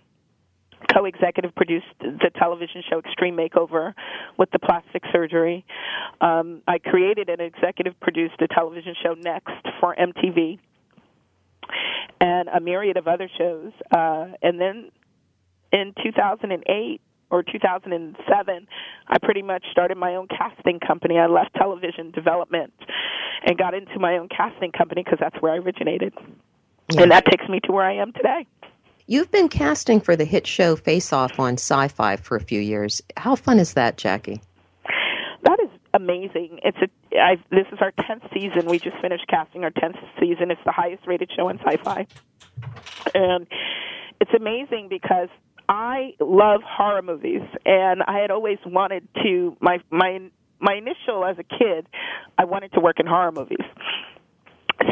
co-executive 0.93 1.53
produced 1.55 1.85
the 1.99 2.31
television 2.37 2.83
show 2.89 2.99
Extreme 2.99 3.37
Makeover 3.37 3.93
with 4.37 4.49
the 4.51 4.59
plastic 4.59 5.03
surgery. 5.11 5.65
Um, 6.21 6.61
I 6.67 6.79
created 6.79 7.29
and 7.29 7.41
executive 7.41 7.99
produced 7.99 8.35
a 8.41 8.47
television 8.47 8.95
show 9.03 9.13
Next 9.13 9.53
for 9.79 9.95
MTV 9.95 10.59
and 12.21 12.49
a 12.49 12.59
myriad 12.59 12.97
of 12.97 13.07
other 13.07 13.29
shows. 13.37 13.71
Uh, 13.91 14.27
and 14.41 14.59
then 14.59 14.91
in 15.71 15.93
2008 16.03 17.01
or 17.31 17.43
2007, 17.43 18.67
I 19.07 19.17
pretty 19.19 19.41
much 19.41 19.63
started 19.71 19.97
my 19.97 20.15
own 20.15 20.27
casting 20.27 20.79
company. 20.79 21.17
I 21.17 21.27
left 21.27 21.53
television 21.55 22.11
development 22.11 22.73
and 23.45 23.57
got 23.57 23.73
into 23.73 23.99
my 23.99 24.17
own 24.17 24.29
casting 24.29 24.71
company 24.71 25.03
because 25.03 25.19
that's 25.19 25.35
where 25.41 25.53
I 25.53 25.57
originated. 25.57 26.13
Yeah. 26.91 27.03
And 27.03 27.11
that 27.11 27.25
takes 27.25 27.47
me 27.49 27.59
to 27.63 27.71
where 27.71 27.85
I 27.85 27.95
am 27.95 28.13
today. 28.13 28.45
You've 29.07 29.29
been 29.29 29.49
casting 29.49 30.01
for 30.01 30.15
the 30.15 30.25
hit 30.25 30.47
show 30.47 30.75
Face 30.75 31.13
Off 31.13 31.39
on 31.39 31.57
Syfy 31.57 32.19
for 32.19 32.35
a 32.35 32.41
few 32.41 32.59
years. 32.59 33.03
How 33.17 33.35
fun 33.35 33.59
is 33.59 33.73
that, 33.75 33.97
Jacqui? 33.97 34.41
That 35.43 35.59
is 35.61 35.69
amazing. 35.93 36.59
It's 36.63 36.77
a 36.77 36.87
I, 37.15 37.35
this 37.51 37.67
is 37.71 37.77
our 37.81 37.93
tenth 38.07 38.23
season. 38.33 38.67
We 38.67 38.79
just 38.79 38.97
finished 39.01 39.27
casting 39.29 39.63
our 39.63 39.69
tenth 39.69 39.95
season. 40.19 40.49
It's 40.49 40.61
the 40.65 40.71
highest 40.71 41.05
rated 41.05 41.29
show 41.35 41.49
in 41.49 41.59
sci-fi, 41.59 42.07
and 43.13 43.45
it's 44.19 44.31
amazing 44.35 44.87
because 44.89 45.29
I 45.69 46.15
love 46.19 46.61
horror 46.63 47.03
movies, 47.03 47.41
and 47.63 48.01
I 48.07 48.19
had 48.19 48.31
always 48.31 48.57
wanted 48.65 49.07
to. 49.23 49.55
My 49.61 49.81
my 49.91 50.19
my 50.59 50.73
initial 50.73 51.23
as 51.25 51.37
a 51.37 51.43
kid, 51.43 51.87
I 52.39 52.45
wanted 52.45 52.73
to 52.73 52.79
work 52.79 52.99
in 52.99 53.05
horror 53.05 53.31
movies 53.31 53.65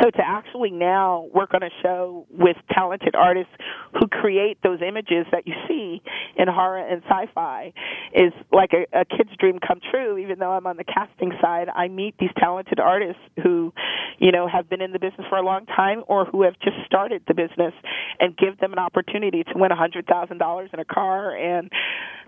so 0.04 0.10
to 0.10 0.22
actually 0.22 0.72
now 0.72 1.30
work 1.34 1.54
on 1.54 1.64
a 1.64 1.70
show 1.82 2.28
with 2.30 2.58
talented 2.72 3.16
artists 3.16 3.54
who 3.94 4.08
create 4.08 4.58
those 4.64 4.80
images 4.86 5.26
that 5.32 5.48
you 5.48 5.54
see 5.68 6.02
in 6.36 6.48
horror 6.48 6.86
and 6.86 7.02
sci-fi 7.04 7.72
is 8.14 8.34
like 8.52 8.72
a, 8.74 9.00
a 9.00 9.06
kid's 9.06 9.30
dream 9.40 9.60
come 9.66 9.80
true. 9.92 10.18
Even 10.18 10.40
though 10.40 10.52
i'm 10.52 10.68
on 10.68 10.78
the 10.78 10.84
casting 10.84 11.32
side 11.42 11.68
i 11.74 11.88
meet 11.88 12.16
these 12.20 12.30
talented 12.38 12.80
artists 12.80 13.22
who 13.42 13.74
you 14.20 14.32
know 14.32 14.48
have 14.48 14.70
been 14.70 14.82
in 14.82 14.92
the 14.92 15.00
business 15.00 15.26
for 15.30 15.38
a 15.38 15.44
long 15.44 15.66
time 15.66 16.04
or 16.08 16.26
who 16.26 16.44
have 16.44 16.54
just 16.64 16.76
started 16.86 17.22
the 17.28 17.34
business 17.34 17.74
and 18.20 18.36
give 18.38 18.58
them 18.60 18.74
an 18.74 18.80
opportunity 18.80 19.44
to 19.44 19.54
win 19.56 19.72
a 19.72 19.76
hundred 19.76 20.06
thousand 20.08 20.38
dollars 20.38 20.70
in 20.74 20.80
a 20.80 20.86
car 20.86 21.36
and 21.36 21.72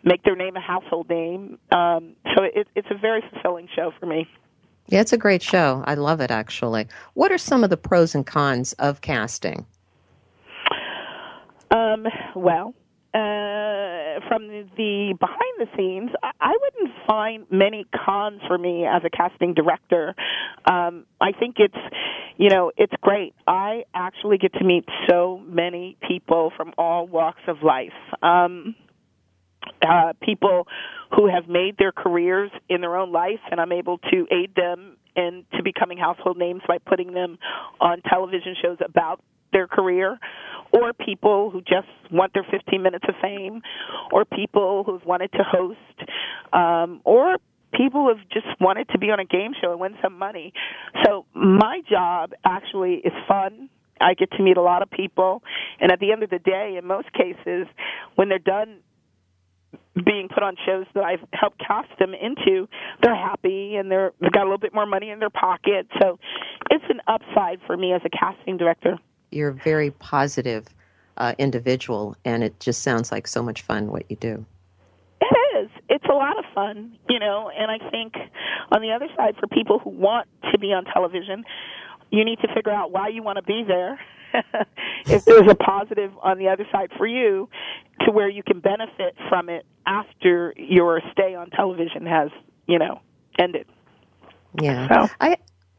make 0.04 0.24
their 0.24 0.36
name 0.36 0.56
a 0.56 0.62
household 0.62 1.10
name. 1.10 1.58
Um 1.72 2.16
so 2.36 2.44
it, 2.44 2.68
it's 2.76 2.88
a 2.92 2.98
very 2.98 3.22
fulfilling 3.32 3.68
show 3.76 3.92
for 4.00 4.06
me 4.06 4.28
yeah, 4.88 5.02
it's 5.02 5.14
a 5.14 5.18
great 5.18 5.42
show. 5.42 5.84
I 5.88 5.96
love 5.96 6.22
it 6.22 6.32
actually. 6.32 6.88
What 7.14 7.32
are 7.32 7.38
some 7.38 7.64
of 7.64 7.70
the 7.70 7.78
pros 7.78 8.16
and 8.16 8.26
cons 8.26 8.74
of 8.74 9.02
casting? 9.02 9.66
Um, 11.72 12.06
well, 12.36 12.74
uh, 13.14 14.20
from 14.28 14.48
the 14.78 15.16
behind 15.20 15.56
the 15.58 15.68
scenes, 15.76 16.12
I 16.22 16.52
wouldn't 16.62 16.94
find 17.08 17.46
many 17.50 17.86
cons 18.06 18.42
for 18.48 18.58
me 18.58 18.86
as 18.86 19.04
a 19.06 19.10
casting 19.10 19.54
director. 19.54 20.14
Um, 20.70 21.06
I 21.22 21.32
think 21.32 21.56
it's, 21.58 21.78
you 22.38 22.50
know, 22.50 22.72
it's 22.78 22.94
great. 23.02 23.34
I 23.48 23.84
actually 23.94 24.38
get 24.38 24.54
to 24.54 24.64
meet 24.64 24.86
so 25.10 25.42
many 25.48 25.98
people 26.08 26.52
from 26.56 26.74
all 26.78 27.08
walks 27.08 27.42
of 27.48 27.64
life. 27.64 27.94
Um, 28.22 28.76
uh, 29.82 30.14
people 30.22 30.68
who 31.16 31.28
have 31.28 31.48
made 31.48 31.78
their 31.78 31.92
careers 31.92 32.52
in 32.70 32.82
their 32.82 32.96
own 32.96 33.12
life, 33.12 33.40
and 33.52 33.60
I'm 33.60 33.72
able 33.72 33.98
to 33.98 34.28
aid 34.32 34.56
them 34.56 34.98
into 35.16 35.64
becoming 35.64 35.98
household 35.98 36.38
names 36.38 36.62
by 36.68 36.78
putting 36.78 37.14
them 37.14 37.38
on 37.80 38.02
television 38.02 38.56
shows 38.62 38.78
about 38.86 39.22
their 39.54 39.68
career, 39.68 40.20
or 40.74 40.92
people 40.94 41.50
who 41.50 41.62
just 41.62 41.88
want 42.12 42.34
their 42.34 42.46
15 42.52 42.82
minutes 42.82 43.06
of 43.08 43.16
fame, 43.22 43.62
or 44.12 44.26
people 44.26 44.84
who've 44.84 45.06
wanted 45.06 45.32
to 45.32 45.44
host, 45.44 46.10
um, 46.52 47.00
or 47.06 47.38
people 47.74 48.04
who 48.04 48.10
have 48.10 48.28
just 48.30 48.48
wanted 48.60 48.90
to 48.90 48.98
be 48.98 49.12
on 49.12 49.20
a 49.20 49.26
game 49.26 49.54
show 49.62 49.72
and 49.72 49.80
win 49.80 49.96
some 50.02 50.18
money. 50.18 50.54
So 51.06 51.26
my 51.34 51.82
job 51.90 52.34
actually 52.44 52.96
is 52.96 53.14
fun. 53.28 53.70
I 54.02 54.14
get 54.14 54.32
to 54.32 54.44
meet 54.44 54.58
a 54.58 54.62
lot 54.62 54.82
of 54.82 54.92
people, 54.92 55.42
and 55.80 55.90
at 55.90 56.02
the 56.02 56.12
end 56.12 56.24
of 56.24 56.30
the 56.30 56.40
day, 56.40 56.76
in 56.78 56.86
most 56.86 57.14
cases, 57.14 57.66
when 58.16 58.28
they're 58.28 58.40
done 58.40 58.80
being 60.06 60.28
put 60.28 60.44
on 60.44 60.56
shows 60.66 60.86
that 60.94 61.04
I've 61.04 61.24
helped 61.34 61.60
cast 61.60 61.90
them 62.00 62.14
into, 62.14 62.68
they're 63.02 63.16
happy 63.16 63.76
and 63.76 63.90
they're 63.90 64.12
they've 64.22 64.32
got 64.32 64.42
a 64.42 64.46
little 64.46 64.58
bit 64.58 64.74
more 64.74 64.86
money 64.86 65.10
in 65.10 65.20
their 65.20 65.30
pocket. 65.30 65.88
So 66.02 66.20
it's 66.70 66.86
an 66.90 67.02
upside 67.08 67.60
for 67.66 67.78
me 67.78 67.94
as 67.94 68.02
a 68.06 68.10
casting 68.10 68.58
director. 68.58 68.98
You're 69.32 69.50
a 69.50 69.54
very 69.54 69.92
positive 69.92 70.68
uh, 71.18 71.34
individual, 71.38 72.16
and 72.26 72.44
it 72.44 72.60
just 72.60 72.82
sounds 72.82 73.12
like 73.12 73.28
so 73.28 73.42
much 73.42 73.62
fun 73.62 73.92
what 73.92 74.04
you 74.10 74.18
do. 74.18 74.46
It 75.22 75.58
is. 75.58 75.70
It's 75.90 76.06
a 76.06 76.14
lot 76.14 76.38
of 76.38 76.46
fun, 76.54 76.98
you 77.10 77.20
know, 77.20 77.50
and 77.58 77.72
I 77.72 77.90
think 77.90 78.14
on 78.72 78.82
the 78.82 78.92
other 78.92 79.08
side, 79.16 79.36
for 79.40 79.48
people 79.48 79.80
who 79.80 79.90
want 79.90 80.28
to 80.52 80.60
be 80.60 80.68
on 80.68 80.86
television, 80.86 81.44
you 82.12 82.24
need 82.26 82.40
to 82.40 82.48
figure 82.54 82.72
out 82.72 82.92
why 82.92 83.08
you 83.08 83.24
want 83.24 83.38
to 83.38 83.44
be 83.44 83.64
there 83.68 84.00
if 85.06 85.26
there's 85.26 85.50
a 85.50 85.56
positive 85.56 86.12
on 86.22 86.38
the 86.38 86.48
other 86.48 86.66
side 86.72 86.92
for 86.98 87.08
you 87.08 87.50
to 88.02 88.12
where 88.12 88.30
you 88.30 88.44
can 88.44 88.60
benefit 88.60 89.16
from 89.30 89.50
it 89.50 89.66
after 89.86 90.54
your 90.58 91.02
stay 91.12 91.36
on 91.36 91.50
television 91.52 92.06
has, 92.06 92.30
you 92.68 92.80
know, 92.80 93.00
ended. 93.40 93.66
Yeah. 94.62 94.88
So. 94.88 95.14
I 95.22 95.38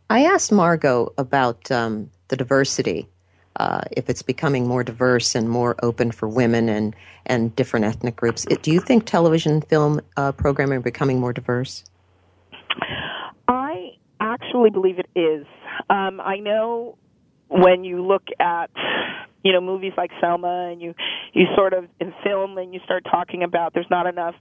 I 0.08 0.24
asked 0.24 0.52
Margo 0.52 1.12
about 1.18 1.70
um, 1.70 2.10
the 2.28 2.36
diversity, 2.36 3.08
uh, 3.56 3.80
if 3.96 4.08
it's 4.08 4.22
becoming 4.22 4.66
more 4.66 4.84
diverse 4.84 5.34
and 5.34 5.48
more 5.48 5.74
open 5.82 6.12
for 6.12 6.28
women 6.28 6.68
and, 6.68 6.94
and 7.26 7.54
different 7.56 7.86
ethnic 7.86 8.14
groups. 8.14 8.46
do 8.62 8.70
you 8.70 8.80
think 8.80 9.06
television 9.06 9.60
film 9.62 10.00
uh, 10.16 10.30
programming 10.32 10.78
are 10.78 10.82
becoming 10.82 11.18
more 11.18 11.32
diverse? 11.32 11.84
I 13.48 13.92
actually 14.20 14.70
believe 14.70 14.98
it 14.98 15.08
is. 15.18 15.46
Um, 15.90 16.20
I 16.20 16.36
know 16.36 16.98
when 17.48 17.84
you 17.84 18.04
look 18.04 18.24
at 18.40 18.70
you 19.42 19.52
know 19.52 19.60
movies 19.60 19.92
like 19.96 20.10
Selma 20.20 20.70
and 20.72 20.82
you 20.82 20.92
you 21.32 21.44
sort 21.54 21.72
of 21.72 21.84
in 22.00 22.12
film 22.24 22.58
and 22.58 22.74
you 22.74 22.80
start 22.84 23.04
talking 23.04 23.44
about 23.44 23.74
there's 23.74 23.90
not 23.90 24.06
enough 24.06 24.34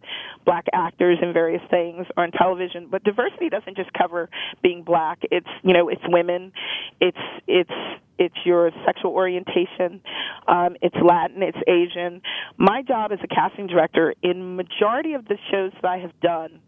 black 0.46 0.66
actors 0.74 1.20
in 1.22 1.32
various 1.32 1.62
things 1.70 2.08
or 2.18 2.26
in 2.26 2.32
television. 2.32 2.88
But 2.90 3.04
diversity 3.04 3.50
doesn't 3.50 3.78
just 3.78 3.92
cover 3.94 4.30
being 4.64 4.84
black. 4.84 5.20
It's 5.30 5.48
you 5.64 5.74
know 5.74 5.90
it's 5.90 6.02
women. 6.08 6.52
It's 7.00 7.18
it's 7.48 7.70
it's 8.18 8.36
your 8.46 8.72
sexual 8.86 9.12
orientation. 9.12 10.02
Um 10.48 10.76
it's 10.82 10.96
latin. 11.04 11.44
It's 11.44 11.58
asian. 11.68 12.22
My 12.58 12.82
job 12.82 13.12
as 13.12 13.20
a 13.24 13.28
casting 13.28 13.68
director 13.68 14.16
in 14.24 14.56
majority 14.56 15.14
of 15.14 15.26
the 15.26 15.38
shows 15.52 15.72
that 15.82 15.88
i 15.88 15.98
have 15.98 16.18
done 16.22 16.60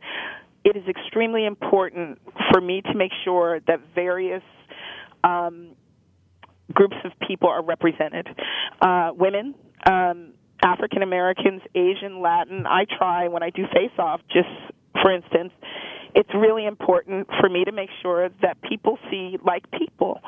it 0.63 0.75
is 0.75 0.83
extremely 0.87 1.45
important 1.45 2.19
for 2.51 2.59
me 2.59 2.81
to 2.81 2.93
make 2.93 3.11
sure 3.23 3.61
that 3.67 3.79
various 3.95 4.43
um 5.23 5.69
groups 6.73 6.95
of 7.03 7.11
people 7.27 7.49
are 7.49 7.63
represented. 7.63 8.27
Uh, 8.81 9.11
women, 9.13 9.55
um, 9.85 10.33
African 10.61 11.03
Americans, 11.03 11.61
Asian, 11.75 12.21
Latin. 12.21 12.65
I 12.65 12.85
try 12.97 13.27
when 13.27 13.43
I 13.43 13.49
do 13.49 13.63
face 13.73 13.91
off, 13.97 14.21
just 14.31 14.49
for 15.01 15.11
instance, 15.11 15.51
it's 16.15 16.29
really 16.33 16.65
important 16.65 17.27
for 17.39 17.47
me 17.47 17.63
to 17.65 17.71
make 17.71 17.89
sure 18.01 18.29
that 18.41 18.57
people 18.63 18.97
see 19.11 19.37
like 19.45 19.69
people 19.71 20.19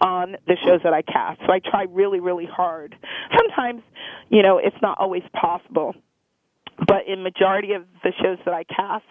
on 0.00 0.36
the 0.46 0.56
shows 0.66 0.80
that 0.84 0.92
I 0.92 1.02
cast. 1.02 1.40
So 1.46 1.52
I 1.52 1.60
try 1.60 1.86
really, 1.88 2.20
really 2.20 2.46
hard. 2.46 2.94
Sometimes, 3.36 3.82
you 4.28 4.42
know, 4.42 4.58
it's 4.58 4.76
not 4.82 4.98
always 4.98 5.22
possible. 5.32 5.94
But 6.86 7.06
in 7.06 7.22
majority 7.22 7.72
of 7.72 7.84
the 8.02 8.12
shows 8.22 8.38
that 8.46 8.54
I 8.54 8.64
cast, 8.64 9.04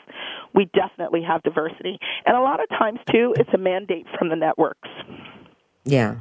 we 0.55 0.69
definitely 0.73 1.21
have 1.23 1.43
diversity. 1.43 1.99
And 2.25 2.36
a 2.36 2.41
lot 2.41 2.61
of 2.61 2.69
times 2.69 2.99
too, 3.11 3.34
it's 3.38 3.49
a 3.53 3.59
mandate 3.59 4.07
from 4.17 4.30
the 4.30 4.36
networks. 4.36 4.89
Yeah. 5.86 6.15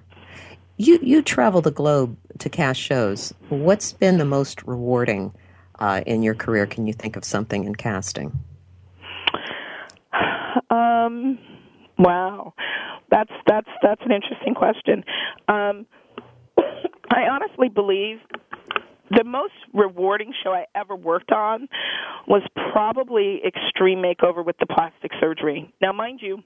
You 0.78 1.00
you 1.02 1.22
travel 1.22 1.60
the 1.60 1.72
globe 1.72 2.16
to 2.38 2.48
cast 2.48 2.80
shows. 2.80 3.34
What's 3.48 3.92
been 3.92 4.18
the 4.18 4.24
most 4.24 4.62
rewarding 4.62 5.34
uh, 5.80 6.02
in 6.06 6.22
your 6.22 6.36
career? 6.36 6.66
Can 6.66 6.86
you 6.86 6.92
think 6.92 7.16
of 7.16 7.24
something 7.24 7.64
in 7.64 7.74
casting? 7.74 8.32
Um, 10.70 11.38
wow, 11.98 12.54
that's 13.10 13.32
that's 13.46 13.68
that's 13.82 14.00
an 14.04 14.12
interesting 14.12 14.54
question. 14.54 15.04
Um, 15.48 15.84
I 17.10 17.22
honestly 17.28 17.68
believe 17.68 18.18
the 19.10 19.24
most 19.24 19.54
rewarding 19.74 20.32
show 20.44 20.52
I 20.52 20.66
ever 20.76 20.94
worked 20.94 21.32
on 21.32 21.68
was 22.28 22.42
probably 22.72 23.40
Extreme 23.44 23.98
Makeover 23.98 24.44
with 24.44 24.58
the 24.58 24.66
plastic 24.66 25.10
surgery. 25.18 25.72
Now, 25.80 25.92
mind 25.92 26.20
you, 26.22 26.42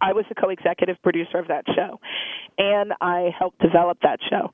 I 0.00 0.12
was 0.12 0.24
the 0.28 0.34
co-executive 0.34 0.96
producer 1.02 1.38
of 1.38 1.48
that 1.48 1.64
show, 1.74 2.00
and 2.58 2.92
I 3.00 3.30
helped 3.36 3.60
develop 3.60 3.98
that 4.02 4.18
show. 4.28 4.52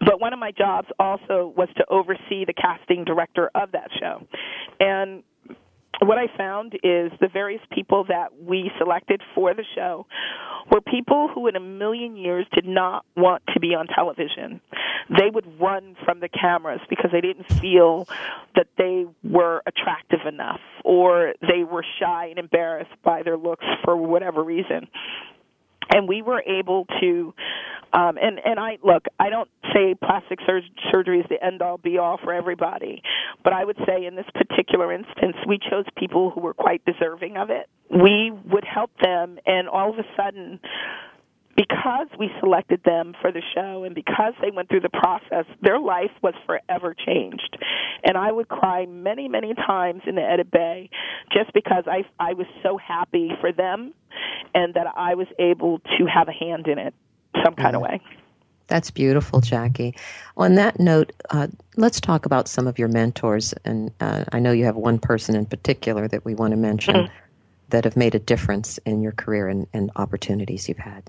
But 0.00 0.20
one 0.20 0.32
of 0.32 0.38
my 0.38 0.52
jobs 0.52 0.88
also 0.98 1.52
was 1.56 1.68
to 1.76 1.84
oversee 1.88 2.44
the 2.44 2.52
casting 2.52 3.04
director 3.04 3.50
of 3.54 3.72
that 3.72 3.88
show, 3.98 4.26
and 4.78 5.22
what 6.02 6.18
I 6.18 6.26
found 6.36 6.74
is 6.74 7.12
the 7.20 7.28
various 7.32 7.62
people 7.70 8.04
that 8.08 8.28
we 8.40 8.70
selected 8.78 9.22
for 9.34 9.54
the 9.54 9.64
show 9.74 10.06
were 10.70 10.80
people 10.80 11.28
who 11.32 11.46
in 11.46 11.56
a 11.56 11.60
million 11.60 12.16
years 12.16 12.46
did 12.52 12.66
not 12.66 13.04
want 13.16 13.42
to 13.54 13.60
be 13.60 13.68
on 13.68 13.86
television. 13.86 14.60
They 15.08 15.30
would 15.32 15.60
run 15.60 15.96
from 16.04 16.20
the 16.20 16.28
cameras 16.28 16.80
because 16.90 17.10
they 17.12 17.20
didn't 17.20 17.48
feel 17.60 18.08
that 18.56 18.66
they 18.76 19.06
were 19.22 19.62
attractive 19.66 20.20
enough 20.26 20.60
or 20.84 21.34
they 21.40 21.62
were 21.62 21.84
shy 22.00 22.26
and 22.26 22.38
embarrassed 22.38 22.90
by 23.04 23.22
their 23.22 23.36
looks 23.36 23.64
for 23.84 23.96
whatever 23.96 24.42
reason 24.42 24.88
and 25.90 26.08
we 26.08 26.22
were 26.22 26.42
able 26.46 26.86
to 27.00 27.34
um 27.92 28.18
and 28.20 28.40
and 28.44 28.58
I 28.58 28.78
look 28.82 29.04
I 29.18 29.30
don't 29.30 29.50
say 29.74 29.94
plastic 29.94 30.38
sur- 30.46 30.60
surgery 30.90 31.20
is 31.20 31.26
the 31.28 31.42
end 31.44 31.62
all 31.62 31.78
be 31.78 31.98
all 31.98 32.18
for 32.22 32.32
everybody 32.32 33.02
but 33.44 33.52
I 33.52 33.64
would 33.64 33.78
say 33.86 34.06
in 34.06 34.16
this 34.16 34.26
particular 34.34 34.92
instance 34.92 35.36
we 35.46 35.58
chose 35.58 35.84
people 35.96 36.30
who 36.30 36.40
were 36.40 36.54
quite 36.54 36.84
deserving 36.84 37.36
of 37.36 37.50
it. 37.50 37.68
We 37.90 38.32
would 38.50 38.64
help 38.64 38.90
them 39.00 39.38
and 39.46 39.68
all 39.68 39.90
of 39.90 39.98
a 39.98 40.04
sudden 40.16 40.60
because 41.56 42.06
we 42.18 42.30
selected 42.38 42.82
them 42.84 43.14
for 43.20 43.32
the 43.32 43.42
show 43.54 43.84
and 43.84 43.94
because 43.94 44.34
they 44.42 44.50
went 44.50 44.68
through 44.68 44.80
the 44.80 44.90
process, 44.90 45.46
their 45.62 45.80
life 45.80 46.10
was 46.22 46.34
forever 46.44 46.94
changed. 46.94 47.58
And 48.04 48.16
I 48.16 48.30
would 48.30 48.48
cry 48.48 48.86
many, 48.86 49.26
many 49.28 49.54
times 49.54 50.02
in 50.06 50.16
the 50.16 50.22
edit 50.22 50.50
bay 50.50 50.90
just 51.32 51.52
because 51.54 51.84
I 51.86 52.04
I 52.20 52.34
was 52.34 52.46
so 52.62 52.76
happy 52.76 53.30
for 53.40 53.52
them 53.52 53.94
and 54.54 54.74
that 54.74 54.86
I 54.96 55.14
was 55.14 55.28
able 55.38 55.80
to 55.98 56.06
have 56.06 56.28
a 56.28 56.32
hand 56.32 56.68
in 56.68 56.78
it 56.78 56.94
some 57.44 57.54
kind 57.54 57.74
mm-hmm. 57.74 57.76
of 57.76 57.82
way. 57.82 58.00
That's 58.68 58.90
beautiful, 58.90 59.40
Jacqui. 59.40 59.96
On 60.36 60.56
that 60.56 60.80
note, 60.80 61.12
uh, 61.30 61.46
let's 61.76 62.00
talk 62.00 62.26
about 62.26 62.48
some 62.48 62.66
of 62.66 62.78
your 62.78 62.88
mentors. 62.88 63.54
And 63.64 63.92
uh, 64.00 64.24
I 64.32 64.40
know 64.40 64.50
you 64.50 64.64
have 64.64 64.76
one 64.76 64.98
person 64.98 65.36
in 65.36 65.46
particular 65.46 66.08
that 66.08 66.24
we 66.24 66.34
want 66.34 66.50
to 66.50 66.56
mention 66.56 66.96
mm-hmm. 66.96 67.14
that 67.68 67.84
have 67.84 67.96
made 67.96 68.16
a 68.16 68.18
difference 68.18 68.78
in 68.78 69.02
your 69.02 69.12
career 69.12 69.46
and, 69.46 69.68
and 69.72 69.92
opportunities 69.94 70.68
you've 70.68 70.78
had. 70.78 71.08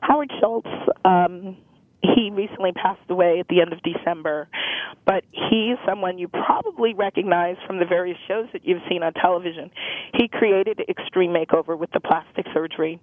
Howard 0.00 0.30
Schultz, 0.40 0.68
um, 1.04 1.56
he 2.02 2.30
recently 2.30 2.72
passed 2.72 3.08
away 3.08 3.40
at 3.40 3.48
the 3.48 3.60
end 3.60 3.72
of 3.72 3.80
December, 3.82 4.48
but 5.06 5.24
he's 5.30 5.76
someone 5.86 6.18
you 6.18 6.28
probably 6.28 6.92
recognize 6.94 7.56
from 7.66 7.78
the 7.78 7.86
various 7.86 8.18
shows 8.28 8.46
that 8.52 8.66
you've 8.66 8.82
seen 8.88 9.02
on 9.02 9.12
television. 9.14 9.70
He 10.14 10.28
created 10.28 10.80
Extreme 10.88 11.32
Makeover 11.32 11.78
with 11.78 11.90
the 11.92 12.00
plastic 12.00 12.46
surgery. 12.52 13.00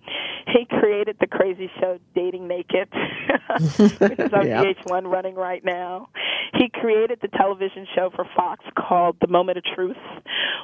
He 0.47 0.65
created 0.65 1.17
the 1.19 1.27
crazy 1.27 1.69
show 1.79 1.99
Dating 2.15 2.47
Naked, 2.47 2.89
which 3.99 4.19
is 4.19 4.33
on 4.33 4.47
yeah. 4.47 4.63
VH1 4.63 5.11
running 5.11 5.35
right 5.35 5.63
now. 5.65 6.09
He 6.53 6.69
created 6.69 7.19
the 7.21 7.29
television 7.29 7.87
show 7.95 8.11
for 8.15 8.25
Fox 8.35 8.63
called 8.77 9.17
The 9.21 9.27
Moment 9.27 9.57
of 9.57 9.63
Truth, 9.75 9.97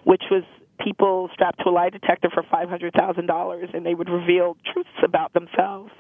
which 0.04 0.24
was 0.30 0.44
people 0.84 1.30
strapped 1.34 1.60
to 1.64 1.70
a 1.70 1.72
lie 1.72 1.90
detector 1.90 2.30
for 2.34 2.44
$500,000 2.44 3.76
and 3.76 3.86
they 3.86 3.94
would 3.94 4.10
reveal 4.10 4.58
truths 4.72 4.90
about 5.04 5.34
themselves. 5.34 5.92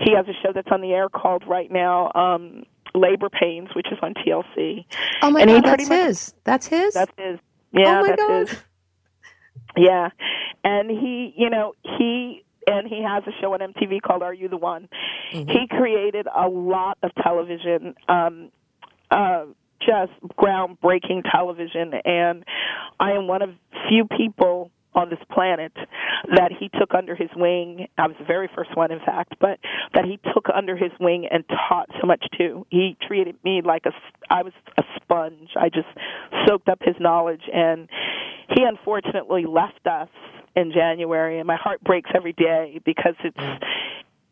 He 0.00 0.14
has 0.14 0.26
a 0.26 0.32
show 0.42 0.52
that's 0.54 0.68
on 0.70 0.80
the 0.80 0.92
air 0.92 1.08
called 1.08 1.44
right 1.46 1.70
now 1.70 2.10
um 2.14 2.64
Labor 2.94 3.28
Pains, 3.28 3.68
which 3.74 3.86
is 3.90 3.98
on 4.02 4.14
TLC. 4.14 4.84
Oh 5.22 5.30
my 5.30 5.40
god. 5.40 5.48
and 5.50 5.64
god, 5.64 5.70
that's 5.78 5.88
much, 5.88 5.98
his. 5.98 6.34
That's 6.44 6.66
his. 6.66 6.94
That's 6.94 7.12
his. 7.16 7.38
Yeah, 7.72 8.00
oh 8.00 8.08
my 8.08 8.16
god. 8.16 8.48
his. 8.48 8.58
Yeah. 9.76 10.08
And 10.62 10.90
he, 10.90 11.34
you 11.36 11.50
know, 11.50 11.74
he 11.82 12.44
and 12.66 12.88
he 12.88 13.02
has 13.02 13.22
a 13.26 13.32
show 13.40 13.52
on 13.52 13.60
MTV 13.60 14.00
called 14.00 14.22
Are 14.22 14.32
You 14.32 14.48
the 14.48 14.56
One? 14.56 14.88
Mm-hmm. 15.32 15.50
He 15.50 15.66
created 15.68 16.26
a 16.34 16.48
lot 16.48 16.98
of 17.02 17.10
television 17.22 17.94
um 18.08 18.50
uh 19.10 19.44
just 19.86 20.12
groundbreaking 20.36 21.22
television 21.30 21.92
and 22.04 22.44
I 23.00 23.12
am 23.12 23.26
one 23.26 23.42
of 23.42 23.50
few 23.88 24.06
people 24.16 24.70
on 24.94 25.10
this 25.10 25.18
planet 25.32 25.72
that 26.34 26.52
he 26.58 26.70
took 26.78 26.94
under 26.94 27.14
his 27.14 27.28
wing. 27.34 27.88
I 27.98 28.06
was 28.06 28.16
the 28.18 28.24
very 28.24 28.48
first 28.54 28.76
one, 28.76 28.92
in 28.92 29.00
fact, 29.00 29.34
but 29.40 29.58
that 29.92 30.04
he 30.04 30.18
took 30.32 30.46
under 30.54 30.76
his 30.76 30.92
wing 31.00 31.26
and 31.30 31.44
taught 31.48 31.88
so 32.00 32.06
much 32.06 32.24
to. 32.38 32.66
He 32.70 32.96
treated 33.06 33.36
me 33.44 33.60
like 33.64 33.86
a 33.86 33.90
I 34.30 34.42
was 34.42 34.52
a 34.78 34.82
sponge. 34.96 35.50
I 35.56 35.68
just 35.68 35.88
soaked 36.46 36.68
up 36.68 36.78
his 36.82 36.94
knowledge, 37.00 37.42
and 37.52 37.88
he 38.56 38.62
unfortunately 38.62 39.44
left 39.46 39.86
us 39.86 40.08
in 40.54 40.72
January, 40.72 41.38
and 41.38 41.46
my 41.46 41.56
heart 41.56 41.82
breaks 41.82 42.10
every 42.14 42.32
day 42.32 42.80
because 42.84 43.14
it's 43.24 43.36
mm. 43.36 43.58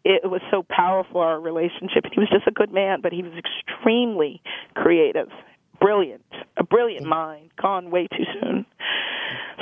It 0.05 0.29
was 0.29 0.41
so 0.51 0.65
powerful 0.69 1.21
our 1.21 1.41
relationship. 1.41 2.05
He 2.13 2.21
was 2.21 2.29
just 2.29 2.47
a 2.47 2.51
good 2.51 2.73
man, 2.73 3.01
but 3.01 3.13
he 3.13 3.23
was 3.23 3.33
extremely 3.33 4.43
creative, 4.75 5.29
brilliant, 5.81 6.25
a 6.57 6.65
brilliant 6.65 7.07
mind, 7.07 7.51
gone 7.61 7.91
way 7.91 8.09
too 8.09 8.25
soon. 8.41 8.67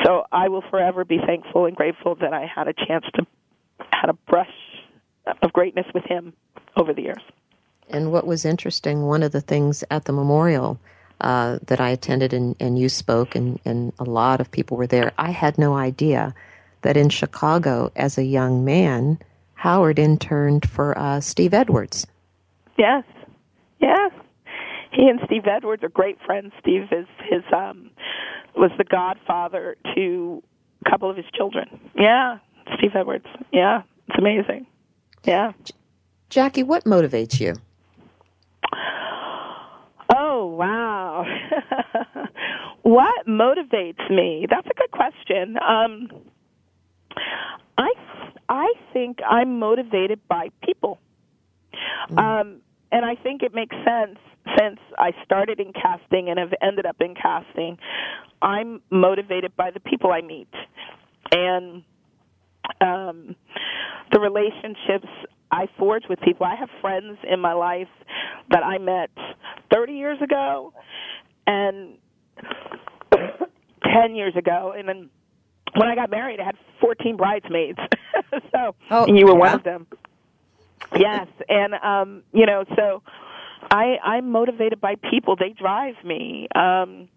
So 0.05 0.25
I 0.33 0.49
will 0.49 0.65
forever 0.71 1.05
be 1.05 1.19
thankful 1.25 1.67
and 1.67 1.77
grateful 1.77 2.15
that 2.17 2.33
I 2.33 2.47
had 2.47 2.69
a 2.69 2.73
chance 2.73 3.05
to 3.15 3.27
had 3.93 4.11
a 4.11 4.15
brush 4.29 4.49
of 5.43 5.53
greatness 5.53 5.87
with 5.95 6.05
him 6.05 6.33
over 6.77 6.93
the 6.93 7.03
years. 7.03 7.23
And 7.89 8.13
what 8.13 8.27
was 8.27 8.45
interesting, 8.45 9.03
one 9.03 9.23
of 9.23 9.33
the 9.33 9.41
things 9.41 9.85
at 9.91 10.05
the 10.05 10.13
memorial 10.13 10.79
uh, 11.21 11.59
that 11.67 11.81
I 11.81 11.91
attended 11.91 12.33
and, 12.33 12.57
and 12.61 12.79
you 12.79 12.89
spoke, 12.89 13.35
and, 13.35 13.59
and 13.65 13.93
a 13.99 14.05
lot 14.05 14.41
of 14.41 14.51
people 14.51 14.77
were 14.77 14.87
there, 14.87 15.13
I 15.19 15.31
had 15.33 15.59
no 15.59 15.75
idea 15.75 16.35
that 16.83 16.97
in 16.97 17.11
Chicago, 17.11 17.93
as 17.97 18.17
a 18.17 18.25
young 18.25 18.65
man, 18.65 19.19
Howard 19.61 19.99
interned 19.99 20.67
for 20.67 20.97
uh, 20.97 21.21
Steve 21.21 21.53
Edwards. 21.53 22.07
Yes, 22.79 23.05
yes. 23.79 24.11
He 24.91 25.07
and 25.07 25.21
Steve 25.27 25.43
Edwards 25.45 25.85
are 25.85 25.91
great 25.91 26.17
friends. 26.25 26.55
Steve 26.59 26.85
is 26.91 27.07
his 27.29 27.43
um, 27.55 27.91
was 28.57 28.71
the 28.79 28.85
godfather 28.85 29.77
to 29.95 30.43
a 30.87 30.91
couple 30.91 31.11
of 31.11 31.17
his 31.19 31.27
children. 31.37 31.79
Yeah, 31.95 32.39
Steve 32.79 32.93
Edwards. 32.95 33.27
Yeah, 33.53 33.83
it's 34.09 34.19
amazing. 34.19 34.67
Yeah. 35.25 35.53
Jacqui, 36.31 36.65
what 36.65 36.85
motivates 36.85 37.39
you? 37.39 37.55
Oh, 40.17 40.47
wow. 40.47 41.27
what 42.83 43.27
motivates 43.27 44.11
me? 44.11 44.47
That's 44.49 44.67
a 44.67 44.75
good 44.75 44.91
question. 44.91 45.59
Um, 45.59 46.09
I 47.81 47.93
I 48.49 48.73
think 48.93 49.19
I'm 49.29 49.59
motivated 49.59 50.21
by 50.29 50.51
people. 50.63 50.99
Mm. 52.11 52.19
Um, 52.19 52.61
and 52.93 53.05
I 53.05 53.15
think 53.15 53.43
it 53.43 53.55
makes 53.55 53.75
sense 53.85 54.19
since 54.59 54.81
I 54.99 55.13
started 55.25 55.61
in 55.61 55.73
casting 55.73 56.29
and 56.29 56.39
have 56.39 56.53
ended 56.61 56.85
up 56.85 56.97
in 57.01 57.15
casting. 57.15 57.79
I'm 58.43 58.81
motivated 58.91 59.57
by 59.57 59.71
the 59.71 59.81
people 59.81 60.11
I 60.11 60.21
meet 60.23 60.49
and 61.31 61.83
um, 62.81 63.37
the 64.13 64.21
relationships 64.21 65.09
I 65.53 65.67
forge 65.79 66.05
with 66.09 66.21
people. 66.21 66.47
I 66.47 66.57
have 66.57 66.69
friends 66.81 67.19
in 67.31 67.41
my 67.41 67.53
life 67.53 67.89
that 68.51 68.65
I 68.65 68.79
met 68.79 69.11
30 69.73 69.93
years 69.93 70.19
ago 70.23 70.73
and 71.47 71.99
10 73.13 74.15
years 74.15 74.35
ago, 74.37 74.73
and 74.77 74.89
then 74.89 75.11
when 75.75 75.89
I 75.89 75.95
got 75.95 76.11
married, 76.11 76.41
I 76.41 76.45
had 76.45 76.57
14 76.81 77.17
bridesmaids. 77.17 77.79
so, 78.53 78.75
oh, 78.91 79.07
you 79.07 79.27
were 79.27 79.33
yeah. 79.33 79.39
one 79.39 79.55
of 79.55 79.65
them. 79.65 79.87
Yes, 80.97 81.29
and 81.49 81.75
um, 81.75 82.23
you 82.33 82.47
know, 82.47 82.65
so 82.75 83.03
I 83.71 83.99
I'm 84.03 84.31
motivated 84.31 84.81
by 84.81 84.97
people. 84.97 85.37
They 85.37 85.51
drive 85.51 85.95
me. 86.05 86.49
Um, 86.55 87.09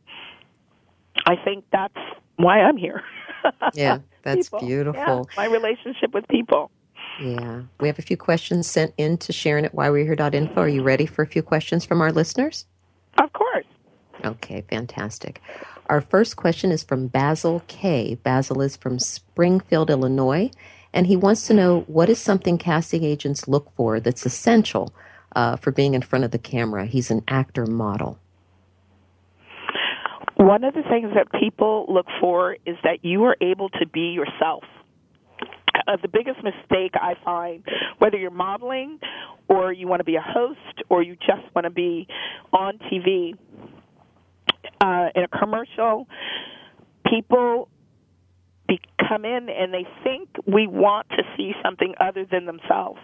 I 1.25 1.35
think 1.43 1.65
that's 1.71 1.97
why 2.35 2.61
I'm 2.61 2.77
here. 2.77 3.01
yeah, 3.73 3.99
that's 4.21 4.49
people. 4.49 4.67
beautiful. 4.67 5.29
Yeah, 5.31 5.37
my 5.37 5.45
relationship 5.45 6.13
with 6.13 6.27
people. 6.27 6.69
Yeah. 7.21 7.63
We 7.79 7.87
have 7.87 7.99
a 7.99 8.01
few 8.01 8.17
questions 8.17 8.67
sent 8.67 8.93
in 8.97 9.17
to 9.19 9.33
Sharon 9.33 9.65
at 9.65 9.73
whywe'rehere.info. 9.73 10.57
Are 10.57 10.67
you 10.67 10.81
ready 10.81 11.05
for 11.05 11.21
a 11.21 11.27
few 11.27 11.43
questions 11.43 11.85
from 11.85 12.01
our 12.01 12.11
listeners? 12.11 12.65
Of 13.21 13.31
course. 13.33 13.65
Okay, 14.25 14.63
fantastic. 14.69 15.41
Our 15.93 16.01
first 16.01 16.37
question 16.37 16.71
is 16.71 16.81
from 16.81 17.05
Basil 17.05 17.61
K. 17.67 18.15
Basil 18.15 18.63
is 18.63 18.75
from 18.75 18.97
Springfield, 18.97 19.91
Illinois, 19.91 20.49
and 20.91 21.05
he 21.05 21.15
wants 21.15 21.45
to 21.45 21.53
know 21.53 21.81
what 21.81 22.09
is 22.09 22.17
something 22.17 22.57
casting 22.57 23.03
agents 23.03 23.47
look 23.47 23.71
for 23.75 23.99
that's 23.99 24.25
essential 24.25 24.91
uh, 25.35 25.55
for 25.55 25.69
being 25.69 25.93
in 25.93 26.01
front 26.01 26.25
of 26.25 26.31
the 26.31 26.39
camera. 26.39 26.87
He's 26.87 27.11
an 27.11 27.21
actor 27.27 27.67
model. 27.67 28.17
One 30.37 30.63
of 30.63 30.73
the 30.73 30.81
things 30.81 31.11
that 31.13 31.27
people 31.39 31.85
look 31.87 32.07
for 32.19 32.57
is 32.65 32.75
that 32.83 33.05
you 33.05 33.25
are 33.25 33.37
able 33.39 33.69
to 33.69 33.85
be 33.85 34.17
yourself. 34.17 34.63
Uh, 35.87 35.97
the 36.01 36.07
biggest 36.07 36.43
mistake 36.43 36.93
I 36.95 37.13
find, 37.23 37.63
whether 37.99 38.17
you're 38.17 38.31
modeling 38.31 38.97
or 39.47 39.71
you 39.71 39.87
want 39.87 39.99
to 39.99 40.05
be 40.05 40.15
a 40.15 40.25
host 40.25 40.81
or 40.89 41.03
you 41.03 41.15
just 41.17 41.53
want 41.53 41.65
to 41.65 41.69
be 41.69 42.07
on 42.51 42.79
TV, 42.79 43.35
uh, 44.81 45.07
in 45.15 45.23
a 45.23 45.27
commercial, 45.27 46.07
people 47.09 47.69
be, 48.67 48.79
come 49.07 49.25
in 49.25 49.49
and 49.49 49.73
they 49.73 49.85
think 50.03 50.29
we 50.45 50.67
want 50.67 51.07
to 51.09 51.23
see 51.37 51.53
something 51.63 51.93
other 51.99 52.25
than 52.29 52.45
themselves. 52.45 52.99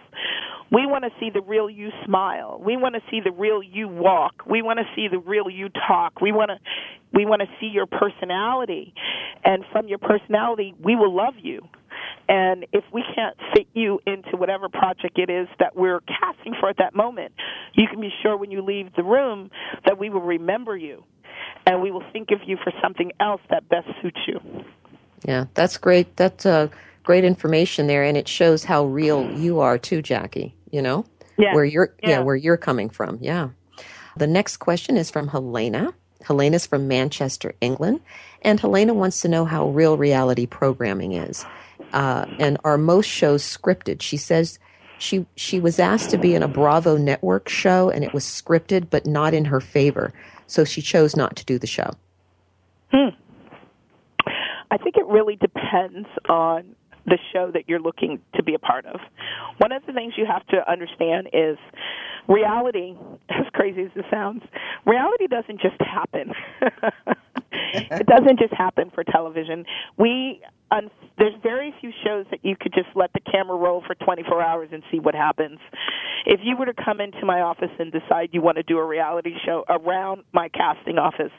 We 0.72 0.86
want 0.86 1.04
to 1.04 1.10
see 1.18 1.30
the 1.30 1.42
real 1.42 1.68
you 1.68 1.90
smile. 2.04 2.60
We 2.64 2.76
want 2.76 2.94
to 2.94 3.00
see 3.10 3.20
the 3.20 3.32
real 3.32 3.60
you 3.60 3.88
walk. 3.88 4.42
We 4.48 4.62
want 4.62 4.78
to 4.78 4.84
see 4.94 5.08
the 5.10 5.18
real 5.18 5.50
you 5.50 5.68
talk. 5.88 6.20
We 6.20 6.30
want 6.30 6.50
to 6.50 6.58
we 7.12 7.26
want 7.26 7.42
to 7.42 7.48
see 7.60 7.66
your 7.66 7.86
personality. 7.86 8.94
And 9.44 9.64
from 9.72 9.88
your 9.88 9.98
personality, 9.98 10.74
we 10.80 10.94
will 10.94 11.14
love 11.14 11.34
you. 11.42 11.66
And 12.28 12.66
if 12.72 12.84
we 12.92 13.02
can't 13.16 13.36
fit 13.52 13.66
you 13.74 13.98
into 14.06 14.36
whatever 14.36 14.68
project 14.68 15.18
it 15.18 15.28
is 15.28 15.48
that 15.58 15.74
we're 15.74 16.00
casting 16.00 16.54
for 16.60 16.68
at 16.68 16.76
that 16.78 16.94
moment, 16.94 17.32
you 17.74 17.88
can 17.90 18.00
be 18.00 18.10
sure 18.22 18.36
when 18.36 18.52
you 18.52 18.62
leave 18.62 18.94
the 18.96 19.02
room 19.02 19.50
that 19.86 19.98
we 19.98 20.08
will 20.08 20.20
remember 20.20 20.76
you 20.76 21.02
and 21.66 21.82
we 21.82 21.90
will 21.90 22.04
think 22.12 22.30
of 22.30 22.40
you 22.46 22.56
for 22.62 22.72
something 22.82 23.12
else 23.20 23.40
that 23.50 23.68
best 23.68 23.88
suits 24.02 24.20
you. 24.26 24.40
Yeah, 25.24 25.46
that's 25.54 25.76
great. 25.76 26.16
That's 26.16 26.46
uh, 26.46 26.68
great 27.02 27.24
information 27.24 27.86
there, 27.86 28.04
and 28.04 28.16
it 28.16 28.28
shows 28.28 28.64
how 28.64 28.86
real 28.86 29.30
you 29.32 29.60
are 29.60 29.78
too, 29.78 30.02
Jacqui. 30.02 30.52
You 30.70 30.82
know, 30.82 31.04
yeah. 31.36 31.54
where 31.54 31.64
you're, 31.64 31.94
yeah. 32.02 32.10
yeah, 32.10 32.18
where 32.20 32.36
you're 32.36 32.56
coming 32.56 32.90
from. 32.90 33.18
Yeah. 33.20 33.50
The 34.16 34.26
next 34.26 34.58
question 34.58 34.96
is 34.96 35.10
from 35.10 35.28
Helena. 35.28 35.94
Helena's 36.22 36.66
from 36.66 36.86
Manchester, 36.86 37.54
England, 37.62 38.00
and 38.42 38.60
Helena 38.60 38.92
wants 38.92 39.22
to 39.22 39.28
know 39.28 39.46
how 39.46 39.68
real 39.68 39.96
reality 39.96 40.46
programming 40.46 41.12
is 41.12 41.46
uh, 41.92 42.26
and 42.38 42.58
are 42.64 42.78
most 42.78 43.06
shows 43.06 43.42
scripted? 43.42 44.02
She 44.02 44.16
says 44.16 44.58
she 44.98 45.26
she 45.36 45.60
was 45.60 45.78
asked 45.78 46.10
to 46.10 46.18
be 46.18 46.34
in 46.34 46.42
a 46.42 46.48
Bravo 46.48 46.96
network 46.96 47.48
show 47.48 47.90
and 47.90 48.04
it 48.04 48.12
was 48.12 48.24
scripted 48.24 48.88
but 48.90 49.06
not 49.06 49.34
in 49.34 49.46
her 49.46 49.60
favor, 49.60 50.12
so 50.50 50.64
she 50.64 50.82
chose 50.82 51.16
not 51.16 51.36
to 51.36 51.44
do 51.44 51.58
the 51.58 51.66
show. 51.66 51.90
Hmm. 52.92 53.10
I 54.70 54.76
think 54.76 54.96
it 54.96 55.06
really 55.06 55.36
depends 55.36 56.08
on 56.28 56.74
the 57.06 57.18
show 57.32 57.50
that 57.52 57.68
you're 57.68 57.80
looking 57.80 58.20
to 58.34 58.42
be 58.42 58.54
a 58.54 58.58
part 58.58 58.86
of. 58.86 59.00
One 59.58 59.72
of 59.72 59.84
the 59.86 59.92
things 59.92 60.14
you 60.16 60.26
have 60.26 60.46
to 60.48 60.70
understand 60.70 61.28
is 61.32 61.56
reality, 62.28 62.94
as 63.28 63.46
crazy 63.52 63.82
as 63.82 63.90
it 63.94 64.04
sounds, 64.10 64.42
reality 64.86 65.26
doesn't 65.26 65.60
just 65.60 65.80
happen. 65.80 66.32
it 67.72 68.06
doesn't 68.06 68.38
just 68.38 68.54
happen 68.54 68.90
for 68.94 69.04
television. 69.04 69.64
We 69.96 70.42
um, 70.72 70.88
there's 71.18 71.34
very 71.42 71.74
few 71.80 71.90
shows 72.04 72.26
that 72.30 72.44
you 72.44 72.54
could 72.58 72.72
just 72.72 72.88
let 72.94 73.12
the 73.12 73.20
camera 73.20 73.56
roll 73.56 73.82
for 73.84 73.94
24 73.96 74.40
hours 74.40 74.68
and 74.72 74.82
see 74.90 75.00
what 75.00 75.14
happens. 75.14 75.58
If 76.26 76.40
you 76.44 76.56
were 76.56 76.66
to 76.66 76.74
come 76.74 77.00
into 77.00 77.26
my 77.26 77.40
office 77.40 77.70
and 77.78 77.90
decide 77.90 78.30
you 78.32 78.40
want 78.40 78.56
to 78.56 78.62
do 78.62 78.78
a 78.78 78.86
reality 78.86 79.32
show 79.44 79.64
around 79.68 80.22
my 80.32 80.48
casting 80.48 80.98
office 80.98 81.32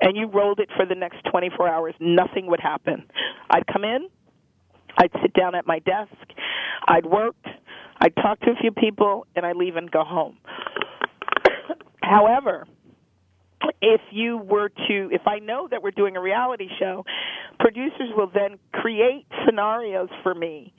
and 0.00 0.16
you 0.16 0.26
rolled 0.28 0.60
it 0.60 0.68
for 0.76 0.84
the 0.84 0.94
next 0.94 1.18
24 1.30 1.68
hours, 1.68 1.94
nothing 1.98 2.46
would 2.48 2.60
happen. 2.60 3.04
I'd 3.50 3.66
come 3.66 3.84
in, 3.84 4.08
I'd 5.04 5.22
sit 5.22 5.32
down 5.34 5.54
at 5.54 5.66
my 5.66 5.80
desk, 5.80 6.14
I'd 6.88 7.06
work, 7.06 7.36
I'd 8.00 8.16
talk 8.16 8.40
to 8.40 8.50
a 8.50 8.56
few 8.60 8.72
people, 8.72 9.26
and 9.36 9.44
I'd 9.44 9.56
leave 9.56 9.76
and 9.76 9.90
go 9.90 10.02
home. 10.02 10.38
However, 12.02 12.66
if 13.80 14.00
you 14.10 14.38
were 14.38 14.68
to 14.68 15.08
if 15.12 15.22
i 15.26 15.38
know 15.38 15.68
that 15.70 15.82
we're 15.82 15.90
doing 15.90 16.16
a 16.16 16.20
reality 16.20 16.68
show 16.78 17.04
producers 17.60 18.10
will 18.16 18.30
then 18.32 18.58
create 18.72 19.26
scenarios 19.46 20.08
for 20.22 20.34
me 20.34 20.72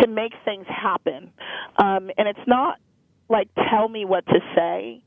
to 0.00 0.06
make 0.06 0.32
things 0.44 0.66
happen 0.68 1.30
um 1.78 2.10
and 2.18 2.28
it's 2.28 2.46
not 2.46 2.78
like 3.28 3.48
tell 3.70 3.88
me 3.88 4.04
what 4.04 4.26
to 4.26 4.40
say 4.54 5.02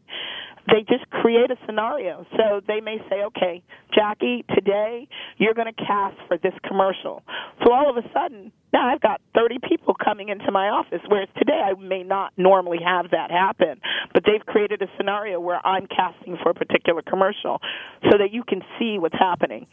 they 0.72 0.86
just 0.88 1.10
create 1.10 1.52
a 1.52 1.56
scenario. 1.66 2.26
So 2.38 2.62
they 2.68 2.82
may 2.82 2.98
say, 3.10 3.24
okay, 3.28 3.64
Jacqui, 3.98 4.46
today 4.54 5.08
you're 5.38 5.54
going 5.54 5.72
to 5.74 5.86
cast 5.86 6.18
for 6.28 6.38
this 6.38 6.54
commercial. 6.68 7.24
So 7.64 7.72
all 7.72 7.90
of 7.90 7.98
a 7.98 8.08
sudden, 8.14 8.52
now 8.72 8.88
I've 8.88 9.02
got 9.02 9.22
30 9.36 9.58
people 9.68 9.96
coming 10.04 10.30
into 10.30 10.52
my 10.52 10.70
office, 10.70 11.02
whereas 11.08 11.30
today 11.38 11.60
I 11.60 11.80
may 11.80 12.04
not 12.04 12.34
normally 12.38 12.80
have 12.86 13.12
that 13.12 13.32
happen. 13.32 13.82
But 14.14 14.24
they've 14.26 14.46
created 14.46 14.82
a 14.82 14.88
scenario 14.98 15.40
where 15.40 15.66
I'm 15.66 15.88
casting 15.88 16.38
for 16.42 16.52
a 16.52 16.54
particular 16.54 17.02
commercial 17.02 17.60
so 18.04 18.18
that 18.18 18.32
you 18.32 18.44
can 18.44 18.62
see 18.78 18.98
what's 19.00 19.18
happening. 19.18 19.68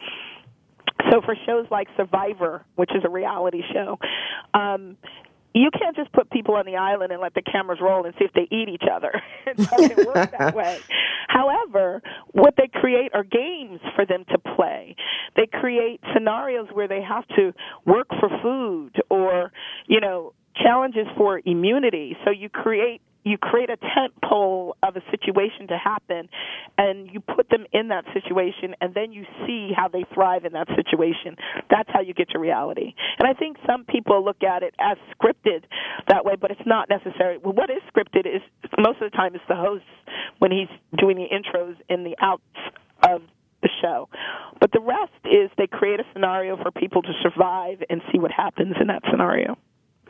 So 1.10 1.20
for 1.24 1.36
shows 1.46 1.66
like 1.70 1.88
Survivor, 1.96 2.64
which 2.76 2.90
is 2.94 3.02
a 3.04 3.10
reality 3.10 3.62
show, 3.72 3.98
um, 4.54 4.96
you 5.56 5.70
can't 5.70 5.96
just 5.96 6.12
put 6.12 6.30
people 6.30 6.54
on 6.54 6.66
the 6.66 6.76
island 6.76 7.12
and 7.12 7.20
let 7.20 7.34
the 7.34 7.42
cameras 7.42 7.78
roll 7.80 8.04
and 8.04 8.14
see 8.18 8.24
if 8.24 8.32
they 8.32 8.46
eat 8.54 8.68
each 8.68 8.84
other. 8.92 9.10
it 9.46 9.56
doesn't 9.56 10.06
work 10.06 10.30
that 10.38 10.54
way. 10.54 10.84
However, 11.28 12.02
what 12.32 12.54
they 12.56 12.68
create 12.72 13.12
are 13.14 13.24
games 13.24 13.80
for 13.94 14.04
them 14.04 14.24
to 14.30 14.38
play. 14.56 14.96
They 15.34 15.46
create 15.46 16.00
scenarios 16.14 16.68
where 16.72 16.88
they 16.88 17.02
have 17.02 17.26
to 17.36 17.52
work 17.84 18.08
for 18.20 18.28
food 18.42 19.02
or, 19.10 19.52
you 19.86 20.00
know, 20.00 20.32
challenges 20.62 21.06
for 21.16 21.40
immunity. 21.44 22.16
So 22.24 22.30
you 22.30 22.48
create 22.48 23.00
you 23.26 23.36
create 23.36 23.70
a 23.70 23.76
tent 23.76 24.14
pole 24.22 24.76
of 24.84 24.94
a 24.94 25.02
situation 25.10 25.66
to 25.66 25.76
happen 25.76 26.28
and 26.78 27.10
you 27.12 27.18
put 27.20 27.50
them 27.50 27.66
in 27.72 27.88
that 27.88 28.04
situation 28.14 28.74
and 28.80 28.94
then 28.94 29.12
you 29.12 29.24
see 29.46 29.72
how 29.76 29.88
they 29.88 30.04
thrive 30.14 30.44
in 30.44 30.52
that 30.52 30.68
situation 30.76 31.36
that's 31.68 31.90
how 31.92 32.00
you 32.00 32.14
get 32.14 32.30
to 32.30 32.38
reality 32.38 32.94
and 33.18 33.26
i 33.26 33.32
think 33.32 33.56
some 33.66 33.84
people 33.84 34.24
look 34.24 34.42
at 34.42 34.62
it 34.62 34.74
as 34.78 34.96
scripted 35.18 35.64
that 36.08 36.24
way 36.24 36.36
but 36.40 36.50
it's 36.50 36.66
not 36.66 36.88
necessary 36.88 37.38
well, 37.38 37.52
what 37.52 37.68
is 37.68 37.82
scripted 37.92 38.26
is 38.26 38.42
most 38.78 39.02
of 39.02 39.10
the 39.10 39.16
time 39.16 39.34
it's 39.34 39.44
the 39.48 39.56
host 39.56 39.84
when 40.38 40.52
he's 40.52 40.68
doing 40.96 41.16
the 41.16 41.26
intros 41.26 41.74
in 41.88 42.04
the 42.04 42.16
outs 42.20 42.42
of 43.02 43.22
the 43.62 43.68
show. 43.82 44.08
But 44.60 44.72
the 44.72 44.80
rest 44.80 45.12
is 45.24 45.50
they 45.58 45.66
create 45.66 46.00
a 46.00 46.04
scenario 46.12 46.56
for 46.56 46.70
people 46.70 47.02
to 47.02 47.12
survive 47.22 47.82
and 47.90 48.00
see 48.12 48.18
what 48.18 48.30
happens 48.30 48.74
in 48.80 48.88
that 48.88 49.02
scenario. 49.10 49.56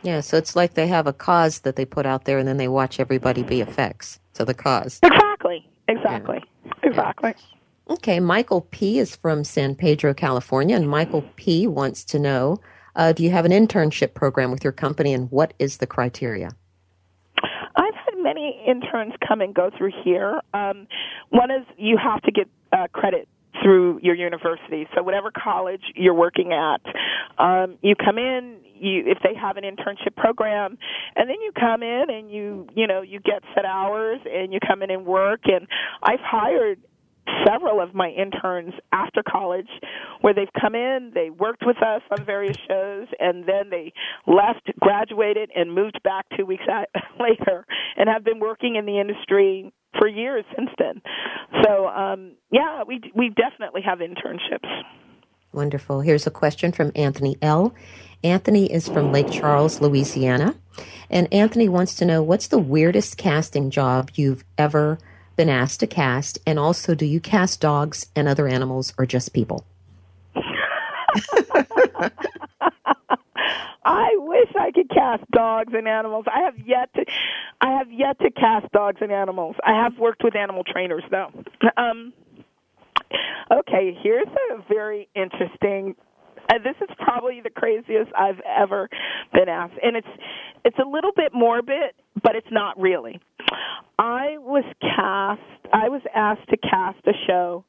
Yeah, 0.03 0.21
so 0.21 0.37
it's 0.37 0.55
like 0.55 0.75
they 0.75 0.87
have 0.87 1.07
a 1.07 1.13
cause 1.13 1.61
that 1.61 1.77
they 1.77 1.85
put 1.85 2.07
out 2.07 2.25
there 2.25 2.39
and 2.39 2.47
then 2.47 2.59
they 2.59 2.69
watch 2.69 3.01
everybody 3.01 3.43
be 3.43 3.61
effects. 3.61 4.21
So 4.33 4.45
the 4.45 4.55
cause. 4.55 5.01
Exactly. 5.03 5.69
Exactly. 5.89 6.41
Yeah. 6.65 6.73
Exactly. 6.83 7.35
Yeah. 7.37 7.95
Okay, 7.95 8.21
Michael 8.21 8.63
P. 8.63 8.99
is 8.99 9.15
from 9.17 9.45
San 9.45 9.75
Pedro, 9.77 10.13
California, 10.13 10.75
and 10.77 10.89
Michael 10.89 11.23
P. 11.37 11.67
wants 11.67 12.05
to 12.05 12.19
know 12.19 12.61
uh, 12.97 13.13
do 13.13 13.23
you 13.23 13.31
have 13.31 13.45
an 13.45 13.53
internship 13.53 14.15
program 14.15 14.51
with 14.51 14.65
your 14.65 14.73
company 14.73 15.13
and 15.13 15.31
what 15.31 15.53
is 15.59 15.77
the 15.77 15.87
criteria? 15.87 16.51
I've 17.77 17.95
had 17.95 18.15
many 18.17 18.61
interns 18.67 19.13
come 19.27 19.41
and 19.43 19.55
go 19.55 19.71
through 19.77 19.93
here. 20.03 20.41
Um, 20.55 20.89
one 21.29 21.51
is 21.51 21.67
you 21.77 21.99
have 21.99 22.23
to 22.23 22.33
get 22.33 22.49
uh, 22.73 22.87
credit 22.93 23.29
through 23.63 24.01
your 24.03 24.15
university. 24.15 24.87
So 24.95 25.03
whatever 25.03 25.31
college 25.31 25.83
you're 25.95 26.15
working 26.15 26.53
at, 26.53 26.81
um, 27.43 27.79
you 27.83 27.95
come 27.97 28.19
in. 28.19 28.61
You 28.79 29.05
if 29.07 29.19
they 29.23 29.35
have 29.41 29.57
an 29.57 29.65
internship 29.65 30.17
program, 30.17 30.77
and 31.17 31.31
then 31.31 31.37
you 31.41 31.51
come 31.59 31.83
in 31.83 32.05
and 32.11 32.31
you 32.31 32.67
you 32.75 32.87
know 32.87 33.01
you 33.01 33.21
get 33.21 33.43
set 33.55 33.65
hours 33.65 34.21
and 34.31 34.53
you 34.53 34.59
come 34.67 34.83
in 34.83 34.91
and 34.91 35.07
work. 35.07 35.41
And 35.45 35.67
I've 36.03 36.21
hired 36.21 36.79
several 37.47 37.81
of 37.81 37.95
my 37.95 38.11
interns 38.11 38.75
after 38.93 39.23
college 39.23 39.69
where 40.21 40.35
they've 40.35 40.53
come 40.61 40.75
in, 40.75 41.13
they 41.15 41.31
worked 41.31 41.63
with 41.65 41.77
us 41.79 42.03
on 42.11 42.25
various 42.25 42.57
shows, 42.69 43.07
and 43.19 43.45
then 43.47 43.71
they 43.71 43.93
left, 44.27 44.71
graduated, 44.81 45.51
and 45.55 45.73
moved 45.73 46.01
back 46.03 46.27
two 46.37 46.47
weeks 46.47 46.65
later 47.21 47.67
and 47.97 48.09
have 48.09 48.25
been 48.25 48.39
working 48.39 48.77
in 48.77 48.87
the 48.87 49.01
industry 49.01 49.73
for 49.99 50.09
years 50.09 50.45
since 50.57 50.71
then. 50.79 51.01
So, 51.63 51.89
um, 51.89 52.33
yeah, 52.51 52.83
we, 52.87 53.01
we 53.15 53.31
definitely 53.31 53.83
have 53.83 53.99
internships. 53.99 54.69
Wonderful. 55.53 56.01
Here's 56.01 56.27
a 56.27 56.31
question 56.31 56.73
from 56.73 56.93
Anthony 56.95 57.39
L. 57.41 57.75
Anthony 58.23 58.71
is 58.71 58.89
from 58.89 59.13
Lake 59.13 59.31
Charles, 59.31 59.81
Louisiana. 59.81 60.55
And 61.09 61.33
Anthony 61.33 61.69
wants 61.69 61.95
to 61.97 62.05
know 62.05 62.23
what's 62.23 62.49
the 62.49 62.59
weirdest 62.59 63.17
casting 63.17 63.71
job 63.71 64.11
you've 64.15 64.45
ever 64.59 64.99
been 65.37 65.49
asked 65.49 65.81
to 65.81 65.87
cast? 65.87 66.39
And 66.47 66.59
also, 66.59 66.95
do 66.95 67.07
you 67.07 67.21
cast 67.21 67.61
dogs 67.61 68.07
and 68.17 68.27
other 68.27 68.49
animals 68.49 68.93
or 68.99 69.07
just 69.07 69.33
people? 69.33 69.65
I 73.87 74.17
wish 74.17 74.49
I 74.59 74.73
could 74.73 74.91
cast 74.91 75.31
dogs 75.31 75.73
and 75.73 75.87
animals. 75.87 76.25
I 76.27 76.41
have 76.41 76.59
yet 76.59 76.93
to 76.95 77.05
I 77.61 77.79
have 77.79 77.91
yet 77.93 78.19
to 78.19 78.31
cast 78.33 78.71
dogs 78.73 78.99
and 79.01 79.13
animals. 79.13 79.55
I 79.65 79.75
have 79.75 79.97
worked 79.97 80.25
with 80.25 80.35
animal 80.35 80.65
trainers 80.65 81.05
though. 81.11 81.31
Um 81.77 82.13
Okay, 83.51 83.97
here's 84.03 84.27
a 84.51 84.63
very 84.69 85.09
interesting 85.15 85.95
uh, 86.49 86.59
this 86.63 86.75
is 86.81 86.89
probably 86.99 87.41
the 87.41 87.51
craziest 87.51 88.11
I've 88.17 88.41
ever 88.41 88.89
been 89.33 89.49
asked, 89.49 89.75
and 89.83 89.97
it's 89.97 90.09
it's 90.65 90.79
a 90.79 90.89
little 90.89 91.13
bit 91.15 91.33
morbid, 91.33 91.93
but 92.23 92.35
it's 92.35 92.51
not 92.51 92.79
really. 92.81 93.21
I 93.99 94.39
was 94.39 94.65
cast. 94.81 95.41
I 95.73 95.89
was 95.89 96.03
asked 96.15 96.49
to 96.51 96.57
cast 96.57 96.99
a 97.07 97.13
show 97.27 97.65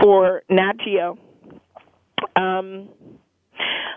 for 0.00 0.42
Nat 0.48 0.74
Geo 0.84 1.18
um, 2.36 2.88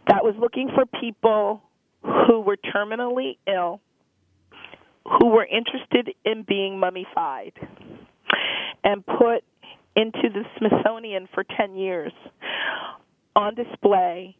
that 0.08 0.24
was 0.24 0.36
looking 0.40 0.70
for 0.74 0.86
people 1.00 1.62
who 2.04 2.42
were 2.42 2.58
terminally 2.58 3.38
ill, 3.48 3.82
who 5.20 5.28
were 5.28 5.46
interested 5.46 6.14
in 6.24 6.44
being 6.48 6.80
mummified, 6.80 7.54
and 8.84 9.06
put 9.06 9.44
into 9.96 10.30
the 10.34 10.44
Smithsonian 10.58 11.28
for 11.34 11.44
10 11.58 11.76
years 11.76 12.12
on 13.36 13.56
display 13.56 14.36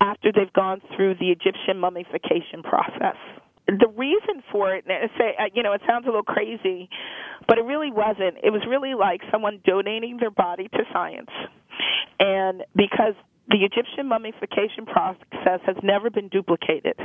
after 0.00 0.30
they've 0.32 0.52
gone 0.52 0.80
through 0.94 1.14
the 1.14 1.30
Egyptian 1.30 1.78
mummification 1.78 2.62
process. 2.62 3.16
The 3.66 3.88
reason 3.96 4.42
for 4.52 4.74
it, 4.74 4.84
say, 5.18 5.34
uh, 5.38 5.44
you 5.54 5.62
know, 5.62 5.72
it 5.72 5.80
sounds 5.88 6.04
a 6.04 6.08
little 6.08 6.22
crazy, 6.22 6.90
but 7.48 7.56
it 7.56 7.64
really 7.64 7.90
wasn't. 7.90 8.36
It 8.42 8.50
was 8.50 8.60
really 8.68 8.94
like 8.94 9.22
someone 9.32 9.60
donating 9.64 10.18
their 10.18 10.30
body 10.30 10.68
to 10.68 10.78
science. 10.92 11.30
And 12.20 12.62
because 12.76 13.14
the 13.48 13.58
Egyptian 13.58 14.08
mummification 14.08 14.86
process 14.86 15.60
has 15.66 15.76
never 15.82 16.10
been 16.10 16.28
duplicated, 16.28 16.98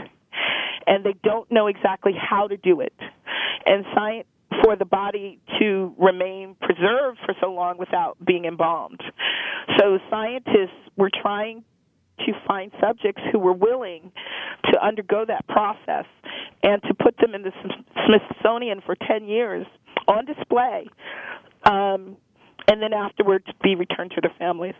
and 0.87 1.05
they 1.05 1.15
don't 1.23 1.51
know 1.51 1.67
exactly 1.67 2.13
how 2.13 2.47
to 2.47 2.57
do 2.57 2.81
it. 2.81 2.93
And 3.65 3.85
science 3.93 4.27
for 4.63 4.75
the 4.75 4.85
body 4.85 5.39
to 5.59 5.93
remain 5.97 6.55
preserved 6.61 7.19
for 7.25 7.33
so 7.41 7.51
long 7.51 7.77
without 7.77 8.17
being 8.25 8.45
embalmed. 8.45 9.01
So 9.77 9.99
scientists 10.09 10.75
were 10.97 11.11
trying 11.21 11.63
to 12.25 12.33
find 12.47 12.71
subjects 12.81 13.21
who 13.31 13.39
were 13.39 13.53
willing 13.53 14.11
to 14.71 14.85
undergo 14.85 15.23
that 15.25 15.47
process 15.47 16.05
and 16.63 16.81
to 16.83 16.93
put 16.93 17.15
them 17.17 17.33
in 17.33 17.43
the 17.43 17.51
Smithsonian 18.05 18.81
for 18.85 18.95
10 19.07 19.27
years 19.27 19.65
on 20.07 20.25
display, 20.25 20.87
um, 21.63 22.17
and 22.67 22.81
then 22.81 22.93
afterwards 22.93 23.45
be 23.63 23.75
returned 23.75 24.11
to 24.11 24.21
their 24.21 24.33
families. 24.37 24.75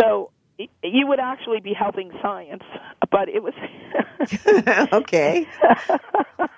So 0.00 0.30
you 0.58 1.06
would 1.06 1.20
actually 1.20 1.60
be 1.60 1.72
helping 1.72 2.10
science, 2.22 2.62
but 3.10 3.28
it 3.28 3.42
was 3.42 3.54
okay. 4.92 5.46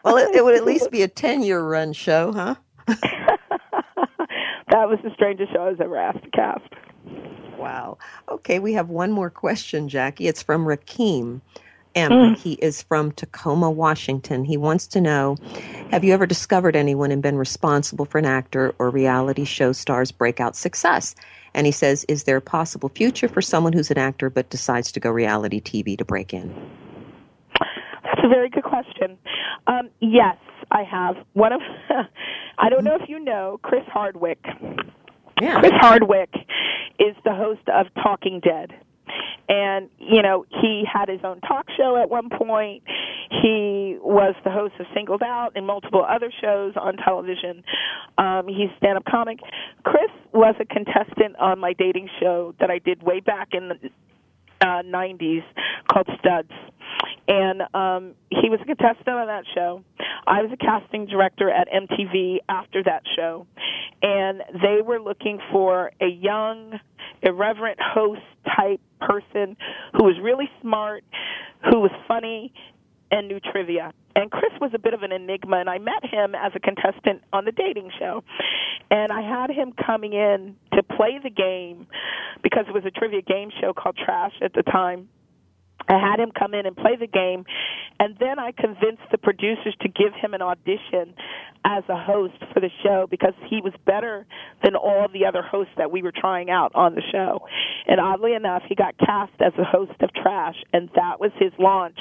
Well, 0.05 0.17
it, 0.17 0.35
it, 0.35 0.45
would 0.45 0.55
at 0.55 0.65
least 0.65 0.91
be 0.91 1.03
a 1.03 1.09
ten-year 1.09 1.61
run 1.61 1.93
show, 1.93 2.33
huh? 2.33 2.55
that 2.87 4.89
was 4.89 4.99
the 5.03 5.11
strangest 5.15 5.53
show 5.53 5.67
I 5.67 5.71
was 5.71 5.81
ever 5.81 5.97
asked 5.97 6.25
to 6.25 6.31
cast. 6.31 6.69
Wow. 7.59 7.99
Okay, 8.29 8.59
we 8.59 8.73
have 8.75 8.89
one 8.89 9.11
more 9.11 9.31
question, 9.31 9.89
Jacqui. 9.89 10.29
It's 10.29 10.43
from 10.43 10.65
Rakim. 10.65 11.41
And 11.95 12.13
mm. 12.13 12.37
he 12.37 12.53
is 12.55 12.83
from 12.83 13.13
Tacoma, 13.13 13.71
Washington. 13.71 14.45
He 14.45 14.57
wants 14.57 14.87
to 14.89 15.01
know 15.01 15.37
Have 15.91 16.05
you 16.05 16.13
ever 16.13 16.27
discovered 16.27 16.77
anyone 16.77 17.11
and 17.11 17.23
been 17.23 17.37
responsible 17.37 18.05
for 18.05 18.19
an 18.19 18.27
actor 18.27 18.75
or 18.79 18.91
reality 18.91 19.45
show 19.45 19.73
star's 19.73 20.13
breakout 20.13 20.55
success? 20.55 21.17
And 21.59 21.67
he 21.67 21.73
says, 21.73 22.07
Is 22.09 22.23
there 22.23 22.37
a 22.37 22.41
possible 22.41 22.89
future 22.89 23.27
for 23.27 23.43
someone 23.43 23.73
who's 23.73 23.91
an 23.91 23.99
actor 23.99 24.31
but 24.31 24.49
decides 24.49 24.93
to 24.93 25.01
go 25.01 25.11
reality 25.11 25.61
TV 25.61 25.99
to 25.99 26.05
break 26.05 26.33
in? 26.33 26.55
That's 28.05 28.21
a 28.23 28.29
very 28.29 28.49
good 28.49 28.63
question. 28.63 29.19
Um, 29.67 29.91
yes, 29.99 30.37
I 30.71 30.85
have. 30.85 31.17
One 31.33 31.53
of, 31.53 31.61
I 32.59 32.69
don't 32.71 32.85
know 32.85 32.95
if 32.95 33.09
you 33.09 33.19
know, 33.19 33.59
Chris 33.65 33.83
Hardwick. 33.89 34.39
Yeah. 35.43 35.59
Chris 35.59 35.73
Hardwick 35.75 36.31
is 37.01 37.17
the 37.25 37.35
host 37.35 37.69
of 37.75 37.87
Talking 38.05 38.39
Dead. 38.39 38.73
And, 39.49 39.89
you 39.99 40.23
know, 40.23 40.45
he 40.61 40.85
had 40.91 41.09
his 41.09 41.21
own 41.25 41.41
talk 41.41 41.67
show 41.77 41.97
at 42.01 42.11
one 42.11 42.29
point. 42.31 42.83
He 43.31 43.99
was 44.01 44.35
the 44.45 44.51
host 44.51 44.75
of 44.79 44.87
Singled 44.95 45.23
Out 45.23 45.53
and 45.55 45.67
multiple 45.67 46.05
other 46.09 46.33
shows 46.41 46.75
on 46.77 46.97
television. 46.97 47.63
Um, 48.17 48.49
he's 48.49 48.71
stand 48.79 48.99
up 48.99 49.05
comic. 49.05 49.39
Chris 49.85 50.11
was 50.33 50.55
a 50.61 50.65
contestant 50.65 51.37
on 51.39 51.59
my 51.59 51.73
dating 51.73 52.09
show 52.21 52.55
that 52.61 52.71
I 52.71 52.79
did 52.79 53.03
way 53.03 53.21
back 53.21 53.49
in 53.53 53.69
the 53.69 53.91
uh, 54.61 54.83
90s 54.83 55.43
called 55.91 56.09
Studs. 56.19 56.51
And 57.29 57.63
um, 57.75 58.15
he 58.31 58.49
was 58.49 58.59
a 58.63 58.65
contestant 58.65 59.09
on 59.09 59.27
that 59.27 59.45
show. 59.55 59.85
I 60.27 60.43
was 60.43 60.51
a 60.53 60.57
casting 60.57 61.07
director 61.07 61.51
at 61.51 61.69
MTV 61.69 62.39
after 62.49 62.83
that 62.85 63.03
show. 63.17 63.47
And 64.03 64.43
they 64.63 64.81
were 64.83 65.01
looking 65.01 65.39
for 65.53 65.93
a 66.01 66.07
young, 66.07 66.79
irreverent 67.23 67.79
host 67.81 68.23
type 68.59 68.81
person 69.01 69.57
who 69.95 70.05
was 70.05 70.17
really 70.23 70.49
smart, 70.61 71.05
who 71.71 71.81
was 71.81 71.91
funny, 72.07 72.53
and 73.11 73.29
knew 73.29 73.41
trivia. 73.41 73.93
And 74.17 74.31
Chris 74.31 74.53
was 74.61 74.73
a 74.75 74.79
bit 74.79 74.95
of 74.95 75.03
an 75.03 75.13
enigma, 75.13 75.59
and 75.59 75.71
I 75.71 75.79
met 75.79 76.05
him 76.05 76.35
as 76.35 76.53
a 76.55 76.61
contestant 76.61 77.23
on 77.33 77.45
the 77.45 77.53
dating 77.53 77.91
show. 77.99 78.25
And 78.91 79.13
I 79.13 79.21
had 79.23 79.51
him 79.51 79.73
coming 79.73 80.13
in 80.13 80.57
to 80.75 80.83
play 80.83 81.19
the 81.23 81.31
game 81.31 81.87
because 82.43 82.65
it 82.69 82.75
was 82.75 82.85
a 82.85 82.91
trivia 82.91 83.23
game 83.23 83.51
show 83.61 83.73
called 83.73 83.97
Trash 84.03 84.33
at 84.43 84.55
the 84.55 84.63
time. 84.63 85.09
I 85.89 85.99
had 85.99 86.21
him 86.21 86.31
come 86.39 86.55
in 86.55 86.67
and 86.67 86.77
play 86.77 86.97
the 86.97 87.07
game, 87.07 87.45
and 87.99 88.17
then 88.21 88.39
I 88.39 88.53
convinced 88.53 89.03
the 89.11 89.19
producers 89.19 89.75
to 89.81 89.89
give 89.89 90.13
him 90.15 90.35
an 90.35 90.43
audition 90.43 91.15
as 91.65 91.83
a 91.89 91.97
host 91.97 92.37
for 92.53 92.61
the 92.61 92.71
show 92.83 93.07
because 93.11 93.35
he 93.49 93.61
was 93.63 93.73
better 93.87 94.27
than 94.63 94.77
all 94.77 95.09
the 95.13 95.27
other 95.27 95.43
hosts 95.43 95.73
that 95.77 95.91
we 95.91 96.03
were 96.03 96.13
trying 96.13 96.51
out 96.51 96.73
on 96.75 96.95
the 96.95 97.03
show. 97.11 97.41
And 97.87 98.01
oddly 98.01 98.35
enough, 98.35 98.63
he 98.69 98.75
got 98.75 98.97
cast 98.99 99.33
as 99.41 99.53
a 99.59 99.65
host 99.65 100.01
of 100.01 100.11
Trash, 100.13 100.57
and 100.73 100.91
that 100.95 101.21
was 101.21 101.33
his 101.39 101.53
launch 101.59 101.99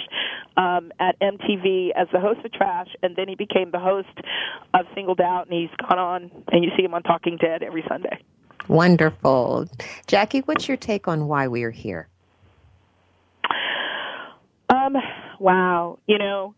um, 0.57 0.91
at 0.99 1.19
MTV 1.19 1.89
as 1.95 2.07
the 2.11 2.19
host 2.19 2.45
of 2.45 2.51
Trash, 2.51 2.89
and 3.01 3.15
then 3.15 3.27
he 3.27 3.35
became 3.35 3.71
the 3.71 3.79
host 3.79 4.07
of 4.73 4.85
Singled 4.93 5.21
Out, 5.21 5.47
and 5.49 5.57
he's 5.57 5.87
gone 5.87 5.99
on, 5.99 6.31
and 6.51 6.63
you 6.63 6.71
see 6.77 6.83
him 6.83 6.93
on 6.93 7.03
Talking 7.03 7.37
Dead 7.37 7.63
every 7.63 7.83
Sunday. 7.87 8.19
Wonderful. 8.67 9.67
Jacqui, 10.07 10.41
what's 10.45 10.67
your 10.67 10.77
take 10.77 11.07
on 11.07 11.27
why 11.27 11.47
we 11.47 11.63
are 11.63 11.71
here? 11.71 12.09
Um, 14.87 14.95
wow. 15.39 15.99
You 16.07 16.17
know, 16.17 16.55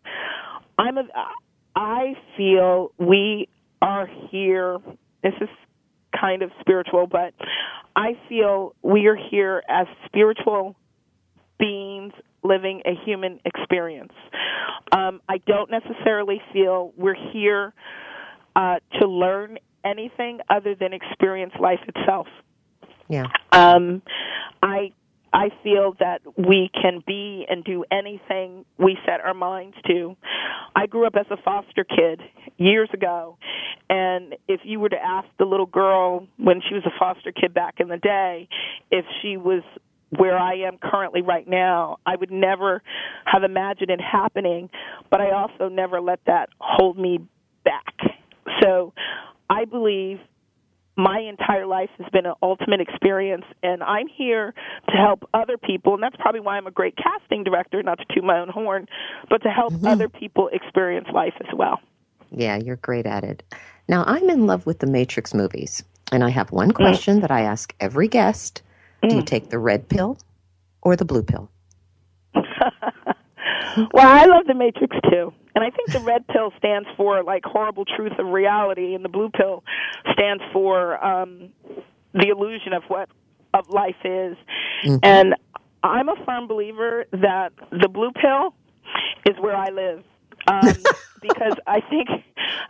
I'm 0.78 0.98
a, 0.98 1.04
I 1.74 2.14
feel 2.36 2.92
we 2.98 3.48
are 3.82 4.08
here. 4.30 4.78
This 5.22 5.34
is 5.40 5.48
kind 6.18 6.42
of 6.42 6.50
spiritual, 6.60 7.06
but 7.06 7.34
I 7.96 8.12
feel 8.28 8.74
we 8.82 9.06
are 9.06 9.16
here 9.16 9.62
as 9.68 9.86
spiritual 10.06 10.76
beings 11.58 12.12
living 12.42 12.82
a 12.86 12.94
human 13.04 13.40
experience. 13.44 14.12
Um, 14.92 15.20
I 15.28 15.38
don't 15.46 15.70
necessarily 15.70 16.40
feel 16.52 16.92
we're 16.96 17.16
here 17.32 17.72
uh, 18.56 18.76
to 19.00 19.06
learn 19.06 19.58
anything 19.84 20.40
other 20.48 20.74
than 20.74 20.92
experience 20.92 21.52
life 21.60 21.80
itself. 21.86 22.26
Yeah. 23.08 23.26
Um, 23.52 24.02
I 24.62 24.92
I 25.32 25.50
feel 25.62 25.94
that 26.00 26.20
we 26.36 26.70
can 26.80 27.02
be 27.06 27.46
and 27.48 27.64
do 27.64 27.84
anything 27.90 28.64
we 28.78 28.98
set 29.06 29.20
our 29.20 29.34
minds 29.34 29.76
to. 29.86 30.16
I 30.74 30.86
grew 30.86 31.06
up 31.06 31.14
as 31.18 31.26
a 31.30 31.36
foster 31.42 31.84
kid 31.84 32.20
years 32.56 32.88
ago, 32.92 33.38
and 33.88 34.34
if 34.48 34.60
you 34.64 34.80
were 34.80 34.88
to 34.88 35.02
ask 35.02 35.28
the 35.38 35.44
little 35.44 35.66
girl 35.66 36.26
when 36.36 36.60
she 36.68 36.74
was 36.74 36.84
a 36.86 36.98
foster 36.98 37.32
kid 37.32 37.54
back 37.54 37.74
in 37.78 37.88
the 37.88 37.96
day 37.96 38.48
if 38.90 39.04
she 39.22 39.36
was 39.36 39.62
where 40.10 40.36
I 40.36 40.54
am 40.66 40.78
currently 40.78 41.22
right 41.22 41.46
now, 41.46 41.98
I 42.04 42.16
would 42.16 42.32
never 42.32 42.82
have 43.24 43.44
imagined 43.44 43.90
it 43.90 44.00
happening, 44.00 44.68
but 45.10 45.20
I 45.20 45.30
also 45.30 45.68
never 45.68 46.00
let 46.00 46.18
that 46.26 46.48
hold 46.58 46.98
me 46.98 47.20
back. 47.64 47.94
So 48.60 48.92
I 49.48 49.64
believe 49.64 50.18
my 51.00 51.18
entire 51.18 51.66
life 51.66 51.88
has 51.98 52.06
been 52.12 52.26
an 52.26 52.34
ultimate 52.42 52.80
experience 52.80 53.44
and 53.62 53.82
I'm 53.82 54.06
here 54.06 54.54
to 54.88 54.96
help 54.96 55.28
other 55.32 55.56
people 55.56 55.94
and 55.94 56.02
that's 56.02 56.16
probably 56.16 56.40
why 56.40 56.56
I'm 56.56 56.66
a 56.66 56.70
great 56.70 56.94
casting 56.96 57.42
director 57.42 57.82
not 57.82 57.98
to 57.98 58.04
toot 58.14 58.22
my 58.24 58.38
own 58.38 58.48
horn 58.48 58.86
but 59.28 59.42
to 59.42 59.48
help 59.48 59.72
mm-hmm. 59.72 59.86
other 59.86 60.08
people 60.08 60.48
experience 60.52 61.08
life 61.12 61.34
as 61.40 61.54
well. 61.56 61.80
Yeah, 62.30 62.56
you're 62.56 62.76
great 62.76 63.06
at 63.06 63.24
it. 63.24 63.42
Now 63.88 64.04
I'm 64.06 64.28
in 64.28 64.46
love 64.46 64.66
with 64.66 64.80
the 64.80 64.86
Matrix 64.86 65.32
movies 65.32 65.82
and 66.12 66.22
I 66.22 66.28
have 66.30 66.52
one 66.52 66.72
question 66.72 67.18
mm. 67.18 67.20
that 67.22 67.30
I 67.30 67.42
ask 67.42 67.74
every 67.80 68.08
guest. 68.08 68.62
Mm. 69.02 69.08
Do 69.08 69.16
you 69.16 69.22
mm. 69.22 69.26
take 69.26 69.48
the 69.48 69.58
red 69.58 69.88
pill 69.88 70.18
or 70.82 70.96
the 70.96 71.04
blue 71.04 71.22
pill? 71.22 71.50
well, 72.34 72.46
I 73.94 74.26
love 74.26 74.46
the 74.46 74.54
Matrix 74.54 74.96
too. 75.10 75.32
And 75.54 75.64
I 75.64 75.70
think 75.70 75.92
the 75.92 76.00
red 76.00 76.26
pill 76.28 76.52
stands 76.58 76.88
for 76.96 77.22
like 77.22 77.44
horrible 77.44 77.84
truth 77.84 78.12
of 78.18 78.26
reality, 78.26 78.94
and 78.94 79.04
the 79.04 79.08
blue 79.08 79.30
pill 79.30 79.64
stands 80.12 80.42
for 80.52 81.02
um, 81.04 81.50
the 82.12 82.28
illusion 82.28 82.72
of 82.72 82.82
what 82.88 83.08
of 83.52 83.68
life 83.68 83.96
is. 84.04 84.36
Mm-hmm. 84.84 84.96
And 85.02 85.34
I'm 85.82 86.08
a 86.08 86.16
firm 86.24 86.46
believer 86.46 87.06
that 87.12 87.52
the 87.70 87.88
blue 87.88 88.12
pill 88.12 88.54
is 89.26 89.36
where 89.40 89.56
I 89.56 89.70
live. 89.70 90.04
Um, 90.50 90.82
because 91.22 91.54
I 91.66 91.80
think 91.80 92.08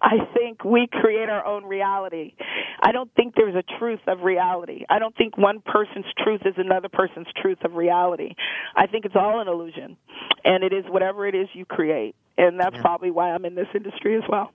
I 0.03 0.17
think 0.35 0.65
we 0.65 0.89
create 0.91 1.29
our 1.29 1.45
own 1.45 1.65
reality. 1.65 2.35
I 2.83 2.93
don't 2.93 3.13
think 3.15 3.35
there's 3.35 3.55
a 3.55 3.63
truth 3.79 4.01
of 4.07 4.21
reality. 4.23 4.85
I 4.89 4.99
don't 4.99 5.17
think 5.17 5.37
one 5.39 5.61
person's 5.61 6.07
truth 6.19 6.43
is 6.45 6.55
another 6.57 6.89
person's 6.89 7.29
truth 7.41 7.59
of 7.65 7.75
reality. 7.75 8.35
I 8.77 8.87
think 8.87 9.05
it's 9.05 9.17
all 9.17 9.41
an 9.41 9.49
illusion, 9.49 9.97
and 10.45 10.65
it 10.65 10.73
is 10.73 10.85
whatever 10.89 11.27
it 11.27 11.35
is 11.35 11.49
you 11.53 11.65
create, 11.65 12.15
and 12.39 12.59
that's 12.59 12.75
yeah. 12.75 12.83
probably 12.83 13.11
why 13.11 13.31
I'm 13.31 13.45
in 13.45 13.55
this 13.55 13.69
industry 13.75 14.17
as 14.17 14.25
well. 14.29 14.53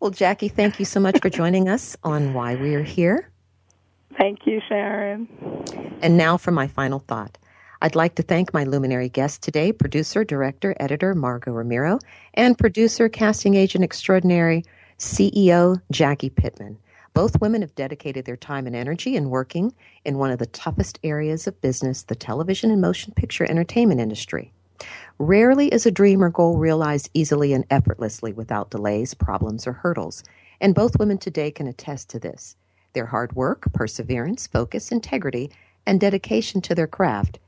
Well, 0.00 0.10
Jacqui, 0.10 0.50
thank 0.50 0.78
you 0.78 0.84
so 0.84 0.98
much 0.98 1.20
for 1.20 1.28
joining 1.28 1.68
us 1.68 1.96
on 2.02 2.32
Why 2.32 2.56
We 2.56 2.74
Are 2.74 2.82
Here. 2.82 3.30
Thank 4.18 4.40
you, 4.46 4.60
Sharon. 4.68 5.28
And 6.00 6.16
now 6.16 6.36
for 6.36 6.50
my 6.50 6.66
final 6.66 6.98
thought. 7.00 7.36
I'd 7.82 7.96
like 7.96 8.14
to 8.16 8.22
thank 8.22 8.52
my 8.52 8.64
luminary 8.64 9.08
guest 9.08 9.42
today, 9.42 9.72
producer, 9.72 10.22
director, 10.22 10.76
editor 10.78 11.14
Margo 11.14 11.50
Romero, 11.50 11.98
and 12.34 12.58
producer, 12.58 13.08
casting 13.08 13.54
agent 13.54 13.82
extraordinary, 13.82 14.64
CEO 14.98 15.80
Jacqui 15.90 16.28
Pitman. 16.28 16.76
Both 17.14 17.40
women 17.40 17.62
have 17.62 17.74
dedicated 17.74 18.26
their 18.26 18.36
time 18.36 18.66
and 18.66 18.76
energy 18.76 19.16
in 19.16 19.30
working 19.30 19.72
in 20.04 20.18
one 20.18 20.30
of 20.30 20.38
the 20.38 20.46
toughest 20.46 20.98
areas 21.02 21.46
of 21.46 21.58
business, 21.62 22.02
the 22.02 22.14
television 22.14 22.70
and 22.70 22.82
motion 22.82 23.14
picture 23.14 23.50
entertainment 23.50 23.98
industry. 23.98 24.52
Rarely 25.18 25.68
is 25.68 25.86
a 25.86 25.90
dream 25.90 26.22
or 26.22 26.28
goal 26.28 26.58
realized 26.58 27.08
easily 27.14 27.54
and 27.54 27.64
effortlessly 27.70 28.34
without 28.34 28.70
delays, 28.70 29.14
problems, 29.14 29.66
or 29.66 29.72
hurdles, 29.72 30.22
and 30.60 30.74
both 30.74 30.98
women 30.98 31.16
today 31.16 31.50
can 31.50 31.66
attest 31.66 32.10
to 32.10 32.18
this. 32.18 32.56
Their 32.92 33.06
hard 33.06 33.34
work, 33.34 33.72
perseverance, 33.72 34.46
focus, 34.46 34.92
integrity, 34.92 35.50
and 35.86 35.98
dedication 35.98 36.60
to 36.60 36.74
their 36.74 36.86
craft 36.86 37.38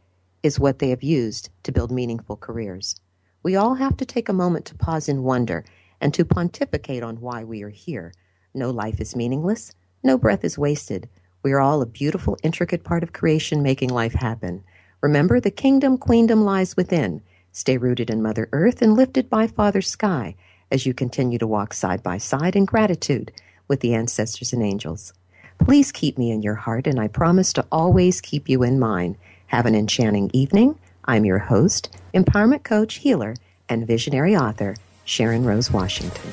is 0.43 0.59
what 0.59 0.79
they 0.79 0.91
have 0.91 1.03
used 1.03 1.51
to 1.63 1.73
build 1.73 1.91
meaningful 1.91 2.37
careers. 2.37 2.97
We 3.43 3.57
all 3.57 3.75
have 3.75 3.97
to 3.99 4.07
take 4.07 4.29
a 4.29 4.33
moment 4.33 4.67
to 4.67 4.75
pause 4.75 5.09
in 5.09 5.23
wonder 5.23 5.65
and 6.01 6.13
to 6.15 6.25
pontificate 6.25 7.03
on 7.03 7.21
why 7.21 7.45
we 7.45 7.63
are 7.63 7.71
here. 7.71 8.13
No 8.55 8.71
life 8.71 9.01
is 9.01 9.17
meaningless, 9.17 9.73
no 10.03 10.19
breath 10.19 10.45
is 10.45 10.59
wasted. 10.59 11.09
We 11.43 11.53
are 11.53 11.61
all 11.61 11.83
a 11.83 11.87
beautiful, 11.87 12.37
intricate 12.43 12.85
part 12.85 13.03
of 13.03 13.13
creation 13.13 13.63
making 13.63 13.91
life 13.91 14.15
happen. 14.15 14.63
Remember, 15.01 15.41
the 15.41 15.51
kingdom, 15.51 15.99
queendom 15.99 16.45
lies 16.45 16.77
within. 16.77 17.23
Stay 17.51 17.77
rooted 17.77 18.11
in 18.11 18.23
Mother 18.23 18.49
Earth 18.53 18.81
and 18.83 18.95
lifted 18.95 19.29
by 19.29 19.47
Father 19.47 19.83
Sky 19.83 20.37
as 20.71 20.87
you 20.87 20.95
continue 20.95 21.39
to 21.39 21.47
walk 21.47 21.75
side 21.75 22.03
by 22.03 22.19
side 22.19 22.57
in 22.57 22.65
gratitude 22.65 23.33
with 23.69 23.81
the 23.81 23.95
ancestors 23.95 24.53
and 24.53 24.63
angels. 24.63 25.13
Please 25.59 25.93
keep 25.93 26.19
me 26.19 26.31
in 26.31 26.43
your 26.43 26.55
heart, 26.55 26.87
and 26.87 26.99
I 26.99 27.09
promise 27.09 27.53
to 27.55 27.67
always 27.71 28.21
keep 28.21 28.49
you 28.49 28.63
in 28.63 28.79
mind. 28.81 29.17
Have 29.53 29.67
an 29.67 29.75
enchanting 29.75 30.31
evening. 30.33 30.79
I'm 31.05 31.27
your 31.27 31.39
host, 31.39 31.95
empowerment 32.15 32.63
coach, 32.63 32.95
healer, 32.95 33.37
and 33.69 33.87
visionary 33.87 34.35
author, 34.35 34.77
Sharon 35.05 35.45
Rose 35.45 35.71
Washington. 35.71 36.33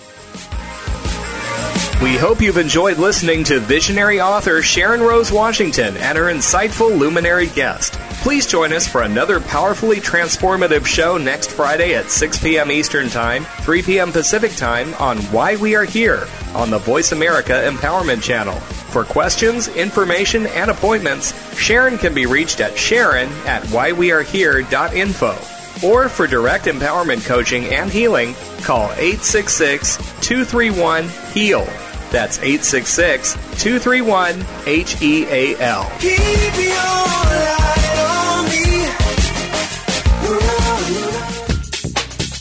We 2.01 2.15
hope 2.15 2.39
you've 2.39 2.55
enjoyed 2.55 2.97
listening 2.97 3.43
to 3.43 3.59
visionary 3.59 4.21
author 4.21 4.61
Sharon 4.61 5.01
Rose 5.01 5.33
Washington 5.33 5.97
and 5.97 6.17
her 6.17 6.27
insightful 6.27 6.97
luminary 6.97 7.47
guest. 7.47 7.99
Please 8.21 8.45
join 8.45 8.73
us 8.73 8.85
for 8.85 9.03
another 9.03 9.39
powerfully 9.39 9.95
transformative 9.97 10.85
show 10.85 11.17
next 11.17 11.51
Friday 11.51 11.95
at 11.95 12.11
6 12.11 12.43
p.m. 12.43 12.69
Eastern 12.69 13.07
Time, 13.07 13.45
3 13.61 13.81
p.m. 13.81 14.11
Pacific 14.11 14.53
Time 14.57 14.93
on 14.95 15.19
Why 15.31 15.55
We 15.55 15.73
Are 15.75 15.85
Here 15.85 16.27
on 16.53 16.69
the 16.69 16.79
Voice 16.79 17.13
America 17.13 17.53
Empowerment 17.53 18.21
Channel. 18.21 18.55
For 18.55 19.05
questions, 19.05 19.69
information, 19.69 20.47
and 20.47 20.69
appointments, 20.69 21.33
Sharon 21.57 21.97
can 21.97 22.13
be 22.13 22.25
reached 22.25 22.59
at 22.59 22.77
sharon 22.77 23.29
at 23.45 23.63
whywearehere.info. 23.63 25.87
Or 25.87 26.09
for 26.09 26.27
direct 26.27 26.65
empowerment 26.65 27.25
coaching 27.25 27.67
and 27.67 27.89
healing, 27.89 28.35
call 28.63 28.91
866 28.97 29.95
231 30.19 31.07
HEAL. 31.31 31.65
That's 32.11 32.37
866 32.39 33.33
231 33.63 34.45
H 34.65 35.01
E 35.01 35.25
A 35.27 35.57
L. 35.61 35.89